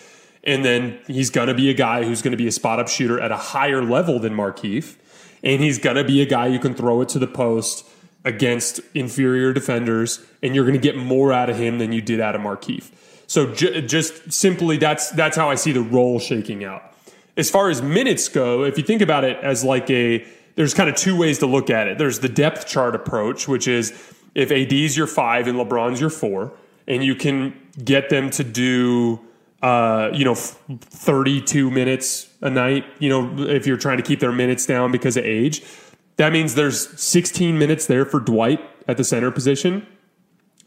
And 0.43 0.65
then 0.65 0.99
he's 1.08 1.29
going 1.29 1.47
to 1.47 1.53
be 1.53 1.69
a 1.69 1.73
guy 1.73 2.03
who's 2.03 2.21
going 2.21 2.32
to 2.32 2.38
be 2.38 2.47
a 2.47 2.51
spot 2.51 2.79
up 2.79 2.89
shooter 2.89 3.19
at 3.19 3.32
a 3.32 3.38
higher 3.38 3.82
level 3.82 4.19
than 4.19 4.34
Markieff. 4.34 4.97
And 5.41 5.62
he's 5.62 5.77
going 5.77 5.95
to 5.95 6.03
be 6.03 6.21
a 6.21 6.25
guy 6.25 6.47
you 6.47 6.60
can 6.60 6.73
throw 6.73 7.01
it 7.01 7.10
to 7.10 7.19
the 7.19 7.27
post 7.27 7.86
against 8.25 8.79
inferior 8.93 9.53
defenders, 9.53 10.25
and 10.41 10.56
you're 10.56 10.65
going 10.65 10.79
to 10.79 10.82
get 10.82 10.97
more 10.97 11.34
out 11.34 11.49
of 11.49 11.58
him 11.58 11.77
than 11.77 11.91
you 11.91 12.01
did 12.01 12.19
out 12.19 12.36
of 12.36 12.41
Markieff. 12.41 12.91
So 13.27 13.53
ju- 13.53 13.82
just 13.82 14.32
simply, 14.32 14.77
that's 14.77 15.12
that's 15.12 15.36
how 15.36 15.49
I 15.49 15.56
see 15.56 15.71
the 15.71 15.82
role 15.82 16.19
shaking 16.19 16.63
out. 16.63 16.84
As 17.36 17.49
far 17.49 17.69
as 17.69 17.82
minutes 17.82 18.29
go, 18.29 18.63
if 18.63 18.77
you 18.77 18.84
think 18.84 19.01
about 19.01 19.23
it 19.23 19.38
as 19.38 19.63
like 19.63 19.89
a, 19.89 20.25
there's 20.56 20.73
kind 20.73 20.89
of 20.89 20.95
two 20.95 21.17
ways 21.17 21.39
to 21.39 21.47
look 21.47 21.69
at 21.69 21.88
it. 21.88 21.97
There's 21.97 22.19
the 22.19 22.29
depth 22.29 22.67
chart 22.67 22.95
approach, 22.95 23.47
which 23.47 23.67
is 23.67 23.91
if 24.36 24.51
AD's 24.51 24.95
your 24.95 25.08
five 25.08 25.47
and 25.47 25.58
LeBron's 25.58 25.99
your 25.99 26.10
four, 26.10 26.53
and 26.88 27.03
you 27.03 27.15
can 27.15 27.60
get 27.84 28.10
them 28.10 28.29
to 28.32 28.43
do 28.43 29.19
uh, 29.63 30.10
you 30.13 30.26
know, 30.26 30.36
32 30.36 31.71
minutes 31.71 32.30
a 32.41 32.49
night, 32.49 32.86
you 32.99 33.08
know, 33.08 33.34
if 33.47 33.65
you're 33.65 33.78
trying 33.78 33.95
to 33.95 34.04
keep 34.04 34.19
their 34.19 34.34
minutes 34.34 34.65
down 34.65 34.91
because 34.91 35.15
of 35.15 35.23
age. 35.23 35.63
That 36.17 36.34
means 36.34 36.56
there's 36.56 37.02
16 37.02 37.58
minutes 37.58 37.88
there 37.88 38.06
for 38.06 38.19
Dwight 38.19 38.60
at 38.89 38.97
the 38.97 39.06
center 39.06 39.32
position, 39.32 39.88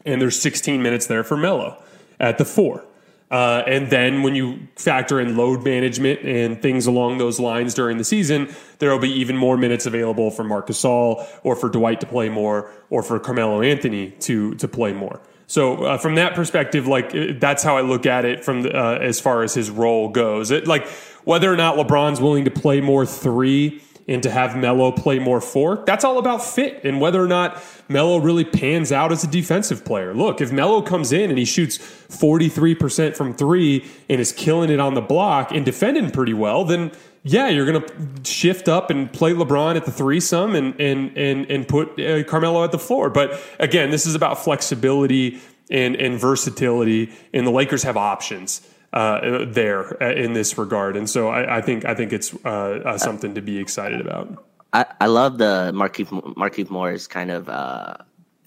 and 0.03 0.19
there's 0.19 0.37
16 0.41 0.81
minutes 0.81 1.05
there 1.05 1.23
for 1.23 1.37
Melo 1.37 1.81
at 2.19 2.39
the 2.39 2.43
four. 2.43 2.83
Uh, 3.29 3.61
and 3.67 3.91
then 3.91 4.23
when 4.23 4.33
you 4.33 4.67
factor 4.75 5.19
in 5.19 5.37
load 5.37 5.63
management 5.63 6.21
and 6.21 6.61
things 6.61 6.87
along 6.87 7.19
those 7.19 7.39
lines 7.39 7.75
during 7.75 7.97
the 7.97 8.03
season, 8.03 8.49
there 8.79 8.89
will 8.89 8.99
be 8.99 9.11
even 9.11 9.37
more 9.37 9.57
minutes 9.57 9.85
available 9.85 10.31
for 10.31 10.43
Marc 10.43 10.67
Gasol 10.67 11.27
or 11.43 11.55
for 11.55 11.69
Dwight 11.69 11.99
to 11.99 12.07
play 12.07 12.29
more 12.29 12.71
or 12.89 13.03
for 13.03 13.19
Carmelo 13.19 13.61
Anthony 13.61 14.11
to 14.21 14.55
to 14.55 14.67
play 14.67 14.93
more. 14.93 15.21
So 15.47 15.85
uh, 15.85 15.97
from 15.97 16.15
that 16.15 16.35
perspective, 16.35 16.87
like 16.87 17.39
that's 17.39 17.63
how 17.63 17.77
I 17.77 17.81
look 17.81 18.05
at 18.05 18.25
it 18.25 18.43
from 18.43 18.63
the, 18.63 18.77
uh, 18.77 18.99
as 18.99 19.19
far 19.19 19.43
as 19.43 19.53
his 19.53 19.69
role 19.69 20.09
goes. 20.09 20.51
It 20.51 20.67
like 20.67 20.87
whether 21.23 21.51
or 21.51 21.55
not 21.55 21.77
LeBron's 21.77 22.21
willing 22.21 22.45
to 22.45 22.51
play 22.51 22.81
more 22.81 23.05
three 23.05 23.81
and 24.09 24.23
to 24.23 24.29
have 24.29 24.55
Melo 24.55 24.91
play 24.91 25.19
more 25.19 25.41
four, 25.41 25.83
that's 25.85 26.03
all 26.03 26.17
about 26.17 26.43
fit 26.43 26.83
and 26.83 27.01
whether 27.01 27.21
or 27.21 27.27
not 27.27 27.61
Melo 27.89 28.17
really 28.17 28.45
pans 28.45 28.91
out 28.91 29.11
as 29.11 29.23
a 29.23 29.27
defensive 29.27 29.83
player. 29.83 30.13
Look, 30.13 30.41
if 30.41 30.51
Melo 30.51 30.81
comes 30.81 31.11
in 31.11 31.29
and 31.29 31.37
he 31.37 31.45
shoots 31.45 31.77
43% 31.77 33.15
from 33.15 33.33
three 33.33 33.85
and 34.09 34.19
is 34.21 34.31
killing 34.31 34.69
it 34.69 34.79
on 34.79 34.93
the 34.93 35.01
block 35.01 35.51
and 35.51 35.65
defending 35.65 36.11
pretty 36.11 36.33
well, 36.33 36.63
then 36.63 36.91
yeah, 37.27 37.49
you're 37.49 37.65
going 37.65 37.81
to 37.81 38.29
shift 38.29 38.69
up 38.69 38.89
and 38.89 39.11
play 39.11 39.33
LeBron 39.33 39.75
at 39.75 39.85
the 39.85 39.91
threesome 39.91 40.55
and 40.55 40.79
and 40.79 41.15
and 41.17 41.49
and 41.51 41.67
put 41.67 41.99
uh, 41.99 42.23
Carmelo 42.23 42.63
at 42.63 42.71
the 42.71 42.79
floor. 42.79 43.09
But 43.09 43.39
again, 43.59 43.91
this 43.91 44.05
is 44.05 44.15
about 44.15 44.43
flexibility 44.43 45.39
and 45.69 45.95
and 45.95 46.19
versatility, 46.19 47.11
and 47.33 47.45
the 47.45 47.51
Lakers 47.51 47.83
have 47.83 47.97
options 47.97 48.67
uh, 48.93 49.45
there 49.45 50.01
uh, 50.01 50.13
in 50.13 50.33
this 50.33 50.57
regard. 50.57 50.95
And 50.95 51.09
so 51.09 51.27
I, 51.27 51.57
I 51.57 51.61
think 51.61 51.85
I 51.85 51.93
think 51.93 52.13
it's 52.13 52.33
uh, 52.45 52.81
uh, 52.85 52.97
something 52.97 53.35
to 53.35 53.41
be 53.41 53.57
excited 53.57 53.99
about. 53.99 54.45
I, 54.73 54.85
I 55.01 55.05
love 55.07 55.37
the 55.37 55.71
Markieff 55.73 56.07
Markieff 56.35 56.69
Morris 56.69 57.07
kind 57.07 57.31
of 57.31 57.49
uh, 57.49 57.97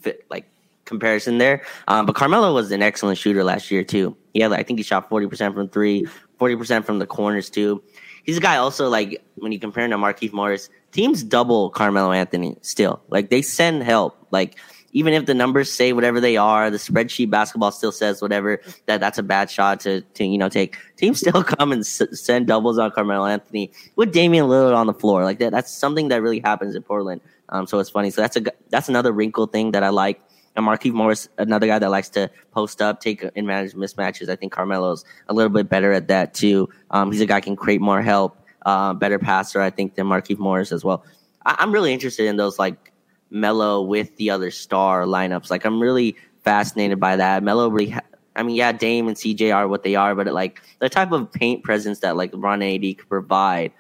fit 0.00 0.24
like 0.30 0.46
comparison 0.86 1.38
there. 1.38 1.62
Um, 1.86 2.06
but 2.06 2.14
Carmelo 2.14 2.54
was 2.54 2.72
an 2.72 2.82
excellent 2.82 3.18
shooter 3.18 3.44
last 3.44 3.70
year 3.70 3.84
too. 3.84 4.16
He 4.32 4.40
had, 4.40 4.52
I 4.52 4.62
think 4.62 4.78
he 4.78 4.82
shot 4.82 5.08
forty 5.10 5.26
percent 5.26 5.54
from 5.54 5.68
three, 5.68 6.06
40 6.38 6.56
percent 6.56 6.86
from 6.86 6.98
the 6.98 7.06
corners 7.06 7.50
too 7.50 7.82
he's 8.24 8.36
a 8.36 8.40
guy 8.40 8.56
also 8.56 8.88
like 8.88 9.22
when 9.36 9.52
you 9.52 9.58
compare 9.58 9.84
him 9.84 9.90
to 9.90 9.96
Markieff 9.96 10.32
Morris, 10.32 10.68
teams 10.92 11.22
double 11.22 11.70
Carmelo 11.70 12.12
Anthony 12.12 12.56
still. 12.62 13.02
Like 13.08 13.30
they 13.30 13.42
send 13.42 13.82
help. 13.82 14.16
Like 14.30 14.58
even 14.92 15.14
if 15.14 15.26
the 15.26 15.34
numbers 15.34 15.70
say 15.70 15.92
whatever 15.92 16.20
they 16.20 16.36
are, 16.36 16.70
the 16.70 16.76
spreadsheet 16.76 17.30
basketball 17.30 17.70
still 17.70 17.92
says 17.92 18.20
whatever 18.20 18.60
that 18.86 19.00
that's 19.00 19.18
a 19.18 19.22
bad 19.22 19.50
shot 19.50 19.80
to 19.80 20.00
to 20.00 20.24
you 20.24 20.38
know 20.38 20.48
take. 20.48 20.76
Teams 20.96 21.18
still 21.20 21.44
come 21.44 21.72
and 21.72 21.80
s- 21.80 22.02
send 22.12 22.46
doubles 22.46 22.78
on 22.78 22.90
Carmelo 22.90 23.26
Anthony 23.26 23.72
with 23.96 24.12
Damian 24.12 24.46
Lillard 24.46 24.76
on 24.76 24.86
the 24.86 24.94
floor. 24.94 25.24
Like 25.24 25.38
that 25.38 25.52
that's 25.52 25.72
something 25.72 26.08
that 26.08 26.22
really 26.22 26.40
happens 26.40 26.74
in 26.74 26.82
Portland. 26.82 27.20
Um, 27.50 27.66
so 27.66 27.78
it's 27.78 27.90
funny. 27.90 28.10
So 28.10 28.20
that's 28.20 28.36
a 28.36 28.42
that's 28.70 28.88
another 28.88 29.12
wrinkle 29.12 29.46
thing 29.46 29.72
that 29.72 29.82
I 29.82 29.88
like. 29.88 30.20
And 30.56 30.66
Markieff 30.66 30.92
Morris, 30.92 31.28
another 31.38 31.66
guy 31.66 31.78
that 31.78 31.90
likes 31.90 32.08
to 32.10 32.30
post 32.50 32.82
up, 32.82 33.00
take 33.00 33.22
advantage 33.22 33.72
of 33.72 33.78
mismatches. 33.78 34.28
I 34.28 34.36
think 34.36 34.52
Carmelo's 34.52 35.04
a 35.28 35.34
little 35.34 35.50
bit 35.50 35.68
better 35.68 35.92
at 35.92 36.08
that 36.08 36.34
too. 36.34 36.68
Um, 36.90 37.12
he's 37.12 37.20
a 37.20 37.26
guy 37.26 37.40
can 37.40 37.54
create 37.56 37.80
more 37.80 38.02
help, 38.02 38.36
uh, 38.66 38.92
better 38.94 39.18
passer, 39.18 39.60
I 39.60 39.70
think, 39.70 39.94
than 39.94 40.06
Markieff 40.06 40.38
Morris 40.38 40.72
as 40.72 40.84
well. 40.84 41.04
I- 41.46 41.62
am 41.62 41.72
really 41.72 41.92
interested 41.92 42.26
in 42.26 42.36
those 42.36 42.58
like 42.58 42.92
Melo 43.30 43.82
with 43.82 44.16
the 44.16 44.30
other 44.30 44.50
star 44.50 45.04
lineups. 45.04 45.50
Like 45.50 45.64
I'm 45.64 45.80
really 45.80 46.16
fascinated 46.44 46.98
by 46.98 47.16
that. 47.16 47.42
Melo 47.42 47.68
really. 47.68 47.90
Ha- 47.90 48.00
I 48.36 48.42
mean, 48.42 48.56
yeah, 48.56 48.72
Dame 48.72 49.08
and 49.08 49.16
CJ 49.16 49.54
are 49.54 49.68
what 49.68 49.82
they 49.82 49.96
are, 49.96 50.14
but 50.14 50.28
it, 50.28 50.32
like 50.32 50.62
the 50.78 50.88
type 50.88 51.12
of 51.12 51.30
paint 51.32 51.64
presence 51.64 51.98
that 52.00 52.16
like 52.16 52.32
and 52.32 52.62
AD 52.62 52.98
could 52.98 53.08
provide, 53.08 53.72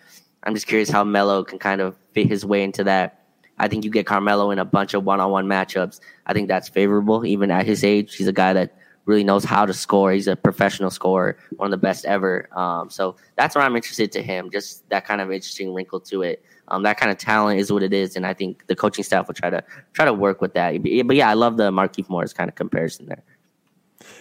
I'm 0.42 0.54
just 0.54 0.66
curious 0.66 0.90
how 0.90 1.04
Melo 1.04 1.44
can 1.44 1.58
kind 1.58 1.80
of 1.80 1.96
fit 2.12 2.26
his 2.26 2.44
way 2.44 2.62
into 2.62 2.84
that. 2.84 3.19
I 3.60 3.68
think 3.68 3.84
you 3.84 3.90
get 3.90 4.06
Carmelo 4.06 4.50
in 4.50 4.58
a 4.58 4.64
bunch 4.64 4.94
of 4.94 5.04
one-on-one 5.04 5.46
matchups. 5.46 6.00
I 6.26 6.32
think 6.32 6.48
that's 6.48 6.68
favorable, 6.68 7.26
even 7.26 7.50
at 7.50 7.66
his 7.66 7.84
age. 7.84 8.16
He's 8.16 8.26
a 8.26 8.32
guy 8.32 8.52
that 8.54 8.74
really 9.04 9.24
knows 9.24 9.44
how 9.44 9.66
to 9.66 9.74
score. 9.74 10.12
He's 10.12 10.26
a 10.26 10.36
professional 10.36 10.90
scorer, 10.90 11.36
one 11.56 11.66
of 11.66 11.70
the 11.70 11.84
best 11.86 12.04
ever. 12.06 12.48
Um, 12.56 12.88
so 12.88 13.16
that's 13.36 13.54
where 13.54 13.64
I'm 13.64 13.76
interested 13.76 14.12
to 14.12 14.22
him. 14.22 14.50
Just 14.50 14.88
that 14.88 15.04
kind 15.04 15.20
of 15.20 15.30
interesting 15.30 15.74
wrinkle 15.74 16.00
to 16.00 16.22
it. 16.22 16.42
Um, 16.68 16.84
that 16.84 16.98
kind 16.98 17.12
of 17.12 17.18
talent 17.18 17.60
is 17.60 17.70
what 17.72 17.82
it 17.82 17.92
is, 17.92 18.16
and 18.16 18.24
I 18.24 18.32
think 18.32 18.66
the 18.66 18.76
coaching 18.76 19.04
staff 19.04 19.26
will 19.26 19.34
try 19.34 19.50
to 19.50 19.62
try 19.92 20.04
to 20.04 20.12
work 20.14 20.40
with 20.40 20.54
that. 20.54 20.80
But 20.82 21.16
yeah, 21.16 21.28
I 21.28 21.34
love 21.34 21.56
the 21.56 21.70
Markieff 21.70 22.08
Morris 22.08 22.32
kind 22.32 22.48
of 22.48 22.54
comparison 22.54 23.06
there. 23.06 23.22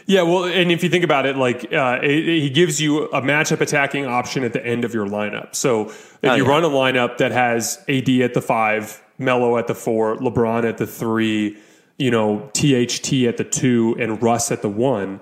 Yeah, 0.08 0.24
well, 0.24 0.46
and 0.46 0.72
if 0.72 0.84
you 0.84 0.90
think 0.90 1.04
about 1.04 1.28
it, 1.28 1.38
like 1.38 1.72
uh, 1.72 2.02
he 2.02 2.50
gives 2.50 2.82
you 2.82 3.06
a 3.12 3.22
matchup 3.22 3.62
attacking 3.62 4.08
option 4.08 4.44
at 4.44 4.54
the 4.54 4.66
end 4.66 4.84
of 4.84 4.94
your 4.94 5.06
lineup. 5.06 5.54
So 5.56 5.90
if 5.90 6.20
oh, 6.24 6.34
you 6.34 6.44
yeah. 6.44 6.50
run 6.50 6.64
a 6.64 6.70
lineup 6.70 7.18
that 7.20 7.32
has 7.32 7.78
AD 7.88 8.10
at 8.10 8.34
the 8.34 8.42
five, 8.42 9.02
Melo 9.20 9.58
at 9.58 9.68
the 9.68 9.76
four, 9.76 10.16
LeBron 10.18 10.68
at 10.68 10.78
the 10.78 10.88
three, 10.88 11.58
you 11.98 12.10
know, 12.10 12.50
THT 12.54 13.14
at 13.28 13.38
the 13.38 13.48
two, 13.50 13.96
and 14.00 14.22
Russ 14.22 14.52
at 14.52 14.62
the 14.62 14.70
one, 14.70 15.20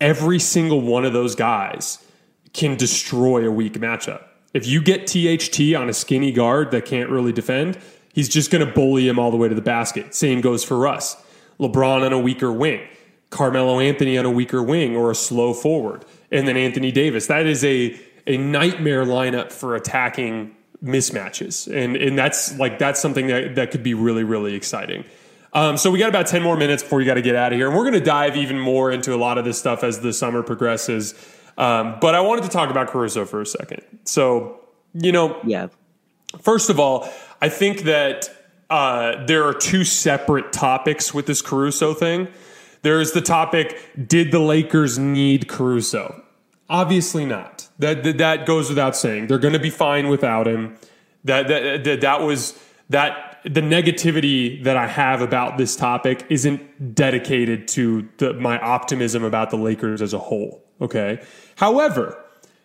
every 0.00 0.38
single 0.38 0.80
one 0.80 1.04
of 1.04 1.12
those 1.12 1.34
guys 1.34 2.04
can 2.52 2.76
destroy 2.76 3.46
a 3.46 3.50
weak 3.50 3.74
matchup. 3.74 4.24
If 4.54 4.66
you 4.66 4.80
get 4.80 5.06
THT 5.06 5.74
on 5.74 5.90
a 5.90 5.92
skinny 5.92 6.32
guard 6.32 6.70
that 6.70 6.86
can't 6.86 7.10
really 7.10 7.32
defend, 7.32 7.78
he's 8.14 8.28
just 8.28 8.50
going 8.50 8.66
to 8.66 8.72
bully 8.72 9.06
him 9.06 9.18
all 9.18 9.30
the 9.30 9.36
way 9.36 9.48
to 9.48 9.54
the 9.54 9.60
basket. 9.60 10.14
Same 10.14 10.40
goes 10.40 10.64
for 10.64 10.78
Russ. 10.78 11.22
LeBron 11.60 12.02
on 12.04 12.12
a 12.12 12.18
weaker 12.18 12.50
wing, 12.50 12.80
Carmelo 13.28 13.80
Anthony 13.80 14.16
on 14.16 14.24
a 14.24 14.30
weaker 14.30 14.62
wing 14.62 14.96
or 14.96 15.10
a 15.10 15.14
slow 15.14 15.52
forward, 15.52 16.04
and 16.30 16.48
then 16.48 16.56
Anthony 16.56 16.90
Davis. 16.90 17.26
That 17.26 17.46
is 17.46 17.64
a 17.64 17.98
a 18.26 18.36
nightmare 18.36 19.04
lineup 19.04 19.52
for 19.52 19.76
attacking 19.76 20.55
mismatches, 20.82 21.72
and 21.72 21.96
and 21.96 22.18
that's 22.18 22.58
like 22.58 22.78
that's 22.78 23.00
something 23.00 23.26
that 23.28 23.54
that 23.54 23.70
could 23.70 23.82
be 23.82 23.94
really 23.94 24.24
really 24.24 24.54
exciting. 24.54 25.04
Um, 25.52 25.76
so 25.76 25.90
we 25.90 25.98
got 25.98 26.08
about 26.08 26.26
ten 26.26 26.42
more 26.42 26.56
minutes 26.56 26.82
before 26.82 26.98
we 26.98 27.04
got 27.04 27.14
to 27.14 27.22
get 27.22 27.34
out 27.34 27.52
of 27.52 27.58
here, 27.58 27.68
and 27.68 27.76
we're 27.76 27.84
going 27.84 27.94
to 27.94 28.00
dive 28.00 28.36
even 28.36 28.58
more 28.58 28.90
into 28.90 29.14
a 29.14 29.16
lot 29.16 29.38
of 29.38 29.44
this 29.44 29.58
stuff 29.58 29.82
as 29.82 30.00
the 30.00 30.12
summer 30.12 30.42
progresses. 30.42 31.14
Um, 31.58 31.96
but 32.00 32.14
I 32.14 32.20
wanted 32.20 32.44
to 32.44 32.50
talk 32.50 32.70
about 32.70 32.88
Caruso 32.88 33.24
for 33.24 33.40
a 33.40 33.46
second. 33.46 33.82
So 34.04 34.60
you 34.94 35.12
know, 35.12 35.38
yeah. 35.44 35.68
First 36.40 36.70
of 36.70 36.78
all, 36.78 37.08
I 37.40 37.48
think 37.48 37.82
that 37.82 38.30
uh, 38.68 39.24
there 39.26 39.44
are 39.44 39.54
two 39.54 39.84
separate 39.84 40.52
topics 40.52 41.14
with 41.14 41.26
this 41.26 41.40
Caruso 41.40 41.94
thing. 41.94 42.28
There 42.82 43.00
is 43.00 43.12
the 43.12 43.20
topic: 43.20 43.78
Did 44.06 44.32
the 44.32 44.40
Lakers 44.40 44.98
need 44.98 45.48
Caruso? 45.48 46.22
Obviously 46.68 47.24
not. 47.24 47.68
That, 47.78 48.02
that, 48.04 48.18
that 48.18 48.46
goes 48.46 48.68
without 48.68 48.96
saying. 48.96 49.28
They're 49.28 49.38
going 49.38 49.54
to 49.54 49.60
be 49.60 49.70
fine 49.70 50.08
without 50.08 50.46
him. 50.46 50.76
That 51.24 51.48
that 51.48 51.84
that, 51.84 52.00
that 52.02 52.22
was 52.22 52.58
that 52.88 53.40
the 53.44 53.60
negativity 53.60 54.62
that 54.64 54.76
I 54.76 54.86
have 54.86 55.20
about 55.20 55.58
this 55.58 55.76
topic 55.76 56.26
isn't 56.28 56.94
dedicated 56.94 57.68
to 57.68 58.08
the, 58.18 58.32
my 58.34 58.58
optimism 58.58 59.22
about 59.22 59.50
the 59.50 59.56
Lakers 59.56 60.02
as 60.02 60.12
a 60.12 60.18
whole. 60.18 60.64
Okay. 60.80 61.22
However, 61.56 62.22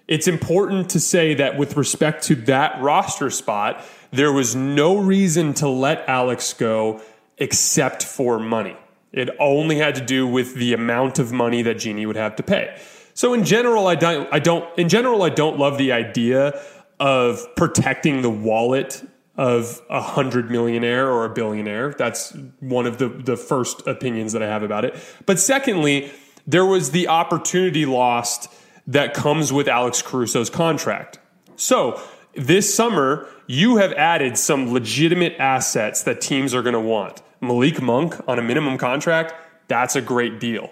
it's 0.08 0.28
important 0.28 0.89
to 0.91 0.99
say 0.99 1.34
that 1.36 1.58
with 1.58 1.78
respect 1.78 2.24
to 2.26 2.36
that 2.36 2.82
roster 2.82 3.30
spot, 3.30 3.84
there 4.12 4.32
was 4.32 4.56
no 4.56 4.97
reason 4.97 5.54
to 5.56 5.70
let 5.70 6.08
Alex 6.10 6.54
go 6.54 7.02
except 7.38 8.04
for 8.04 8.39
money. 8.39 8.76
It 9.12 9.30
only 9.39 9.78
had 9.78 9.95
to 9.95 10.06
do 10.06 10.28
with 10.28 10.56
the 10.56 10.74
amount 10.74 11.20
of 11.20 11.32
money 11.32 11.62
that 11.64 11.76
Jeanie 11.76 12.06
would 12.06 12.16
have 12.16 12.36
to 12.38 12.43
pay. 12.43 12.78
So 13.14 13.34
in 13.34 13.43
general, 13.43 13.88
I 13.88 13.95
don't, 13.95 14.28
I 14.32 14.39
don't, 14.39 14.66
in 14.78 14.89
general, 14.89 15.24
I 15.24 15.30
don't 15.30 15.57
love 15.57 15.78
the 15.78 15.91
idea 15.91 16.59
of 16.99 17.45
protecting 17.55 18.22
the 18.22 18.30
wallet 18.30 19.03
of 19.36 19.82
a 19.89 20.01
hundred 20.01 20.51
millionaire 20.51 21.09
or 21.09 21.26
a 21.26 21.30
billionaire. 21.30 21.93
That's 21.93 22.36
one 22.59 22.86
of 22.86 22.97
the, 22.97 23.09
the 23.09 23.38
first 23.38 23.88
opinions 23.88 24.34
that 24.34 24.43
I 24.43 24.47
have 24.47 24.62
about 24.64 24.86
it. 24.86 24.95
But 25.26 25.39
secondly, 25.39 26.12
there 26.45 26.66
was 26.66 26.91
the 26.91 27.07
opportunity 27.07 27.86
lost 27.86 28.53
that 28.88 29.14
comes 29.14 29.53
with 29.53 29.68
Alex 29.68 30.01
Caruso's 30.01 30.49
contract. 30.49 31.20
So 31.55 32.01
this 32.36 32.74
summer, 32.74 33.28
you 33.47 33.78
have 33.78 33.93
added 33.93 34.38
some 34.38 34.74
legitimate 34.74 35.36
assets 35.39 36.03
that 36.03 36.22
teams 36.22 36.53
are 36.53 36.62
going 36.62 36.74
to 36.74 36.80
want. 36.80 37.22
Malik 37.41 37.82
Monk 37.82 38.16
on 38.28 38.38
a 38.38 38.41
minimum 38.41 38.78
contract, 38.78 39.34
that's 39.68 39.95
a 39.95 40.01
great 40.01 40.39
deal. 40.39 40.70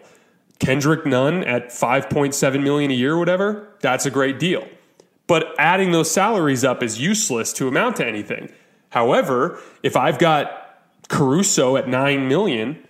Kendrick 0.59 1.05
Nunn 1.05 1.43
at 1.43 1.69
5.7 1.69 2.63
million 2.63 2.91
a 2.91 2.93
year, 2.93 3.17
whatever, 3.17 3.69
that's 3.79 4.05
a 4.05 4.11
great 4.11 4.39
deal. 4.39 4.67
But 5.27 5.53
adding 5.57 5.91
those 5.91 6.11
salaries 6.11 6.63
up 6.63 6.83
is 6.83 6.99
useless 6.99 7.53
to 7.53 7.67
amount 7.67 7.97
to 7.97 8.05
anything. 8.05 8.51
However, 8.89 9.59
if 9.83 9.95
I've 9.95 10.19
got 10.19 10.81
Caruso 11.07 11.77
at 11.77 11.87
9 11.87 12.27
million 12.27 12.83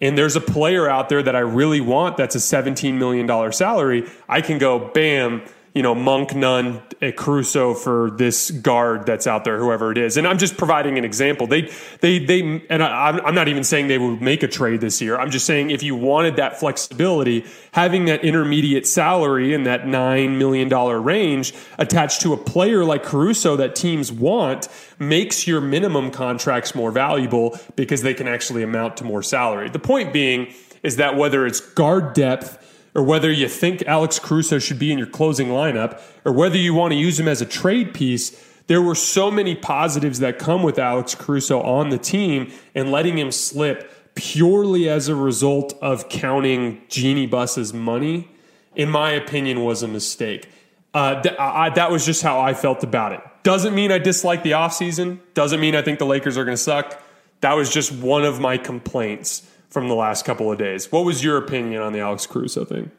and 0.00 0.18
there's 0.18 0.36
a 0.36 0.40
player 0.40 0.88
out 0.88 1.08
there 1.08 1.22
that 1.22 1.36
I 1.36 1.40
really 1.40 1.80
want 1.80 2.16
that's 2.16 2.34
a 2.34 2.38
$17 2.38 2.94
million 2.94 3.52
salary, 3.52 4.10
I 4.28 4.40
can 4.40 4.58
go, 4.58 4.90
bam, 4.92 5.42
you 5.74 5.82
know, 5.82 5.92
Monk, 5.92 6.36
Nunn, 6.36 6.80
a 7.02 7.10
Caruso 7.10 7.74
for 7.74 8.12
this 8.12 8.52
guard 8.52 9.06
that's 9.06 9.26
out 9.26 9.44
there, 9.44 9.58
whoever 9.58 9.90
it 9.90 9.98
is. 9.98 10.16
And 10.16 10.24
I'm 10.24 10.38
just 10.38 10.56
providing 10.56 10.98
an 10.98 11.04
example. 11.04 11.48
They, 11.48 11.68
they, 12.00 12.20
they, 12.20 12.64
and 12.70 12.80
I, 12.80 13.10
I'm 13.10 13.34
not 13.34 13.48
even 13.48 13.64
saying 13.64 13.88
they 13.88 13.98
would 13.98 14.22
make 14.22 14.44
a 14.44 14.48
trade 14.48 14.80
this 14.80 15.02
year. 15.02 15.18
I'm 15.18 15.32
just 15.32 15.46
saying 15.46 15.70
if 15.70 15.82
you 15.82 15.96
wanted 15.96 16.36
that 16.36 16.60
flexibility, 16.60 17.44
having 17.72 18.04
that 18.04 18.24
intermediate 18.24 18.86
salary 18.86 19.52
in 19.52 19.64
that 19.64 19.82
$9 19.82 20.38
million 20.38 20.68
range 21.02 21.52
attached 21.76 22.20
to 22.20 22.32
a 22.32 22.36
player 22.36 22.84
like 22.84 23.02
Caruso 23.02 23.56
that 23.56 23.74
teams 23.74 24.12
want 24.12 24.68
makes 25.00 25.48
your 25.48 25.60
minimum 25.60 26.12
contracts 26.12 26.76
more 26.76 26.92
valuable 26.92 27.58
because 27.74 28.02
they 28.02 28.14
can 28.14 28.28
actually 28.28 28.62
amount 28.62 28.96
to 28.98 29.04
more 29.04 29.24
salary. 29.24 29.70
The 29.70 29.80
point 29.80 30.12
being 30.12 30.54
is 30.84 30.96
that 30.96 31.16
whether 31.16 31.44
it's 31.46 31.58
guard 31.58 32.12
depth, 32.12 32.60
or 32.94 33.02
whether 33.02 33.30
you 33.30 33.48
think 33.48 33.82
Alex 33.82 34.18
Caruso 34.18 34.58
should 34.58 34.78
be 34.78 34.92
in 34.92 34.98
your 34.98 35.06
closing 35.06 35.48
lineup, 35.48 36.00
or 36.24 36.32
whether 36.32 36.56
you 36.56 36.74
want 36.74 36.92
to 36.92 36.98
use 36.98 37.18
him 37.18 37.28
as 37.28 37.42
a 37.42 37.46
trade 37.46 37.92
piece, 37.92 38.40
there 38.66 38.80
were 38.80 38.94
so 38.94 39.30
many 39.30 39.54
positives 39.54 40.20
that 40.20 40.38
come 40.38 40.62
with 40.62 40.78
Alex 40.78 41.14
Caruso 41.14 41.60
on 41.60 41.90
the 41.90 41.98
team 41.98 42.52
and 42.74 42.90
letting 42.90 43.18
him 43.18 43.30
slip 43.30 44.14
purely 44.14 44.88
as 44.88 45.08
a 45.08 45.14
result 45.14 45.76
of 45.82 46.08
counting 46.08 46.80
Jeanie 46.88 47.26
Buss's 47.26 47.74
money, 47.74 48.30
in 48.74 48.88
my 48.88 49.10
opinion, 49.10 49.64
was 49.64 49.82
a 49.82 49.88
mistake. 49.88 50.48
Uh, 50.94 51.20
th- 51.20 51.34
I, 51.38 51.70
that 51.70 51.90
was 51.90 52.06
just 52.06 52.22
how 52.22 52.40
I 52.40 52.54
felt 52.54 52.84
about 52.84 53.12
it. 53.12 53.20
Doesn't 53.42 53.74
mean 53.74 53.90
I 53.90 53.98
dislike 53.98 54.44
the 54.44 54.52
offseason. 54.52 55.18
Doesn't 55.34 55.60
mean 55.60 55.74
I 55.74 55.82
think 55.82 55.98
the 55.98 56.06
Lakers 56.06 56.38
are 56.38 56.44
going 56.44 56.56
to 56.56 56.62
suck. 56.62 57.02
That 57.40 57.54
was 57.54 57.70
just 57.70 57.92
one 57.92 58.24
of 58.24 58.40
my 58.40 58.56
complaints 58.56 59.46
from 59.74 59.88
the 59.88 59.94
last 59.96 60.24
couple 60.24 60.50
of 60.50 60.56
days. 60.56 60.90
What 60.92 61.04
was 61.04 61.24
your 61.24 61.36
opinion 61.36 61.82
on 61.82 61.92
the 61.92 61.98
Alex 61.98 62.28
Caruso 62.28 62.64
thing? 62.64 62.92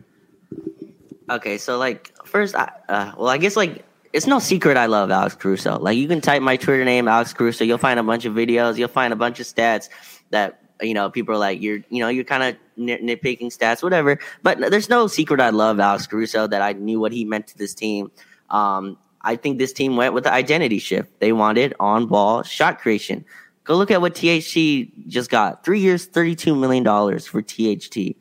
Okay, 1.30 1.58
so 1.58 1.78
like 1.78 2.12
first, 2.26 2.54
I, 2.54 2.70
uh, 2.90 3.14
well, 3.18 3.30
I 3.30 3.38
guess 3.38 3.56
like 3.56 3.86
it's 4.12 4.28
no 4.28 4.40
secret 4.40 4.76
I 4.76 4.86
love 4.86 5.10
Alex 5.10 5.36
Caruso. 5.36 5.80
Like 5.80 5.98
you 5.98 6.08
can 6.08 6.20
type 6.20 6.42
my 6.42 6.58
Twitter 6.58 6.84
name, 6.84 7.08
Alex 7.08 7.34
Caruso. 7.34 7.64
You'll 7.64 7.78
find 7.78 7.98
a 7.98 8.04
bunch 8.04 8.26
of 8.26 8.34
videos. 8.34 8.78
You'll 8.78 8.90
find 8.90 9.14
a 9.14 9.16
bunch 9.16 9.40
of 9.40 9.48
stats 9.48 9.88
that 10.32 10.60
you 10.82 10.94
know 10.94 11.10
people 11.10 11.34
are 11.34 11.38
like 11.38 11.62
you're 11.62 11.80
you 11.90 12.00
know 12.00 12.10
you're 12.10 12.26
kind 12.26 12.44
of 12.44 12.56
nit- 12.76 13.02
nitpicking 13.02 13.56
stats, 13.58 13.82
whatever. 13.82 14.20
But 14.44 14.60
there's 14.70 14.90
no 14.90 15.08
secret 15.08 15.40
I 15.40 15.52
love 15.52 15.80
Alex 15.80 16.08
Caruso. 16.08 16.46
That 16.46 16.62
I 16.62 16.74
knew 16.74 17.00
what 17.00 17.14
he 17.14 17.24
meant 17.24 17.48
to 17.48 17.58
this 17.58 17.74
team. 17.74 18.12
Um, 18.50 18.98
I 19.22 19.38
think 19.38 19.60
this 19.60 19.72
team 19.72 19.96
went 19.96 20.14
with 20.14 20.26
the 20.26 20.34
identity 20.34 20.80
shift. 20.80 21.22
They 21.22 21.32
wanted 21.32 21.74
on 21.80 22.08
ball 22.08 22.44
shot 22.44 22.80
creation. 22.80 23.24
Go 23.66 23.76
look 23.76 23.92
at 23.92 24.00
what 24.00 24.16
THT 24.16 25.08
just 25.08 25.30
got. 25.30 25.66
Three 25.66 25.80
years, 25.80 26.08
$32 26.08 26.58
million 26.58 26.86
for 27.20 27.42
THT. 27.42 28.16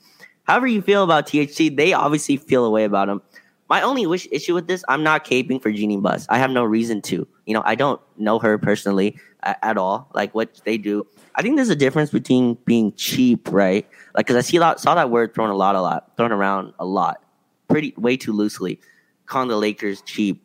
However 0.45 0.67
you 0.67 0.83
feel 0.83 1.05
about 1.05 1.27
THT, 1.27 1.77
they 1.77 1.93
obviously 1.93 2.39
feel 2.39 2.65
a 2.65 2.71
way 2.71 2.85
about 2.85 3.09
him. 3.09 3.23
My 3.69 3.83
only 3.83 4.07
wish 4.07 4.27
issue 4.31 4.55
with 4.55 4.67
this, 4.67 4.85
I'm 4.89 5.03
not 5.03 5.25
caping 5.25 5.63
for 5.63 5.71
Jeanie 5.71 5.99
Buss. 5.99 6.27
I 6.29 6.39
have 6.39 6.51
no 6.51 6.65
reason 6.65 7.01
to. 7.03 7.27
You 7.47 7.55
know, 7.55 7.63
I 7.65 7.75
don't 7.75 8.01
know 8.17 8.39
her 8.39 8.59
personally 8.59 9.19
at, 9.43 9.59
at 9.63 9.79
all, 9.79 10.11
like 10.15 10.35
what 10.35 10.61
they 10.65 10.79
do. 10.79 11.07
I 11.35 11.43
think 11.43 11.57
there's 11.57 11.71
a 11.71 11.77
difference 11.77 12.11
between 12.11 12.55
being 12.65 12.93
cheap, 12.95 13.51
right? 13.51 13.87
Like, 14.15 14.27
because 14.27 14.37
I 14.37 14.41
see 14.41 14.57
a 14.59 14.61
lot, 14.61 14.81
saw 14.81 14.95
that 14.95 15.11
word 15.11 15.35
thrown 15.35 15.51
a 15.51 15.57
lot, 15.57 15.77
a 15.77 15.81
lot, 15.81 16.17
thrown 16.17 16.33
around 16.33 16.73
a 16.79 16.85
lot, 16.85 17.23
pretty 17.69 17.95
way 17.97 18.17
too 18.17 18.33
loosely, 18.33 18.81
calling 19.27 19.49
the 19.49 19.57
Lakers 19.57 20.03
cheap. 20.03 20.43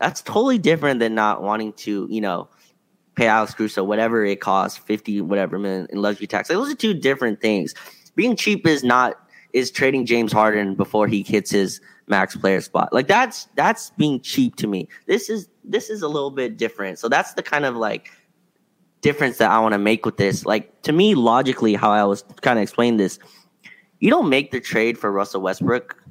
That's 0.00 0.22
totally 0.22 0.58
different 0.58 0.98
than 1.00 1.14
not 1.14 1.42
wanting 1.42 1.74
to, 1.74 2.06
you 2.10 2.20
know, 2.20 2.48
pay 3.14 3.26
Alex 3.26 3.54
Caruso 3.54 3.84
whatever 3.84 4.24
it 4.24 4.40
costs, 4.40 4.78
fifty 4.78 5.20
whatever 5.20 5.58
million 5.58 5.86
in 5.90 6.00
luxury 6.00 6.26
tax. 6.26 6.48
Like, 6.48 6.58
those 6.58 6.72
are 6.72 6.76
two 6.76 6.94
different 6.94 7.40
things. 7.40 7.74
Being 8.14 8.36
cheap 8.36 8.66
is 8.66 8.82
not 8.84 9.18
is 9.52 9.70
trading 9.70 10.06
James 10.06 10.32
Harden 10.32 10.74
before 10.74 11.06
he 11.06 11.22
hits 11.22 11.50
his 11.50 11.80
max 12.06 12.36
player 12.36 12.60
spot. 12.60 12.92
Like 12.92 13.06
that's 13.06 13.48
that's 13.54 13.90
being 13.90 14.20
cheap 14.20 14.56
to 14.56 14.66
me. 14.66 14.88
This 15.06 15.28
is 15.28 15.48
this 15.64 15.90
is 15.90 16.02
a 16.02 16.08
little 16.08 16.30
bit 16.30 16.56
different. 16.56 16.98
So 16.98 17.08
that's 17.08 17.34
the 17.34 17.42
kind 17.42 17.64
of 17.64 17.76
like 17.76 18.10
difference 19.00 19.38
that 19.38 19.50
I 19.50 19.58
want 19.60 19.72
to 19.72 19.78
make 19.78 20.04
with 20.06 20.16
this. 20.16 20.44
Like 20.46 20.82
to 20.82 20.92
me, 20.92 21.14
logically, 21.14 21.74
how 21.74 21.90
I 21.90 22.04
was 22.04 22.22
kind 22.40 22.58
of 22.58 22.62
explaining 22.62 22.98
this, 22.98 23.18
you 24.00 24.10
don't 24.10 24.28
make 24.28 24.50
the 24.50 24.60
trade 24.60 24.98
for 24.98 25.12
Russell 25.12 25.42
Westbrook 25.42 26.01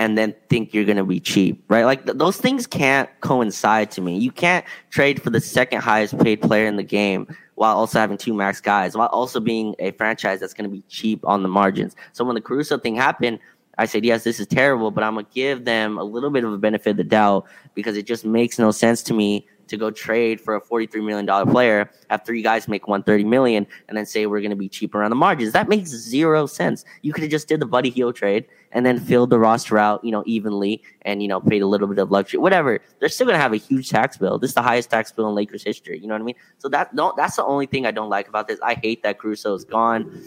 and 0.00 0.16
then 0.16 0.34
think 0.48 0.72
you're 0.72 0.86
going 0.86 0.96
to 0.96 1.04
be 1.04 1.20
cheap, 1.20 1.62
right? 1.68 1.84
Like 1.84 2.06
th- 2.06 2.16
those 2.16 2.38
things 2.38 2.66
can't 2.66 3.10
coincide 3.20 3.90
to 3.90 4.00
me. 4.00 4.16
You 4.16 4.32
can't 4.32 4.64
trade 4.88 5.22
for 5.22 5.28
the 5.28 5.42
second 5.42 5.82
highest 5.82 6.18
paid 6.18 6.40
player 6.40 6.64
in 6.64 6.76
the 6.76 6.82
game 6.82 7.26
while 7.56 7.76
also 7.76 7.98
having 7.98 8.16
two 8.16 8.32
max 8.32 8.62
guys, 8.62 8.96
while 8.96 9.08
also 9.08 9.40
being 9.40 9.74
a 9.78 9.90
franchise 9.90 10.40
that's 10.40 10.54
going 10.54 10.64
to 10.64 10.74
be 10.74 10.82
cheap 10.88 11.20
on 11.26 11.42
the 11.42 11.50
margins. 11.50 11.96
So 12.14 12.24
when 12.24 12.34
the 12.34 12.40
Caruso 12.40 12.78
thing 12.78 12.96
happened, 12.96 13.40
I 13.76 13.84
said, 13.84 14.02
yes, 14.02 14.24
this 14.24 14.40
is 14.40 14.46
terrible, 14.46 14.90
but 14.90 15.04
I'm 15.04 15.12
going 15.12 15.26
to 15.26 15.32
give 15.34 15.66
them 15.66 15.98
a 15.98 16.02
little 16.02 16.30
bit 16.30 16.44
of 16.44 16.52
a 16.54 16.58
benefit 16.58 16.92
of 16.92 16.96
the 16.96 17.04
doubt 17.04 17.46
because 17.74 17.98
it 17.98 18.06
just 18.06 18.24
makes 18.24 18.58
no 18.58 18.70
sense 18.70 19.02
to 19.02 19.12
me 19.12 19.46
to 19.68 19.76
go 19.76 19.90
trade 19.90 20.40
for 20.40 20.56
a 20.56 20.62
$43 20.62 21.04
million 21.04 21.26
player, 21.50 21.90
have 22.08 22.24
three 22.24 22.40
guys 22.40 22.68
make 22.68 22.88
130 22.88 23.24
million, 23.24 23.66
and 23.88 23.98
then 23.98 24.06
say 24.06 24.24
we're 24.24 24.40
going 24.40 24.50
to 24.50 24.56
be 24.56 24.68
cheaper 24.68 25.02
on 25.02 25.10
the 25.10 25.16
margins. 25.16 25.52
That 25.52 25.68
makes 25.68 25.90
zero 25.90 26.46
sense. 26.46 26.86
You 27.02 27.12
could 27.12 27.22
have 27.22 27.30
just 27.30 27.48
did 27.48 27.60
the 27.60 27.66
Buddy 27.66 27.90
Hield 27.90 28.16
trade 28.16 28.46
and 28.72 28.86
then 28.86 28.98
filled 28.98 29.30
the 29.30 29.38
roster 29.38 29.78
out, 29.78 30.04
you 30.04 30.12
know, 30.12 30.22
evenly 30.26 30.82
and, 31.02 31.22
you 31.22 31.28
know, 31.28 31.40
paid 31.40 31.62
a 31.62 31.66
little 31.66 31.88
bit 31.88 31.98
of 31.98 32.10
luxury, 32.10 32.38
whatever. 32.38 32.80
They're 32.98 33.08
still 33.08 33.26
going 33.26 33.36
to 33.36 33.42
have 33.42 33.52
a 33.52 33.56
huge 33.56 33.90
tax 33.90 34.16
bill. 34.16 34.38
This 34.38 34.50
is 34.50 34.54
the 34.54 34.62
highest 34.62 34.90
tax 34.90 35.10
bill 35.12 35.28
in 35.28 35.34
Lakers 35.34 35.64
history. 35.64 35.98
You 35.98 36.06
know 36.06 36.14
what 36.14 36.22
I 36.22 36.24
mean? 36.24 36.36
So 36.58 36.68
that 36.68 36.94
don't, 36.94 37.16
that's 37.16 37.36
the 37.36 37.44
only 37.44 37.66
thing 37.66 37.86
I 37.86 37.90
don't 37.90 38.10
like 38.10 38.28
about 38.28 38.48
this. 38.48 38.60
I 38.62 38.74
hate 38.74 39.02
that 39.02 39.18
Caruso 39.18 39.54
is 39.54 39.64
gone. 39.64 40.22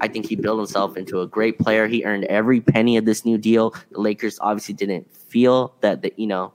I 0.00 0.08
think 0.08 0.26
he 0.26 0.36
built 0.36 0.58
himself 0.58 0.96
into 0.96 1.20
a 1.20 1.26
great 1.26 1.58
player. 1.58 1.86
He 1.86 2.04
earned 2.04 2.24
every 2.24 2.60
penny 2.60 2.96
of 2.96 3.04
this 3.04 3.24
new 3.24 3.38
deal. 3.38 3.74
The 3.92 4.00
Lakers 4.00 4.38
obviously 4.40 4.74
didn't 4.74 5.10
feel 5.14 5.74
that, 5.80 6.02
that 6.02 6.18
you 6.18 6.26
know, 6.26 6.52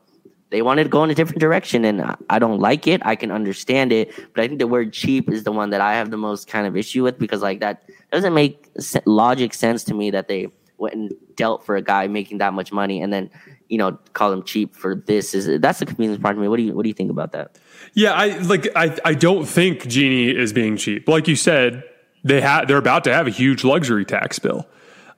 they 0.52 0.62
wanted 0.62 0.84
to 0.84 0.90
go 0.90 1.02
in 1.04 1.10
a 1.10 1.16
different 1.16 1.40
direction 1.40 1.86
and 1.86 2.16
I 2.30 2.38
don't 2.38 2.60
like 2.60 2.86
it. 2.86 3.02
I 3.06 3.16
can 3.16 3.32
understand 3.32 3.94
it, 3.94 4.14
but 4.34 4.44
I 4.44 4.48
think 4.48 4.60
the 4.60 4.68
word 4.68 4.92
cheap 4.92 5.32
is 5.32 5.46
the 5.46 5.52
one 5.52 5.70
that 5.70 5.80
I 5.80 5.94
have 5.94 6.12
the 6.12 6.18
most 6.18 6.48
kind 6.48 6.68
of 6.68 6.76
issue 6.76 7.04
with 7.04 7.18
because 7.18 7.42
like 7.42 7.62
that 7.62 7.84
doesn't 8.12 8.34
make 8.34 8.70
logic 9.06 9.54
sense 9.54 9.86
to 9.86 9.94
me 9.94 10.12
that 10.12 10.28
they 10.28 10.52
went 10.82 10.96
and 10.96 11.14
dealt 11.36 11.66
for 11.66 11.76
a 11.76 11.82
guy 11.82 12.08
making 12.08 12.40
that 12.40 12.54
much 12.54 12.74
money 12.74 13.02
and 13.02 13.14
then 13.14 13.30
you 13.70 13.78
know 13.78 13.98
call 14.14 14.34
him 14.34 14.44
cheap 14.44 14.76
for 14.76 14.96
this 14.96 15.34
is 15.34 15.62
that's 15.62 15.80
the 15.80 15.86
convenience 15.86 16.22
part 16.22 16.36
of 16.36 16.42
me. 16.42 16.48
What 16.48 16.58
do 16.58 16.64
you 16.64 16.74
what 16.74 16.84
do 16.84 16.90
you 16.90 16.94
think 16.94 17.10
about 17.10 17.32
that? 17.32 17.58
Yeah, 17.94 18.12
I 18.12 18.38
like 18.40 18.68
I 18.76 18.98
I 19.06 19.14
don't 19.14 19.46
think 19.46 19.88
Jeanie 19.88 20.30
is 20.30 20.52
being 20.52 20.76
cheap. 20.76 21.08
Like 21.08 21.28
you 21.28 21.38
said, 21.38 21.84
they 22.24 22.42
had 22.42 22.68
they're 22.68 22.78
about 22.78 23.06
to 23.06 23.14
have 23.14 23.28
a 23.28 23.30
huge 23.32 23.64
luxury 23.64 24.04
tax 24.04 24.40
bill. 24.40 24.68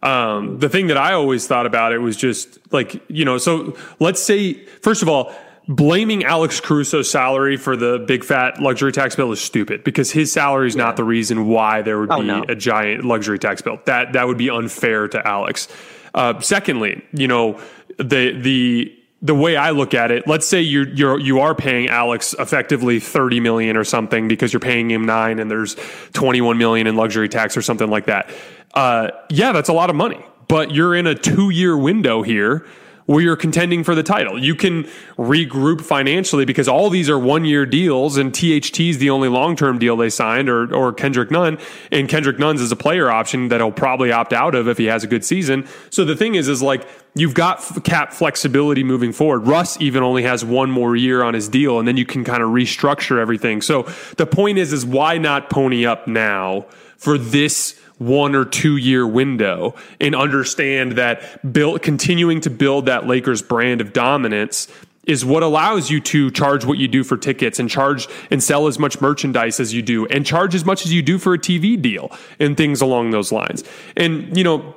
Um, 0.03 0.59
the 0.59 0.67
thing 0.67 0.87
that 0.87 0.97
I 0.97 1.13
always 1.13 1.47
thought 1.47 1.65
about 1.65 1.93
it 1.93 1.99
was 1.99 2.17
just 2.17 2.59
like, 2.73 3.01
you 3.07 3.23
know, 3.23 3.37
so 3.37 3.77
let's 3.99 4.21
say, 4.21 4.65
first 4.81 5.01
of 5.01 5.07
all, 5.07 5.33
blaming 5.67 6.23
Alex 6.23 6.59
Caruso's 6.59 7.09
salary 7.09 7.57
for 7.57 7.75
the 7.75 7.99
big 7.99 8.23
fat 8.23 8.61
luxury 8.61 8.91
tax 8.91 9.15
bill 9.15 9.31
is 9.31 9.41
stupid 9.41 9.83
because 9.83 10.11
his 10.11 10.31
salary 10.31 10.67
is 10.67 10.75
yeah. 10.75 10.83
not 10.83 10.97
the 10.97 11.03
reason 11.03 11.47
why 11.47 11.81
there 11.81 11.99
would 11.99 12.11
oh, 12.11 12.19
be 12.19 12.27
no. 12.27 12.43
a 12.47 12.55
giant 12.55 13.05
luxury 13.05 13.39
tax 13.39 13.61
bill. 13.61 13.79
That 13.85 14.13
that 14.13 14.27
would 14.27 14.37
be 14.37 14.49
unfair 14.49 15.07
to 15.07 15.25
Alex. 15.27 15.67
Uh, 16.13 16.39
secondly, 16.41 17.03
you 17.13 17.27
know, 17.27 17.59
the 17.97 18.37
the 18.39 18.99
the 19.21 19.33
way 19.33 19.55
I 19.55 19.71
look 19.71 19.93
at 19.93 20.11
it, 20.11 20.27
let's 20.27 20.45
say 20.45 20.61
you're 20.61 20.87
you're 20.89 21.19
you 21.19 21.39
are 21.39 21.55
paying 21.55 21.87
Alex 21.87 22.35
effectively 22.37 22.99
30 22.99 23.39
million 23.39 23.77
or 23.77 23.85
something 23.85 24.27
because 24.27 24.51
you're 24.51 24.59
paying 24.59 24.91
him 24.91 25.05
9 25.05 25.39
and 25.39 25.49
there's 25.49 25.77
21 26.11 26.57
million 26.57 26.87
in 26.87 26.97
luxury 26.97 27.29
tax 27.29 27.55
or 27.55 27.61
something 27.61 27.89
like 27.89 28.05
that. 28.07 28.29
Uh, 28.73 29.11
yeah, 29.29 29.53
that's 29.53 29.69
a 29.69 29.73
lot 29.73 29.89
of 29.89 29.95
money. 29.95 30.23
But 30.49 30.71
you're 30.71 30.93
in 30.93 31.07
a 31.07 31.15
2-year 31.15 31.77
window 31.77 32.21
here 32.21 32.67
where 33.05 33.21
you're 33.21 33.35
contending 33.35 33.83
for 33.83 33.95
the 33.95 34.03
title. 34.03 34.41
You 34.41 34.55
can 34.55 34.83
regroup 35.17 35.81
financially 35.81 36.45
because 36.45 36.67
all 36.67 36.89
these 36.89 37.09
are 37.09 37.19
one 37.19 37.45
year 37.45 37.65
deals 37.65 38.17
and 38.17 38.33
THT 38.33 38.79
is 38.79 38.97
the 38.97 39.09
only 39.09 39.29
long 39.29 39.55
term 39.55 39.77
deal 39.79 39.97
they 39.97 40.09
signed 40.09 40.49
or, 40.49 40.73
or 40.73 40.93
Kendrick 40.93 41.31
Nunn. 41.31 41.57
And 41.91 42.07
Kendrick 42.07 42.39
Nunn's 42.39 42.61
is 42.61 42.71
a 42.71 42.75
player 42.75 43.09
option 43.09 43.49
that 43.49 43.59
he'll 43.59 43.71
probably 43.71 44.11
opt 44.11 44.33
out 44.33 44.55
of 44.55 44.67
if 44.67 44.77
he 44.77 44.85
has 44.85 45.03
a 45.03 45.07
good 45.07 45.25
season. 45.25 45.67
So 45.89 46.05
the 46.05 46.15
thing 46.15 46.35
is, 46.35 46.47
is 46.47 46.61
like 46.61 46.87
you've 47.15 47.33
got 47.33 47.61
cap 47.83 48.13
flexibility 48.13 48.83
moving 48.83 49.11
forward. 49.11 49.47
Russ 49.47 49.79
even 49.81 50.03
only 50.03 50.23
has 50.23 50.45
one 50.45 50.71
more 50.71 50.95
year 50.95 51.23
on 51.23 51.33
his 51.33 51.49
deal 51.49 51.79
and 51.79 51.87
then 51.87 51.97
you 51.97 52.05
can 52.05 52.23
kind 52.23 52.41
of 52.41 52.49
restructure 52.49 53.19
everything. 53.19 53.61
So 53.61 53.83
the 54.17 54.25
point 54.25 54.57
is, 54.57 54.73
is 54.73 54.85
why 54.85 55.17
not 55.17 55.49
pony 55.49 55.85
up 55.85 56.07
now 56.07 56.65
for 56.97 57.17
this 57.17 57.79
one 57.97 58.35
or 58.35 58.45
two 58.45 58.77
year 58.77 59.05
window 59.05 59.75
and 59.99 60.15
understand 60.15 60.93
that 60.93 61.53
build, 61.53 61.81
continuing 61.81 62.41
to 62.41 62.49
build 62.49 62.87
that 62.87 63.07
Lakers 63.07 63.41
brand 63.41 63.81
of 63.81 63.93
dominance 63.93 64.67
is 65.05 65.25
what 65.25 65.43
allows 65.43 65.89
you 65.89 65.99
to 65.99 66.31
charge 66.31 66.65
what 66.65 66.77
you 66.77 66.87
do 66.87 67.03
for 67.03 67.17
tickets 67.17 67.59
and 67.59 67.69
charge 67.69 68.07
and 68.31 68.41
sell 68.41 68.67
as 68.67 68.79
much 68.79 69.01
merchandise 69.01 69.59
as 69.59 69.73
you 69.73 69.81
do 69.81 70.05
and 70.07 70.25
charge 70.25 70.55
as 70.55 70.63
much 70.63 70.85
as 70.85 70.93
you 70.93 71.01
do 71.01 71.17
for 71.17 71.33
a 71.33 71.37
TV 71.37 71.79
deal 71.81 72.11
and 72.39 72.55
things 72.55 72.81
along 72.81 73.11
those 73.11 73.31
lines. 73.31 73.63
And, 73.97 74.35
you 74.35 74.43
know, 74.43 74.75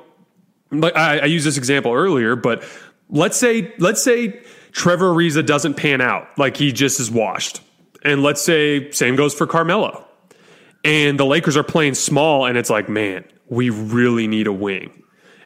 I, 0.71 1.19
I 1.19 1.25
used 1.25 1.45
this 1.45 1.57
example 1.57 1.93
earlier, 1.93 2.35
but 2.35 2.63
let's 3.09 3.37
say, 3.37 3.73
let's 3.79 4.03
say 4.03 4.41
Trevor 4.73 5.13
Ariza 5.13 5.45
doesn't 5.45 5.75
pan 5.75 6.01
out 6.01 6.27
like 6.37 6.57
he 6.57 6.73
just 6.73 6.99
is 6.99 7.09
washed. 7.09 7.61
And 8.03 8.21
let's 8.21 8.41
say 8.41 8.91
same 8.91 9.15
goes 9.15 9.33
for 9.33 9.47
Carmelo 9.47 10.06
and 10.87 11.19
the 11.19 11.25
Lakers 11.25 11.57
are 11.57 11.63
playing 11.63 11.95
small, 11.95 12.45
and 12.45 12.57
it's 12.57 12.69
like, 12.69 12.87
man, 12.87 13.25
we 13.49 13.69
really 13.69 14.25
need 14.25 14.47
a 14.47 14.53
wing. 14.53 15.03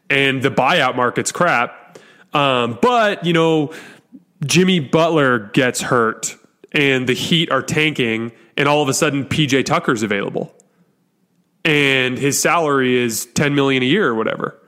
And 0.07 0.43
the 0.43 0.51
buyout 0.51 0.95
market's 0.95 1.31
crap. 1.31 1.97
Um, 2.31 2.77
but, 2.79 3.25
you 3.25 3.33
know, 3.33 3.73
Jimmy 4.45 4.79
Butler 4.79 5.39
gets 5.39 5.81
hurt, 5.81 6.37
and 6.73 7.09
the 7.09 7.13
Heat 7.13 7.51
are 7.51 7.63
tanking, 7.63 8.33
and 8.55 8.67
all 8.67 8.83
of 8.83 8.89
a 8.89 8.93
sudden 8.93 9.25
PJ 9.25 9.65
Tucker's 9.65 10.03
available. 10.03 10.53
And 11.65 12.19
his 12.19 12.39
salary 12.39 12.95
is 12.95 13.25
10 13.33 13.55
million 13.55 13.81
a 13.81 13.87
year 13.87 14.09
or 14.09 14.13
whatever. 14.13 14.59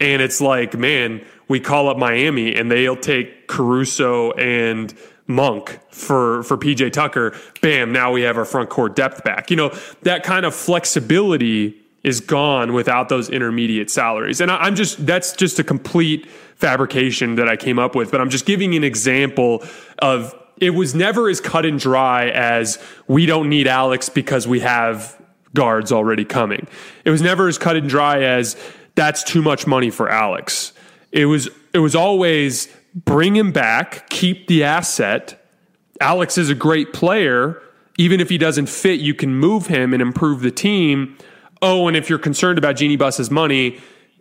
And 0.00 0.22
it's 0.22 0.40
like, 0.40 0.74
man, 0.74 1.22
we 1.46 1.60
call 1.60 1.90
up 1.90 1.98
Miami 1.98 2.54
and 2.54 2.70
they'll 2.70 2.96
take 2.96 3.48
Caruso 3.48 4.32
and 4.32 4.94
Monk 5.30 5.78
for 5.90 6.42
for 6.42 6.56
PJ 6.56 6.92
Tucker, 6.92 7.34
bam, 7.62 7.92
now 7.92 8.12
we 8.12 8.22
have 8.22 8.36
our 8.36 8.44
front 8.44 8.68
court 8.68 8.94
depth 8.96 9.24
back. 9.24 9.50
You 9.50 9.56
know, 9.56 9.74
that 10.02 10.22
kind 10.22 10.44
of 10.44 10.54
flexibility 10.54 11.76
is 12.02 12.20
gone 12.20 12.72
without 12.72 13.08
those 13.08 13.28
intermediate 13.28 13.90
salaries. 13.90 14.40
And 14.40 14.50
I, 14.50 14.66
am 14.66 14.74
just 14.74 15.04
that's 15.06 15.32
just 15.32 15.58
a 15.58 15.64
complete 15.64 16.28
fabrication 16.56 17.36
that 17.36 17.48
I 17.48 17.56
came 17.56 17.78
up 17.78 17.94
with, 17.94 18.10
but 18.10 18.20
I'm 18.20 18.30
just 18.30 18.46
giving 18.46 18.74
an 18.74 18.84
example 18.84 19.62
of 19.98 20.34
it 20.60 20.70
was 20.70 20.94
never 20.94 21.28
as 21.28 21.40
cut 21.40 21.64
and 21.64 21.78
dry 21.78 22.28
as 22.28 22.78
we 23.06 23.26
don't 23.26 23.48
need 23.48 23.66
Alex 23.66 24.08
because 24.08 24.46
we 24.46 24.60
have 24.60 25.20
guards 25.54 25.90
already 25.90 26.24
coming. 26.24 26.66
It 27.04 27.10
was 27.10 27.22
never 27.22 27.48
as 27.48 27.58
cut 27.58 27.76
and 27.76 27.88
dry 27.88 28.22
as 28.22 28.56
that's 28.94 29.24
too 29.24 29.42
much 29.42 29.66
money 29.66 29.90
for 29.90 30.08
Alex. 30.08 30.72
It 31.12 31.26
was 31.26 31.48
it 31.72 31.78
was 31.78 31.94
always 31.94 32.68
bring 32.94 33.36
him 33.36 33.52
back, 33.52 34.08
keep 34.10 34.46
the 34.46 34.64
asset. 34.64 35.44
Alex 36.00 36.38
is 36.38 36.50
a 36.50 36.54
great 36.54 36.92
player. 36.92 37.60
Even 37.98 38.20
if 38.20 38.28
he 38.28 38.38
doesn't 38.38 38.68
fit, 38.68 39.00
you 39.00 39.14
can 39.14 39.34
move 39.34 39.66
him 39.66 39.92
and 39.92 40.00
improve 40.00 40.40
the 40.40 40.50
team. 40.50 41.16
Oh, 41.60 41.88
and 41.88 41.96
if 41.96 42.08
you're 42.08 42.18
concerned 42.18 42.58
about 42.58 42.76
Jeanie 42.76 42.96
Buss's 42.96 43.30
money, 43.30 43.78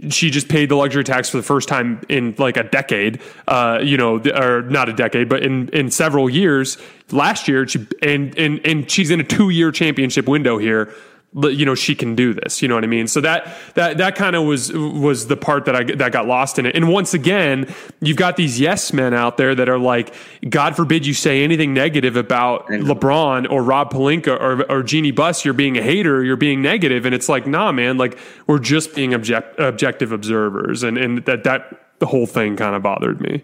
she 0.09 0.29
just 0.29 0.47
paid 0.47 0.69
the 0.69 0.75
luxury 0.75 1.03
tax 1.03 1.29
for 1.29 1.37
the 1.37 1.43
first 1.43 1.67
time 1.67 2.01
in 2.09 2.35
like 2.37 2.57
a 2.57 2.63
decade, 2.63 3.21
uh, 3.47 3.79
you 3.81 3.97
know, 3.97 4.19
or 4.33 4.61
not 4.63 4.89
a 4.89 4.93
decade, 4.93 5.29
but 5.29 5.43
in, 5.43 5.69
in 5.69 5.91
several 5.91 6.29
years. 6.29 6.77
Last 7.11 7.47
year, 7.47 7.67
she, 7.67 7.85
and 8.01 8.37
and 8.37 8.65
and 8.65 8.89
she's 8.89 9.11
in 9.11 9.19
a 9.19 9.23
two 9.23 9.49
year 9.49 9.71
championship 9.71 10.27
window 10.27 10.57
here 10.57 10.93
you 11.35 11.63
know 11.63 11.75
she 11.75 11.93
can 11.93 12.15
do 12.15 12.33
this 12.33 12.61
you 12.61 12.67
know 12.67 12.73
what 12.73 12.83
i 12.83 12.87
mean? 12.87 13.07
So 13.07 13.21
that 13.21 13.53
that 13.75 13.97
that 13.99 14.15
kind 14.15 14.35
of 14.35 14.45
was 14.45 14.73
was 14.73 15.27
the 15.27 15.37
part 15.37 15.65
that 15.65 15.75
i 15.75 15.83
that 15.83 16.11
got 16.11 16.25
lost 16.27 16.57
in 16.57 16.65
it. 16.65 16.75
And 16.75 16.89
once 16.89 17.13
again 17.13 17.71
you've 18.01 18.17
got 18.17 18.35
these 18.35 18.59
yes 18.59 18.91
men 18.93 19.13
out 19.13 19.37
there 19.37 19.53
that 19.53 19.69
are 19.69 19.77
like 19.77 20.13
god 20.49 20.75
forbid 20.75 21.05
you 21.05 21.13
say 21.13 21.43
anything 21.43 21.73
negative 21.73 22.15
about 22.15 22.67
lebron 22.67 23.49
or 23.49 23.63
rob 23.63 23.93
pelinka 23.93 24.39
or, 24.39 24.63
or 24.71 24.81
jeanie 24.81 25.11
buss 25.11 25.45
you're 25.45 25.53
being 25.53 25.77
a 25.77 25.81
hater 25.83 26.23
you're 26.23 26.35
being 26.35 26.61
negative. 26.61 27.05
And 27.05 27.13
it's 27.13 27.29
like 27.29 27.45
nah 27.45 27.71
man 27.71 27.97
like 27.97 28.17
we're 28.47 28.59
just 28.59 28.95
being 28.95 29.13
object, 29.13 29.59
objective 29.59 30.11
observers. 30.11 30.81
And 30.83 30.97
and 30.97 31.25
that 31.25 31.43
that 31.43 31.99
the 31.99 32.07
whole 32.07 32.25
thing 32.25 32.55
kind 32.55 32.75
of 32.75 32.81
bothered 32.81 33.21
me. 33.21 33.43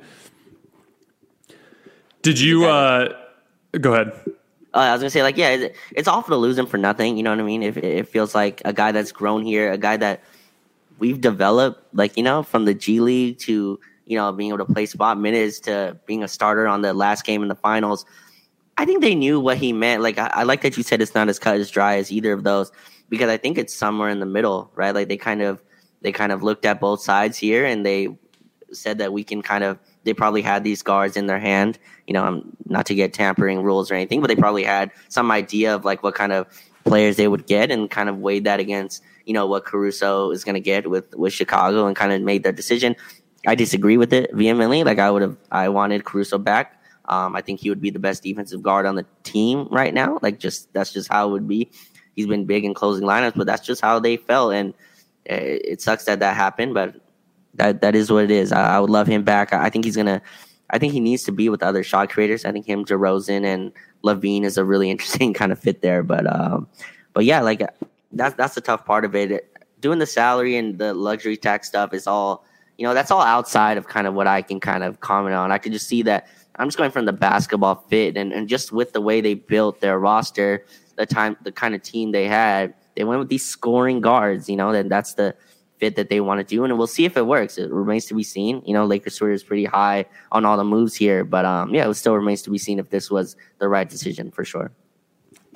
Did 2.24 2.40
you 2.40 2.66
uh 2.66 3.14
go 3.80 3.94
ahead 3.94 4.12
uh, 4.76 4.80
I 4.80 4.92
was 4.92 5.02
gonna 5.02 5.10
say 5.10 5.24
like 5.24 5.38
yeah, 5.38 5.70
it's 5.92 6.08
awful 6.08 6.36
to 6.36 6.38
lose 6.38 6.58
him 6.58 6.68
for 6.68 6.78
nothing. 6.78 7.16
You 7.16 7.24
know 7.24 7.30
what 7.30 7.40
I 7.40 7.44
mean? 7.44 7.64
If 7.64 7.78
it 7.78 8.10
feels 8.10 8.36
like 8.36 8.62
a 8.66 8.74
guy 8.74 8.92
that's 8.92 9.12
grown 9.12 9.46
here, 9.46 9.72
a 9.72 9.78
guy 9.78 9.96
that 9.98 10.22
we've 11.00 11.22
developed, 11.22 11.82
like 11.94 12.18
you 12.18 12.24
know, 12.24 12.44
from 12.44 12.66
the 12.66 12.74
G 12.74 13.00
League 13.00 13.40
to 13.40 13.80
you 14.06 14.18
know 14.18 14.32
being 14.34 14.50
able 14.50 14.66
to 14.66 14.74
play 14.74 14.86
spot 14.86 15.18
minutes 15.18 15.60
to 15.62 15.98
being 16.06 16.24
a 16.24 16.28
starter 16.28 16.68
on 16.68 16.82
the 16.82 16.94
last 16.94 17.24
game 17.24 17.42
in 17.42 17.48
the 17.48 17.56
finals. 17.56 18.06
I 18.78 18.84
think 18.84 19.02
they 19.02 19.16
knew 19.16 19.40
what 19.40 19.58
he 19.58 19.72
meant. 19.72 20.04
Like 20.04 20.18
I, 20.18 20.28
I 20.28 20.44
like 20.44 20.62
that 20.62 20.76
you 20.76 20.84
said 20.84 21.02
it's 21.02 21.16
not 21.16 21.30
as 21.30 21.40
cut 21.40 21.58
as 21.58 21.72
dry 21.72 21.96
as 21.96 22.12
either 22.12 22.34
of 22.34 22.44
those 22.44 22.72
because 23.08 23.30
I 23.30 23.38
think 23.38 23.58
it's 23.58 23.74
somewhere 23.74 24.10
in 24.10 24.20
the 24.20 24.26
middle, 24.26 24.70
right? 24.76 24.94
Like 24.94 25.08
they 25.08 25.18
kind 25.18 25.42
of 25.42 25.64
they 26.02 26.12
kind 26.12 26.34
of 26.34 26.44
looked 26.44 26.66
at 26.66 26.82
both 26.82 27.02
sides 27.02 27.38
here 27.38 27.66
and 27.66 27.86
they 27.86 28.10
said 28.76 28.98
that 29.00 29.14
we 29.14 29.24
can 29.24 29.42
kind 29.42 29.64
of 29.64 29.80
they 30.04 30.14
probably 30.14 30.42
had 30.42 30.64
these 30.64 30.84
guards 30.84 31.18
in 31.18 31.28
their 31.28 31.40
hand. 31.40 31.80
You 32.08 32.14
know, 32.14 32.26
um, 32.26 32.56
not 32.66 32.86
to 32.88 32.96
get 32.96 33.14
tampering 33.14 33.64
rules 33.64 33.90
or 33.90 33.96
anything, 33.96 34.22
but 34.22 34.28
they 34.28 34.36
probably 34.36 34.64
had 34.64 34.92
some 35.10 35.32
idea 35.32 35.74
of 35.74 35.86
like 35.86 36.04
what 36.04 36.16
kind 36.16 36.32
of 36.32 36.48
players 36.84 37.18
they 37.18 37.28
would 37.28 37.48
get 37.48 37.72
and 37.72 37.90
kind 37.90 38.10
of 38.10 38.20
weighed 38.20 38.44
that 38.44 38.60
against 38.60 39.02
you 39.26 39.34
know 39.34 39.48
what 39.48 39.66
Caruso 39.66 40.32
is 40.32 40.44
going 40.44 40.56
to 40.56 40.62
get 40.62 40.90
with 40.90 41.14
with 41.16 41.34
Chicago 41.34 41.88
and 41.88 41.96
kind 41.96 42.12
of 42.14 42.22
made 42.22 42.44
their 42.44 42.52
decision. 42.52 42.96
I 43.48 43.56
disagree 43.56 43.98
with 43.98 44.14
it 44.14 44.34
vehemently. 44.34 44.84
Like 44.84 45.00
I 45.00 45.12
would 45.12 45.22
have, 45.22 45.38
I 45.52 45.70
wanted 45.70 46.04
Caruso 46.04 46.38
back. 46.38 46.82
Um, 47.08 47.36
I 47.36 47.42
think 47.42 47.60
he 47.60 47.70
would 47.70 47.82
be 47.82 47.92
the 47.92 48.00
best 48.00 48.24
defensive 48.24 48.64
guard 48.64 48.86
on 48.88 48.96
the 48.96 49.06
team 49.24 49.68
right 49.70 49.94
now. 49.94 50.18
Like 50.22 50.40
just 50.40 50.72
that's 50.74 50.92
just 50.92 51.12
how 51.12 51.28
it 51.28 51.32
would 51.32 51.48
be. 51.48 51.70
He's 52.16 52.28
been 52.28 52.46
big 52.46 52.66
in 52.66 52.74
closing 52.74 53.06
lineups, 53.06 53.36
but 53.36 53.46
that's 53.46 53.66
just 53.66 53.82
how 53.82 54.00
they 54.00 54.18
felt, 54.18 54.54
and 54.54 54.74
it, 55.26 55.62
it 55.66 55.82
sucks 55.82 56.06
that 56.06 56.20
that 56.22 56.36
happened. 56.36 56.74
But 56.74 56.96
that 57.56 57.82
that 57.82 57.96
is 57.96 58.12
what 58.12 58.24
it 58.24 58.32
is. 58.32 58.52
I, 58.52 58.76
I 58.76 58.80
would 58.80 58.90
love 58.90 59.08
him 59.08 59.24
back. 59.24 59.54
I, 59.54 59.66
I, 59.66 59.70
think 59.70 59.86
he's 59.86 59.96
gonna. 59.96 60.22
I 60.70 60.80
think 60.80 60.94
he 60.94 61.00
needs 61.00 61.24
to 61.24 61.32
be 61.32 61.50
with 61.50 61.64
other 61.64 61.84
shot 61.84 62.10
creators. 62.10 62.46
I 62.46 62.52
think 62.52 62.66
him, 62.66 62.86
DeRozan, 62.86 63.46
and 63.46 63.72
LaVine 64.04 64.44
is 64.44 64.58
a 64.58 64.66
really 64.66 64.90
interesting 64.92 65.34
kind 65.34 65.52
of 65.52 65.60
fit 65.60 65.82
there. 65.82 66.04
But 66.04 66.32
um, 66.32 66.68
but 67.14 67.26
yeah, 67.26 67.42
like 67.42 67.62
that's 68.12 68.36
that's 68.36 68.56
the 68.56 68.62
tough 68.62 68.86
part 68.86 69.06
of 69.06 69.16
it. 69.16 69.52
Doing 69.80 70.00
the 70.00 70.06
salary 70.06 70.56
and 70.56 70.78
the 70.80 70.94
luxury 70.94 71.38
tax 71.38 71.68
stuff 71.68 71.94
is 71.94 72.08
all 72.08 72.46
you 72.78 72.86
know. 72.86 72.94
That's 72.94 73.12
all 73.12 73.22
outside 73.22 73.78
of 73.78 73.88
kind 73.88 74.08
of 74.08 74.14
what 74.14 74.28
I 74.28 74.42
can 74.42 74.60
kind 74.60 74.84
of 74.84 75.00
comment 75.00 75.36
on. 75.36 75.52
I 75.52 75.58
can 75.58 75.72
just 75.72 75.88
see 75.88 76.02
that. 76.04 76.28
I'm 76.58 76.68
just 76.68 76.78
going 76.78 76.92
from 76.92 77.04
the 77.04 77.14
basketball 77.14 77.76
fit 77.90 78.16
and, 78.16 78.32
and 78.32 78.48
just 78.48 78.72
with 78.72 78.94
the 78.94 79.02
way 79.02 79.20
they 79.20 79.34
built 79.34 79.82
their 79.82 80.00
roster, 80.00 80.66
the 80.96 81.06
time, 81.06 81.36
the 81.44 81.52
kind 81.52 81.76
of 81.76 81.84
team 81.84 82.14
they 82.14 82.30
had, 82.30 82.74
they 82.96 83.04
went 83.04 83.20
with 83.20 83.28
these 83.28 83.44
scoring 83.44 84.00
guards. 84.00 84.50
You 84.50 84.56
know, 84.56 84.70
and 84.70 84.90
that's 84.90 85.16
the 85.16 85.36
fit 85.86 85.96
that 85.98 86.10
they 86.10 86.20
want 86.20 86.40
to 86.40 86.44
do, 86.44 86.64
and 86.64 86.76
we'll 86.78 86.88
see 86.88 87.06
if 87.06 87.16
it 87.16 87.28
works. 87.28 87.58
It 87.60 87.72
remains 87.72 88.06
to 88.06 88.16
be 88.16 88.24
seen. 88.24 88.64
You 88.66 88.74
know, 88.74 88.86
Lakers 88.86 89.18
Twitter 89.18 89.34
is 89.34 89.44
pretty 89.44 89.66
high 89.66 90.06
on 90.32 90.44
all 90.44 90.58
the 90.58 90.64
moves 90.64 90.96
here, 90.96 91.24
but 91.24 91.46
um, 91.46 91.74
yeah, 91.74 91.88
it 91.88 91.94
still 91.94 92.16
remains 92.16 92.42
to 92.44 92.50
be 92.50 92.58
seen 92.58 92.80
if 92.80 92.90
this 92.90 93.12
was 93.12 93.36
the 93.60 93.68
right 93.68 93.88
decision 93.88 94.32
for 94.32 94.44
sure. 94.44 94.72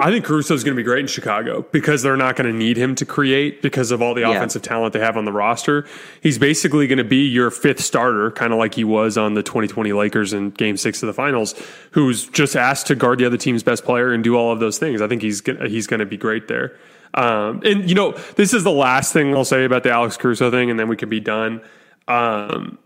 I 0.02 0.12
think 0.12 0.24
Caruso 0.24 0.54
is 0.54 0.64
going 0.64 0.76
to 0.78 0.80
be 0.80 0.86
great 0.86 1.02
in 1.02 1.08
Chicago 1.08 1.66
because 1.74 2.04
they're 2.04 2.16
not 2.16 2.38
going 2.38 2.50
to 2.50 2.58
need 2.58 2.78
him 2.78 2.96
to 2.96 3.06
create 3.06 3.62
because 3.62 3.92
of 3.92 4.02
all 4.02 4.14
the 4.14 4.22
yeah. 4.22 4.30
offensive 4.32 4.62
talent 4.62 4.94
they 4.94 5.00
have 5.00 5.18
on 5.18 5.26
the 5.26 5.34
roster. 5.34 5.86
He's 6.22 6.38
basically 6.38 6.88
going 6.88 7.00
to 7.00 7.04
be 7.04 7.28
your 7.28 7.52
fifth 7.52 7.82
starter, 7.82 8.32
kind 8.32 8.54
of 8.54 8.60
like 8.60 8.76
he 8.76 8.86
was 8.86 9.18
on 9.18 9.34
the 9.34 9.44
2020 9.44 9.92
Lakers 9.92 10.32
in 10.32 10.52
Game 10.52 10.78
Six 10.78 11.04
of 11.04 11.08
the 11.08 11.14
Finals, 11.14 11.54
who's 11.92 12.28
just 12.28 12.56
asked 12.56 12.88
to 12.88 12.96
guard 12.96 13.20
the 13.20 13.26
other 13.26 13.36
team's 13.36 13.62
best 13.62 13.84
player 13.84 14.14
and 14.14 14.24
do 14.24 14.38
all 14.38 14.54
of 14.54 14.62
those 14.62 14.78
things. 14.78 15.02
I 15.02 15.08
think 15.10 15.22
he's 15.22 15.42
he's 15.68 15.86
going 15.86 16.00
to 16.00 16.06
be 16.06 16.18
great 16.18 16.48
there. 16.48 16.78
Um, 17.14 17.62
and 17.64 17.90
you 17.90 17.96
know, 17.96 18.12
this 18.36 18.54
is 18.54 18.64
the 18.64 18.72
last 18.72 19.14
thing 19.14 19.34
I'll 19.36 19.46
say 19.46 19.66
about 19.66 19.84
the 19.84 19.92
Alex 19.92 20.18
Caruso 20.18 20.52
thing, 20.52 20.70
and 20.70 20.80
then 20.80 20.88
we 20.88 20.96
can 20.96 21.10
be 21.10 21.20
done. 21.20 21.62
Um, 22.08 22.78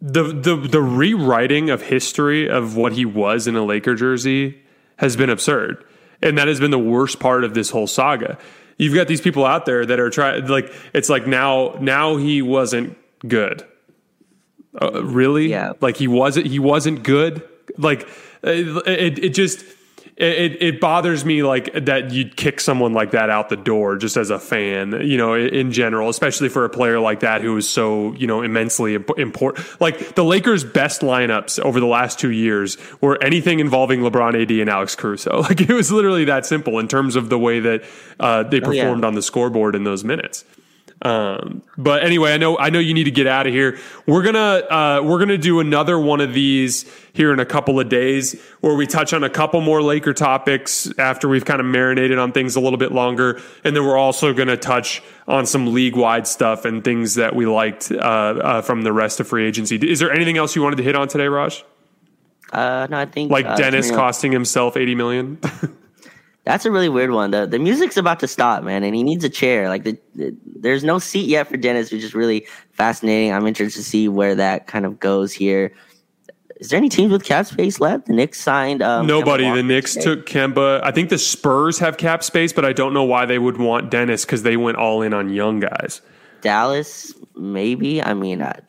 the 0.00 0.24
the 0.24 0.56
the 0.56 0.82
rewriting 0.82 1.70
of 1.70 1.82
history 1.82 2.48
of 2.48 2.76
what 2.76 2.92
he 2.92 3.04
was 3.04 3.46
in 3.46 3.56
a 3.56 3.64
Laker 3.64 3.94
jersey 3.94 4.62
has 4.96 5.16
been 5.16 5.30
absurd, 5.30 5.84
and 6.22 6.36
that 6.38 6.48
has 6.48 6.60
been 6.60 6.70
the 6.70 6.78
worst 6.78 7.20
part 7.20 7.44
of 7.44 7.54
this 7.54 7.70
whole 7.70 7.86
saga. 7.86 8.38
You've 8.78 8.94
got 8.94 9.08
these 9.08 9.22
people 9.22 9.44
out 9.46 9.64
there 9.64 9.86
that 9.86 9.98
are 9.98 10.10
trying, 10.10 10.46
like 10.46 10.72
it's 10.92 11.08
like 11.08 11.26
now 11.26 11.76
now 11.80 12.16
he 12.16 12.42
wasn't 12.42 12.96
good. 13.26 13.66
Uh, 14.80 15.02
really? 15.02 15.48
Yeah. 15.48 15.72
Like 15.80 15.96
he 15.96 16.08
wasn't 16.08 16.46
he 16.46 16.58
wasn't 16.58 17.02
good. 17.02 17.42
Like 17.78 18.02
uh, 18.44 18.50
it, 18.50 19.18
it 19.18 19.28
just 19.30 19.64
it, 20.16 20.62
it 20.62 20.80
bothers 20.80 21.26
me 21.26 21.42
like 21.42 21.72
that 21.74 22.10
you'd 22.10 22.36
kick 22.36 22.58
someone 22.58 22.94
like 22.94 23.10
that 23.10 23.28
out 23.28 23.50
the 23.50 23.56
door 23.56 23.96
just 23.96 24.16
as 24.16 24.30
a 24.30 24.38
fan, 24.38 25.06
you 25.06 25.18
know, 25.18 25.34
in 25.34 25.72
general, 25.72 26.08
especially 26.08 26.48
for 26.48 26.64
a 26.64 26.70
player 26.70 26.98
like 26.98 27.20
that 27.20 27.42
who 27.42 27.54
is 27.58 27.68
so, 27.68 28.14
you 28.14 28.26
know, 28.26 28.40
immensely 28.40 28.94
important. 28.94 29.66
Like 29.78 30.14
the 30.14 30.24
Lakers' 30.24 30.64
best 30.64 31.02
lineups 31.02 31.60
over 31.60 31.80
the 31.80 31.86
last 31.86 32.18
two 32.18 32.30
years 32.30 32.78
were 33.02 33.22
anything 33.22 33.60
involving 33.60 34.00
LeBron 34.00 34.40
AD 34.40 34.50
and 34.50 34.70
Alex 34.70 34.94
Caruso. 34.96 35.42
Like 35.46 35.60
it 35.60 35.70
was 35.70 35.92
literally 35.92 36.24
that 36.24 36.44
simple 36.44 36.80
in 36.80 36.88
terms 36.88 37.14
of 37.14 37.28
the 37.28 37.38
way 37.38 37.60
that 37.60 37.84
uh, 38.18 38.42
they 38.42 38.58
performed 38.58 39.04
oh, 39.04 39.06
yeah. 39.06 39.06
on 39.06 39.14
the 39.14 39.22
scoreboard 39.22 39.76
in 39.76 39.84
those 39.84 40.02
minutes. 40.02 40.44
Um, 41.02 41.62
but 41.76 42.02
anyway, 42.02 42.32
I 42.32 42.38
know 42.38 42.56
I 42.58 42.70
know 42.70 42.78
you 42.78 42.94
need 42.94 43.04
to 43.04 43.10
get 43.10 43.26
out 43.26 43.46
of 43.46 43.52
here. 43.52 43.78
We're 44.06 44.22
gonna 44.22 44.38
uh, 44.38 45.00
we're 45.04 45.18
gonna 45.18 45.36
do 45.36 45.60
another 45.60 45.98
one 45.98 46.20
of 46.20 46.32
these 46.32 46.90
here 47.12 47.32
in 47.32 47.38
a 47.38 47.44
couple 47.44 47.78
of 47.78 47.88
days 47.88 48.40
where 48.60 48.74
we 48.74 48.86
touch 48.86 49.12
on 49.12 49.22
a 49.22 49.28
couple 49.28 49.60
more 49.60 49.82
Laker 49.82 50.14
topics 50.14 50.90
after 50.98 51.28
we've 51.28 51.44
kind 51.44 51.60
of 51.60 51.66
marinated 51.66 52.18
on 52.18 52.32
things 52.32 52.56
a 52.56 52.60
little 52.60 52.78
bit 52.78 52.92
longer, 52.92 53.40
and 53.62 53.76
then 53.76 53.84
we're 53.84 53.98
also 53.98 54.32
gonna 54.32 54.56
touch 54.56 55.02
on 55.28 55.44
some 55.44 55.74
league 55.74 55.96
wide 55.96 56.26
stuff 56.26 56.64
and 56.64 56.82
things 56.82 57.16
that 57.16 57.36
we 57.36 57.44
liked 57.44 57.92
uh, 57.92 57.96
uh, 57.96 58.62
from 58.62 58.82
the 58.82 58.92
rest 58.92 59.20
of 59.20 59.28
free 59.28 59.46
agency. 59.46 59.76
Is 59.76 59.98
there 59.98 60.10
anything 60.10 60.38
else 60.38 60.56
you 60.56 60.62
wanted 60.62 60.76
to 60.76 60.82
hit 60.82 60.96
on 60.96 61.08
today, 61.08 61.28
Raj? 61.28 61.62
Uh, 62.52 62.86
no, 62.88 62.98
I 62.98 63.04
think 63.04 63.30
like 63.30 63.44
uh, 63.44 63.56
Dennis 63.56 63.90
costing 63.90 64.32
himself 64.32 64.78
eighty 64.78 64.94
million. 64.94 65.38
That's 66.46 66.64
a 66.64 66.70
really 66.70 66.88
weird 66.88 67.10
one. 67.10 67.32
The 67.32 67.44
the 67.44 67.58
music's 67.58 67.96
about 67.96 68.20
to 68.20 68.28
stop, 68.28 68.62
man, 68.62 68.84
and 68.84 68.94
he 68.94 69.02
needs 69.02 69.24
a 69.24 69.28
chair. 69.28 69.68
Like 69.68 69.82
the, 69.82 69.98
the, 70.14 70.34
there's 70.44 70.84
no 70.84 71.00
seat 71.00 71.26
yet 71.26 71.48
for 71.48 71.56
Dennis, 71.56 71.90
which 71.90 72.04
is 72.04 72.14
really 72.14 72.46
fascinating. 72.70 73.32
I'm 73.32 73.48
interested 73.48 73.80
to 73.80 73.84
see 73.84 74.08
where 74.08 74.36
that 74.36 74.68
kind 74.68 74.86
of 74.86 75.00
goes 75.00 75.32
here. 75.32 75.74
Is 76.60 76.68
there 76.68 76.78
any 76.78 76.88
teams 76.88 77.10
with 77.10 77.24
cap 77.24 77.46
space 77.46 77.80
left? 77.80 78.06
The 78.06 78.12
Knicks 78.12 78.40
signed 78.40 78.80
um, 78.80 79.08
nobody. 79.08 79.50
The 79.50 79.64
Knicks 79.64 79.94
today. 79.94 80.04
took 80.04 80.26
Kemba. 80.26 80.80
I 80.84 80.92
think 80.92 81.10
the 81.10 81.18
Spurs 81.18 81.80
have 81.80 81.96
cap 81.96 82.22
space, 82.22 82.52
but 82.52 82.64
I 82.64 82.72
don't 82.72 82.94
know 82.94 83.04
why 83.04 83.26
they 83.26 83.40
would 83.40 83.56
want 83.56 83.90
Dennis 83.90 84.24
because 84.24 84.44
they 84.44 84.56
went 84.56 84.76
all 84.76 85.02
in 85.02 85.12
on 85.12 85.28
young 85.28 85.58
guys. 85.58 86.00
Dallas, 86.42 87.12
maybe. 87.34 88.00
I 88.00 88.14
mean, 88.14 88.40
I, 88.40 88.60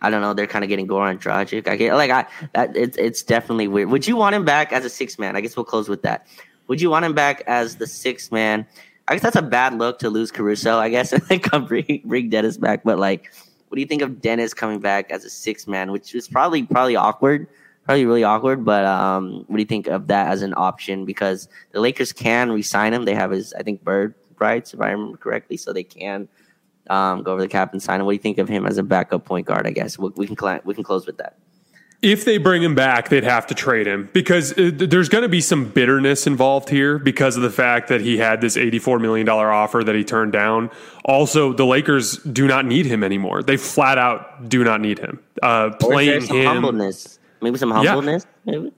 I 0.00 0.08
don't 0.08 0.22
know. 0.22 0.32
They're 0.32 0.46
kind 0.46 0.64
of 0.64 0.70
getting 0.70 0.88
Goran 0.88 1.20
Dragic. 1.20 1.68
I 1.68 1.76
get 1.76 1.92
like 1.92 2.10
I 2.10 2.26
that 2.54 2.74
it's 2.74 2.96
it's 2.96 3.22
definitely 3.22 3.68
weird. 3.68 3.90
Would 3.90 4.08
you 4.08 4.16
want 4.16 4.34
him 4.34 4.46
back 4.46 4.72
as 4.72 4.86
a 4.86 4.90
six 4.90 5.18
man? 5.18 5.36
I 5.36 5.42
guess 5.42 5.58
we'll 5.58 5.64
close 5.64 5.90
with 5.90 6.00
that. 6.02 6.26
Would 6.72 6.80
you 6.80 6.88
want 6.88 7.04
him 7.04 7.12
back 7.12 7.42
as 7.46 7.76
the 7.76 7.86
sixth 7.86 8.32
man? 8.32 8.66
I 9.06 9.12
guess 9.12 9.22
that's 9.22 9.36
a 9.36 9.42
bad 9.42 9.76
look 9.76 9.98
to 9.98 10.08
lose 10.08 10.30
Caruso, 10.30 10.78
I 10.78 10.88
guess, 10.88 11.12
and 11.12 11.22
then 11.24 11.40
come 11.40 11.66
bring, 11.66 12.00
bring 12.06 12.30
Dennis 12.30 12.56
back. 12.56 12.82
But 12.82 12.98
like, 12.98 13.30
what 13.68 13.74
do 13.74 13.82
you 13.82 13.86
think 13.86 14.00
of 14.00 14.22
Dennis 14.22 14.54
coming 14.54 14.80
back 14.80 15.10
as 15.10 15.22
a 15.22 15.28
sixth 15.28 15.68
man, 15.68 15.92
which 15.92 16.14
is 16.14 16.28
probably 16.28 16.62
probably 16.62 16.96
awkward, 16.96 17.46
probably 17.84 18.06
really 18.06 18.24
awkward. 18.24 18.64
But 18.64 18.86
um, 18.86 19.44
what 19.48 19.58
do 19.58 19.60
you 19.60 19.66
think 19.66 19.86
of 19.86 20.06
that 20.06 20.28
as 20.28 20.40
an 20.40 20.54
option? 20.56 21.04
Because 21.04 21.46
the 21.72 21.80
Lakers 21.80 22.10
can 22.10 22.50
resign 22.50 22.94
him. 22.94 23.04
They 23.04 23.14
have 23.16 23.32
his, 23.32 23.52
I 23.52 23.62
think, 23.62 23.84
bird 23.84 24.14
rights, 24.38 24.72
if 24.72 24.80
I 24.80 24.92
remember 24.92 25.18
correctly, 25.18 25.58
so 25.58 25.74
they 25.74 25.84
can 25.84 26.26
um, 26.88 27.22
go 27.22 27.32
over 27.32 27.42
the 27.42 27.48
cap 27.48 27.74
and 27.74 27.82
sign 27.82 28.00
him. 28.00 28.06
What 28.06 28.12
do 28.12 28.16
you 28.16 28.22
think 28.22 28.38
of 28.38 28.48
him 28.48 28.64
as 28.64 28.78
a 28.78 28.82
backup 28.82 29.26
point 29.26 29.46
guard? 29.46 29.66
I 29.66 29.72
guess 29.72 29.98
we, 29.98 30.08
we 30.16 30.26
can 30.26 30.38
cl- 30.38 30.60
we 30.64 30.72
can 30.72 30.84
close 30.84 31.04
with 31.04 31.18
that 31.18 31.36
if 32.02 32.24
they 32.24 32.36
bring 32.36 32.62
him 32.64 32.74
back, 32.74 33.08
they'd 33.08 33.22
have 33.22 33.46
to 33.46 33.54
trade 33.54 33.86
him 33.86 34.10
because 34.12 34.52
uh, 34.58 34.70
there's 34.74 35.08
going 35.08 35.22
to 35.22 35.28
be 35.28 35.40
some 35.40 35.64
bitterness 35.64 36.26
involved 36.26 36.68
here 36.68 36.98
because 36.98 37.36
of 37.36 37.42
the 37.42 37.50
fact 37.50 37.88
that 37.88 38.00
he 38.00 38.18
had 38.18 38.40
this 38.40 38.56
$84 38.56 39.00
million 39.00 39.28
offer 39.28 39.84
that 39.84 39.94
he 39.94 40.02
turned 40.02 40.32
down. 40.32 40.70
Also, 41.04 41.52
the 41.52 41.64
Lakers 41.64 42.16
do 42.18 42.48
not 42.48 42.66
need 42.66 42.86
him 42.86 43.04
anymore. 43.04 43.44
They 43.44 43.56
flat 43.56 43.98
out 43.98 44.48
do 44.48 44.64
not 44.64 44.80
need 44.80 44.98
him. 44.98 45.20
Uh, 45.40 45.70
playing 45.70 46.22
some 46.22 46.36
him, 46.36 46.46
humbleness, 46.46 47.20
maybe 47.40 47.56
some 47.56 47.70
humbleness, 47.70 48.26
yeah. 48.44 48.52
maybe. 48.52 48.72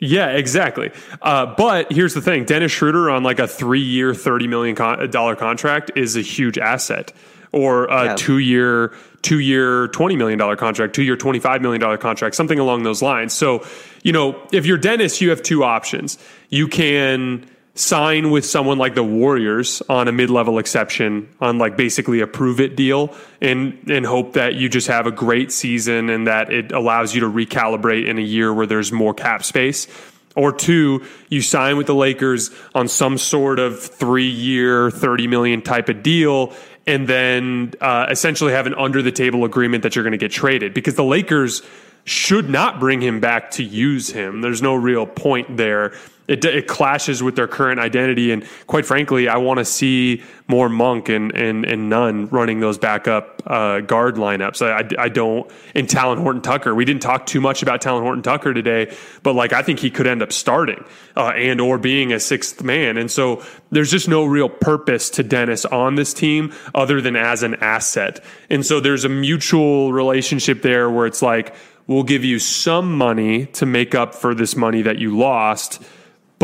Yeah, 0.00 0.30
exactly. 0.30 0.90
Uh, 1.22 1.46
but 1.46 1.90
here's 1.92 2.14
the 2.14 2.20
thing: 2.20 2.44
Dennis 2.44 2.72
Schroeder 2.72 3.08
on 3.08 3.22
like 3.22 3.38
a 3.38 3.46
three-year, 3.46 4.14
thirty 4.14 4.46
million 4.46 4.74
dollar 5.10 5.34
contract 5.36 5.92
is 5.96 6.16
a 6.16 6.20
huge 6.20 6.58
asset, 6.58 7.12
or 7.54 7.86
a 7.86 8.04
yeah. 8.04 8.14
two-year 8.16 8.92
two 9.24 9.40
year, 9.40 9.88
$20 9.88 10.16
million 10.16 10.56
contract, 10.56 10.94
two 10.94 11.02
year, 11.02 11.16
$25 11.16 11.60
million 11.62 11.98
contract, 11.98 12.36
something 12.36 12.58
along 12.58 12.84
those 12.84 13.02
lines. 13.02 13.32
So, 13.32 13.66
you 14.02 14.12
know, 14.12 14.40
if 14.52 14.66
you're 14.66 14.78
Dennis, 14.78 15.20
you 15.20 15.30
have 15.30 15.42
two 15.42 15.64
options. 15.64 16.18
You 16.50 16.68
can 16.68 17.46
sign 17.74 18.30
with 18.30 18.44
someone 18.44 18.78
like 18.78 18.94
the 18.94 19.02
Warriors 19.02 19.82
on 19.88 20.06
a 20.06 20.12
mid 20.12 20.30
level 20.30 20.58
exception 20.58 21.28
on 21.40 21.58
like 21.58 21.76
basically 21.76 22.20
a 22.20 22.26
prove 22.26 22.60
it 22.60 22.76
deal 22.76 23.12
and, 23.40 23.76
and 23.90 24.06
hope 24.06 24.34
that 24.34 24.54
you 24.54 24.68
just 24.68 24.86
have 24.86 25.06
a 25.06 25.10
great 25.10 25.50
season 25.50 26.08
and 26.10 26.26
that 26.28 26.52
it 26.52 26.70
allows 26.70 27.14
you 27.14 27.20
to 27.22 27.26
recalibrate 27.26 28.06
in 28.06 28.18
a 28.18 28.22
year 28.22 28.54
where 28.54 28.66
there's 28.66 28.92
more 28.92 29.14
cap 29.14 29.42
space. 29.42 29.88
Or 30.36 30.52
two, 30.52 31.04
you 31.28 31.42
sign 31.42 31.76
with 31.76 31.86
the 31.86 31.94
Lakers 31.94 32.50
on 32.74 32.88
some 32.88 33.18
sort 33.18 33.60
of 33.60 33.80
three 33.80 34.28
year, 34.28 34.90
30 34.90 35.28
million 35.28 35.62
type 35.62 35.88
of 35.88 36.02
deal 36.02 36.52
and 36.86 37.08
then 37.08 37.72
uh, 37.80 38.06
essentially 38.10 38.52
have 38.52 38.66
an 38.66 38.74
under 38.74 39.02
the 39.02 39.12
table 39.12 39.44
agreement 39.44 39.82
that 39.82 39.96
you're 39.96 40.04
going 40.04 40.12
to 40.12 40.18
get 40.18 40.32
traded 40.32 40.74
because 40.74 40.94
the 40.94 41.04
Lakers 41.04 41.62
should 42.04 42.50
not 42.50 42.78
bring 42.78 43.00
him 43.00 43.20
back 43.20 43.50
to 43.52 43.64
use 43.64 44.10
him. 44.10 44.42
There's 44.42 44.60
no 44.60 44.74
real 44.74 45.06
point 45.06 45.56
there 45.56 45.94
it, 46.26 46.44
it 46.44 46.66
clashes 46.66 47.22
with 47.22 47.36
their 47.36 47.46
current 47.46 47.80
identity. 47.80 48.32
And 48.32 48.46
quite 48.66 48.86
frankly, 48.86 49.28
I 49.28 49.36
want 49.36 49.58
to 49.58 49.64
see 49.64 50.22
more 50.48 50.68
Monk 50.68 51.08
and, 51.08 51.34
and, 51.34 51.64
and 51.64 51.88
Nunn 51.88 52.28
running 52.28 52.60
those 52.60 52.78
backup 52.78 53.42
uh, 53.46 53.80
guard 53.80 54.16
lineups. 54.16 54.64
I, 54.64 54.80
I, 54.80 55.04
I, 55.04 55.08
don't, 55.08 55.50
and 55.74 55.88
Talon 55.88 56.18
Horton 56.18 56.42
Tucker. 56.42 56.74
We 56.74 56.84
didn't 56.84 57.02
talk 57.02 57.26
too 57.26 57.40
much 57.40 57.62
about 57.62 57.80
Talon 57.80 58.02
Horton 58.02 58.22
Tucker 58.22 58.54
today, 58.54 58.94
but 59.22 59.34
like 59.34 59.52
I 59.52 59.62
think 59.62 59.78
he 59.80 59.90
could 59.90 60.06
end 60.06 60.22
up 60.22 60.32
starting 60.32 60.84
uh, 61.16 61.28
and 61.28 61.60
or 61.60 61.78
being 61.78 62.12
a 62.12 62.20
sixth 62.20 62.62
man. 62.62 62.96
And 62.96 63.10
so 63.10 63.42
there's 63.70 63.90
just 63.90 64.08
no 64.08 64.24
real 64.24 64.48
purpose 64.48 65.10
to 65.10 65.22
Dennis 65.22 65.64
on 65.66 65.94
this 65.94 66.14
team 66.14 66.52
other 66.74 67.00
than 67.00 67.16
as 67.16 67.42
an 67.42 67.54
asset. 67.56 68.22
And 68.48 68.64
so 68.64 68.80
there's 68.80 69.04
a 69.04 69.10
mutual 69.10 69.92
relationship 69.92 70.62
there 70.62 70.90
where 70.90 71.06
it's 71.06 71.22
like, 71.22 71.54
we'll 71.86 72.02
give 72.02 72.24
you 72.24 72.38
some 72.38 72.96
money 72.96 73.46
to 73.46 73.66
make 73.66 73.94
up 73.94 74.14
for 74.14 74.34
this 74.34 74.56
money 74.56 74.82
that 74.82 74.98
you 74.98 75.16
lost 75.16 75.82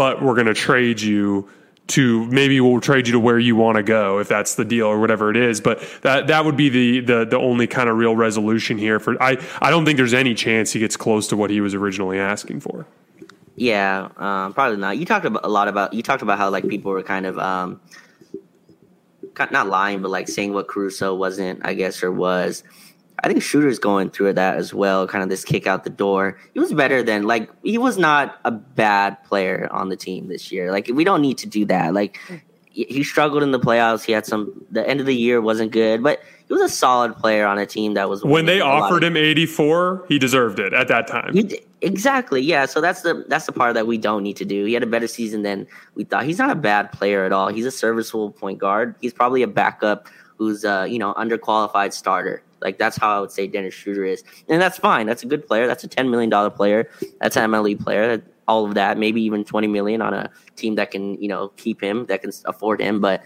but 0.00 0.22
we're 0.22 0.32
going 0.32 0.46
to 0.46 0.54
trade 0.54 0.98
you 0.98 1.46
to 1.88 2.24
maybe 2.28 2.58
we'll 2.58 2.80
trade 2.80 3.06
you 3.06 3.12
to 3.12 3.20
where 3.20 3.38
you 3.38 3.54
want 3.54 3.76
to 3.76 3.82
go 3.82 4.18
if 4.18 4.28
that's 4.28 4.54
the 4.54 4.64
deal 4.64 4.86
or 4.86 4.98
whatever 4.98 5.30
it 5.30 5.36
is. 5.36 5.60
But 5.60 5.86
that 6.00 6.28
that 6.28 6.46
would 6.46 6.56
be 6.56 6.70
the 6.70 7.00
the 7.00 7.24
the 7.26 7.38
only 7.38 7.66
kind 7.66 7.86
of 7.86 7.98
real 7.98 8.16
resolution 8.16 8.78
here. 8.78 8.98
For 8.98 9.22
I 9.22 9.36
I 9.60 9.68
don't 9.68 9.84
think 9.84 9.98
there's 9.98 10.14
any 10.14 10.32
chance 10.32 10.72
he 10.72 10.80
gets 10.80 10.96
close 10.96 11.28
to 11.28 11.36
what 11.36 11.50
he 11.50 11.60
was 11.60 11.74
originally 11.74 12.18
asking 12.18 12.60
for. 12.60 12.86
Yeah, 13.56 14.08
um, 14.16 14.54
probably 14.54 14.78
not. 14.78 14.96
You 14.96 15.04
talked 15.04 15.26
about 15.26 15.44
a 15.44 15.50
lot 15.50 15.68
about 15.68 15.92
you 15.92 16.02
talked 16.02 16.22
about 16.22 16.38
how 16.38 16.48
like 16.48 16.66
people 16.66 16.92
were 16.92 17.02
kind 17.02 17.26
of 17.26 17.38
um, 17.38 17.78
not 19.50 19.68
lying, 19.68 20.00
but 20.00 20.10
like 20.10 20.28
saying 20.28 20.54
what 20.54 20.66
Caruso 20.66 21.14
wasn't, 21.14 21.60
I 21.62 21.74
guess, 21.74 22.02
or 22.02 22.10
was. 22.10 22.64
I 23.22 23.28
think 23.28 23.42
Schroeder's 23.42 23.78
going 23.78 24.10
through 24.10 24.32
that 24.34 24.56
as 24.56 24.72
well, 24.72 25.06
kind 25.06 25.22
of 25.22 25.28
this 25.28 25.44
kick 25.44 25.66
out 25.66 25.84
the 25.84 25.90
door. 25.90 26.38
He 26.54 26.60
was 26.60 26.72
better 26.72 27.02
than 27.02 27.24
like 27.24 27.50
he 27.62 27.76
was 27.76 27.98
not 27.98 28.40
a 28.44 28.50
bad 28.50 29.22
player 29.24 29.68
on 29.70 29.90
the 29.90 29.96
team 29.96 30.28
this 30.28 30.50
year. 30.50 30.72
Like 30.72 30.88
we 30.88 31.04
don't 31.04 31.20
need 31.20 31.38
to 31.38 31.46
do 31.46 31.66
that. 31.66 31.92
Like 31.92 32.18
he 32.70 33.02
struggled 33.02 33.42
in 33.42 33.50
the 33.50 33.60
playoffs. 33.60 34.04
He 34.04 34.12
had 34.12 34.24
some 34.24 34.64
the 34.70 34.88
end 34.88 35.00
of 35.00 35.06
the 35.06 35.14
year 35.14 35.40
wasn't 35.40 35.72
good, 35.72 36.02
but 36.02 36.20
he 36.46 36.54
was 36.54 36.62
a 36.62 36.68
solid 36.68 37.14
player 37.16 37.46
on 37.46 37.58
a 37.58 37.66
team 37.66 37.94
that 37.94 38.08
was 38.08 38.24
when 38.24 38.46
they 38.46 38.60
offered 38.60 39.04
him 39.04 39.16
84, 39.16 40.06
he 40.08 40.18
deserved 40.18 40.58
it 40.58 40.72
at 40.72 40.88
that 40.88 41.06
time. 41.06 41.34
He, 41.34 41.60
exactly. 41.82 42.40
Yeah, 42.40 42.64
so 42.66 42.80
that's 42.80 43.02
the 43.02 43.24
that's 43.28 43.44
the 43.44 43.52
part 43.52 43.74
that 43.74 43.86
we 43.86 43.98
don't 43.98 44.22
need 44.22 44.36
to 44.36 44.46
do. 44.46 44.64
He 44.64 44.72
had 44.72 44.82
a 44.82 44.86
better 44.86 45.06
season 45.06 45.42
than 45.42 45.66
we 45.94 46.04
thought. 46.04 46.24
He's 46.24 46.38
not 46.38 46.50
a 46.50 46.54
bad 46.54 46.90
player 46.92 47.24
at 47.24 47.32
all. 47.32 47.48
He's 47.48 47.66
a 47.66 47.70
serviceable 47.70 48.30
point 48.30 48.58
guard. 48.58 48.94
He's 49.00 49.12
probably 49.12 49.42
a 49.42 49.48
backup 49.48 50.08
who's 50.38 50.64
a, 50.64 50.86
you 50.88 50.98
know, 50.98 51.12
underqualified 51.14 51.92
starter 51.92 52.42
like 52.60 52.78
that's 52.78 52.96
how 52.96 53.16
I 53.16 53.20
would 53.20 53.30
say 53.30 53.46
Dennis 53.46 53.74
Schroeder 53.74 54.04
is, 54.04 54.22
and 54.48 54.60
that's 54.60 54.78
fine. 54.78 55.06
That's 55.06 55.22
a 55.22 55.26
good 55.26 55.46
player. 55.46 55.66
That's 55.66 55.84
a 55.84 55.88
ten 55.88 56.10
million 56.10 56.30
dollar 56.30 56.50
player. 56.50 56.88
That's 57.20 57.36
an 57.36 57.50
MLE 57.50 57.82
player. 57.82 58.22
All 58.48 58.64
of 58.64 58.74
that, 58.74 58.98
maybe 58.98 59.22
even 59.22 59.44
twenty 59.44 59.66
million 59.66 60.02
on 60.02 60.14
a 60.14 60.30
team 60.56 60.74
that 60.76 60.90
can 60.90 61.20
you 61.20 61.28
know 61.28 61.48
keep 61.56 61.80
him, 61.82 62.06
that 62.06 62.22
can 62.22 62.32
afford 62.44 62.80
him. 62.80 63.00
But 63.00 63.22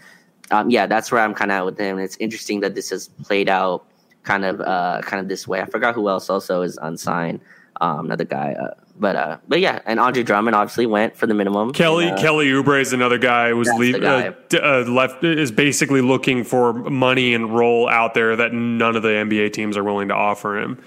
um, 0.51 0.69
yeah, 0.69 0.85
that's 0.85 1.11
where 1.11 1.21
I'm 1.21 1.33
kind 1.33 1.51
of 1.51 1.55
at 1.57 1.65
with 1.65 1.79
him. 1.79 1.97
And 1.97 2.05
it's 2.05 2.17
interesting 2.17 2.59
that 2.61 2.75
this 2.75 2.89
has 2.91 3.07
played 3.23 3.49
out 3.49 3.85
kind 4.23 4.45
of 4.45 4.61
uh, 4.61 5.01
kind 5.03 5.21
of 5.21 5.27
this 5.27 5.47
way. 5.47 5.61
I 5.61 5.65
forgot 5.65 5.95
who 5.95 6.09
else 6.09 6.29
also 6.29 6.61
is 6.61 6.77
unsigned. 6.81 7.39
Um, 7.81 8.05
another 8.05 8.25
guy. 8.25 8.53
Uh, 8.53 8.73
but 8.97 9.15
uh, 9.15 9.37
but 9.47 9.59
yeah, 9.59 9.79
and 9.85 9.99
Andre 9.99 10.23
Drummond 10.23 10.55
obviously 10.55 10.85
went 10.85 11.17
for 11.17 11.27
the 11.27 11.33
minimum. 11.33 11.73
Kelly 11.73 12.07
and, 12.07 12.17
uh, 12.17 12.21
Kelly 12.21 12.47
Oubre 12.47 12.79
is 12.79 12.93
another 12.93 13.17
guy 13.17 13.49
who 13.49 13.57
was 13.57 13.69
leave, 13.77 14.01
guy. 14.01 14.29
Uh, 14.53 14.57
uh, 14.57 14.83
left 14.87 15.23
is 15.23 15.51
basically 15.51 16.01
looking 16.01 16.43
for 16.43 16.73
money 16.73 17.33
and 17.33 17.55
role 17.55 17.89
out 17.89 18.13
there 18.13 18.35
that 18.35 18.53
none 18.53 18.95
of 18.95 19.03
the 19.03 19.09
NBA 19.09 19.53
teams 19.53 19.75
are 19.77 19.83
willing 19.83 20.07
to 20.07 20.13
offer 20.15 20.57
him. 20.57 20.81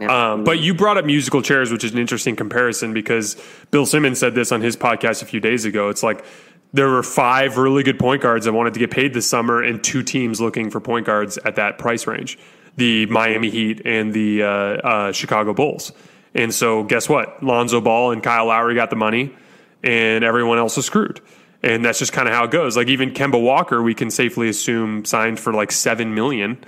Yeah. 0.00 0.32
Um, 0.32 0.44
but 0.44 0.58
you 0.58 0.74
brought 0.74 0.96
up 0.96 1.04
musical 1.04 1.42
chairs, 1.42 1.70
which 1.70 1.84
is 1.84 1.92
an 1.92 1.98
interesting 1.98 2.34
comparison 2.34 2.92
because 2.92 3.36
Bill 3.70 3.86
Simmons 3.86 4.18
said 4.18 4.34
this 4.34 4.50
on 4.50 4.60
his 4.60 4.76
podcast 4.76 5.22
a 5.22 5.26
few 5.26 5.38
days 5.38 5.64
ago. 5.64 5.88
It's 5.90 6.02
like 6.02 6.24
there 6.72 6.88
were 6.88 7.02
five 7.02 7.58
really 7.58 7.82
good 7.82 7.98
point 7.98 8.22
guards 8.22 8.46
that 8.46 8.52
wanted 8.52 8.72
to 8.74 8.80
get 8.80 8.90
paid 8.90 9.14
this 9.14 9.28
summer, 9.28 9.62
and 9.62 9.84
two 9.84 10.02
teams 10.02 10.40
looking 10.40 10.70
for 10.70 10.80
point 10.80 11.06
guards 11.06 11.38
at 11.44 11.56
that 11.56 11.78
price 11.78 12.06
range. 12.06 12.38
the 12.76 13.06
Miami 13.06 13.50
Heat 13.50 13.82
and 13.84 14.12
the 14.14 14.42
uh, 14.42 14.46
uh, 14.48 15.12
Chicago 15.12 15.52
Bulls. 15.52 15.92
And 16.34 16.52
so, 16.54 16.82
guess 16.82 17.08
what? 17.08 17.42
Lonzo 17.42 17.80
Ball 17.80 18.12
and 18.12 18.22
Kyle 18.22 18.46
Lowry 18.46 18.74
got 18.74 18.90
the 18.90 18.96
money, 18.96 19.34
and 19.82 20.24
everyone 20.24 20.58
else 20.58 20.78
is 20.78 20.86
screwed. 20.86 21.20
And 21.62 21.84
that's 21.84 21.98
just 21.98 22.12
kind 22.12 22.26
of 22.26 22.34
how 22.34 22.44
it 22.44 22.50
goes. 22.50 22.76
Like 22.76 22.88
even 22.88 23.12
Kemba 23.12 23.40
Walker, 23.40 23.82
we 23.82 23.94
can 23.94 24.10
safely 24.10 24.48
assume 24.48 25.04
signed 25.04 25.38
for 25.38 25.52
like 25.52 25.70
seven 25.70 26.14
million 26.14 26.58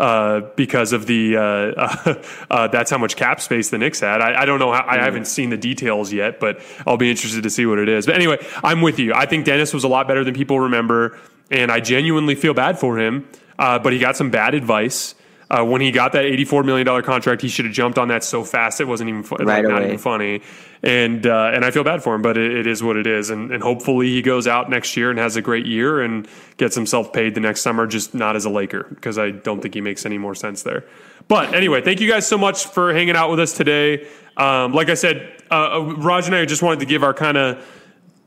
uh, 0.00 0.40
because 0.56 0.92
of 0.92 1.06
the 1.06 1.36
uh, 1.36 2.14
uh, 2.50 2.68
that's 2.68 2.90
how 2.90 2.98
much 2.98 3.16
cap 3.16 3.40
space 3.40 3.70
the 3.70 3.78
Knicks 3.78 4.00
had. 4.00 4.20
I, 4.20 4.42
I 4.42 4.44
don't 4.46 4.58
know. 4.58 4.72
How, 4.72 4.84
I 4.88 4.96
haven't 4.96 5.26
seen 5.26 5.50
the 5.50 5.56
details 5.56 6.12
yet, 6.12 6.40
but 6.40 6.60
I'll 6.86 6.96
be 6.96 7.10
interested 7.10 7.42
to 7.42 7.50
see 7.50 7.66
what 7.66 7.78
it 7.78 7.88
is. 7.88 8.06
But 8.06 8.14
anyway, 8.14 8.44
I'm 8.64 8.80
with 8.80 8.98
you. 8.98 9.12
I 9.14 9.26
think 9.26 9.44
Dennis 9.44 9.74
was 9.74 9.84
a 9.84 9.88
lot 9.88 10.08
better 10.08 10.24
than 10.24 10.34
people 10.34 10.58
remember, 10.60 11.18
and 11.50 11.70
I 11.70 11.80
genuinely 11.80 12.34
feel 12.34 12.54
bad 12.54 12.78
for 12.78 12.98
him. 12.98 13.28
Uh, 13.58 13.78
but 13.78 13.92
he 13.92 13.98
got 13.98 14.16
some 14.16 14.30
bad 14.30 14.54
advice. 14.54 15.14
Uh, 15.50 15.64
when 15.64 15.80
he 15.80 15.90
got 15.90 16.12
that 16.12 16.24
$84 16.24 16.64
million 16.64 17.02
contract, 17.02 17.42
he 17.42 17.48
should 17.48 17.64
have 17.64 17.74
jumped 17.74 17.98
on 17.98 18.08
that 18.08 18.22
so 18.22 18.44
fast 18.44 18.80
it 18.80 18.86
wasn't 18.86 19.10
even 19.10 19.24
fu- 19.24 19.34
Right 19.36 19.64
not 19.64 19.82
even 19.82 19.98
funny. 19.98 20.42
And 20.82 21.26
uh, 21.26 21.50
and 21.52 21.64
I 21.64 21.72
feel 21.72 21.82
bad 21.82 22.02
for 22.02 22.14
him, 22.14 22.22
but 22.22 22.38
it, 22.38 22.52
it 22.52 22.66
is 22.66 22.82
what 22.82 22.96
it 22.96 23.06
is. 23.06 23.30
And, 23.30 23.50
and 23.50 23.62
hopefully 23.62 24.08
he 24.08 24.22
goes 24.22 24.46
out 24.46 24.70
next 24.70 24.96
year 24.96 25.10
and 25.10 25.18
has 25.18 25.34
a 25.34 25.42
great 25.42 25.66
year 25.66 26.00
and 26.00 26.28
gets 26.56 26.74
himself 26.74 27.12
paid 27.12 27.34
the 27.34 27.40
next 27.40 27.62
summer, 27.62 27.86
just 27.86 28.14
not 28.14 28.36
as 28.36 28.44
a 28.44 28.50
Laker, 28.50 28.86
because 28.90 29.18
I 29.18 29.30
don't 29.30 29.60
think 29.60 29.74
he 29.74 29.80
makes 29.80 30.06
any 30.06 30.18
more 30.18 30.34
sense 30.34 30.62
there. 30.62 30.84
But 31.26 31.52
anyway, 31.52 31.82
thank 31.82 32.00
you 32.00 32.08
guys 32.08 32.26
so 32.26 32.38
much 32.38 32.66
for 32.66 32.94
hanging 32.94 33.16
out 33.16 33.30
with 33.30 33.40
us 33.40 33.52
today. 33.52 34.06
Um, 34.36 34.72
like 34.72 34.88
I 34.88 34.94
said, 34.94 35.42
uh, 35.50 35.94
Raj 35.98 36.26
and 36.26 36.34
I 36.34 36.44
just 36.44 36.62
wanted 36.62 36.80
to 36.80 36.86
give 36.86 37.02
our 37.02 37.12
kind 37.12 37.36
of 37.36 37.66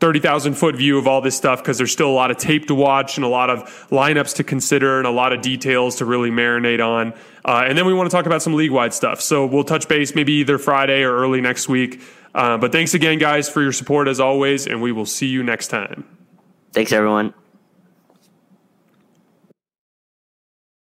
30,000 0.03 0.55
foot 0.55 0.75
view 0.75 0.97
of 0.97 1.07
all 1.07 1.21
this 1.21 1.33
stuff 1.33 1.59
because 1.59 1.77
there's 1.77 1.93
still 1.93 2.09
a 2.09 2.11
lot 2.11 2.29
of 2.29 2.35
tape 2.35 2.65
to 2.65 2.75
watch 2.75 3.15
and 3.15 3.23
a 3.23 3.27
lot 3.29 3.49
of 3.49 3.63
lineups 3.89 4.35
to 4.35 4.43
consider 4.43 4.97
and 4.97 5.07
a 5.07 5.09
lot 5.09 5.31
of 5.31 5.41
details 5.41 5.95
to 5.95 6.03
really 6.03 6.29
marinate 6.29 6.85
on. 6.85 7.13
Uh, 7.45 7.63
and 7.65 7.77
then 7.77 7.85
we 7.85 7.93
want 7.93 8.11
to 8.11 8.13
talk 8.13 8.25
about 8.25 8.41
some 8.41 8.53
league 8.53 8.69
wide 8.69 8.93
stuff. 8.93 9.21
So 9.21 9.45
we'll 9.45 9.63
touch 9.63 9.87
base 9.87 10.13
maybe 10.13 10.33
either 10.33 10.57
Friday 10.57 11.03
or 11.03 11.15
early 11.15 11.39
next 11.39 11.69
week. 11.69 12.01
Uh, 12.35 12.57
but 12.57 12.73
thanks 12.73 12.93
again, 12.93 13.17
guys, 13.17 13.47
for 13.47 13.61
your 13.61 13.71
support 13.71 14.09
as 14.09 14.19
always, 14.19 14.67
and 14.67 14.81
we 14.81 14.91
will 14.91 15.05
see 15.05 15.27
you 15.27 15.41
next 15.41 15.69
time. 15.69 16.03
Thanks, 16.73 16.91
everyone. 16.91 17.33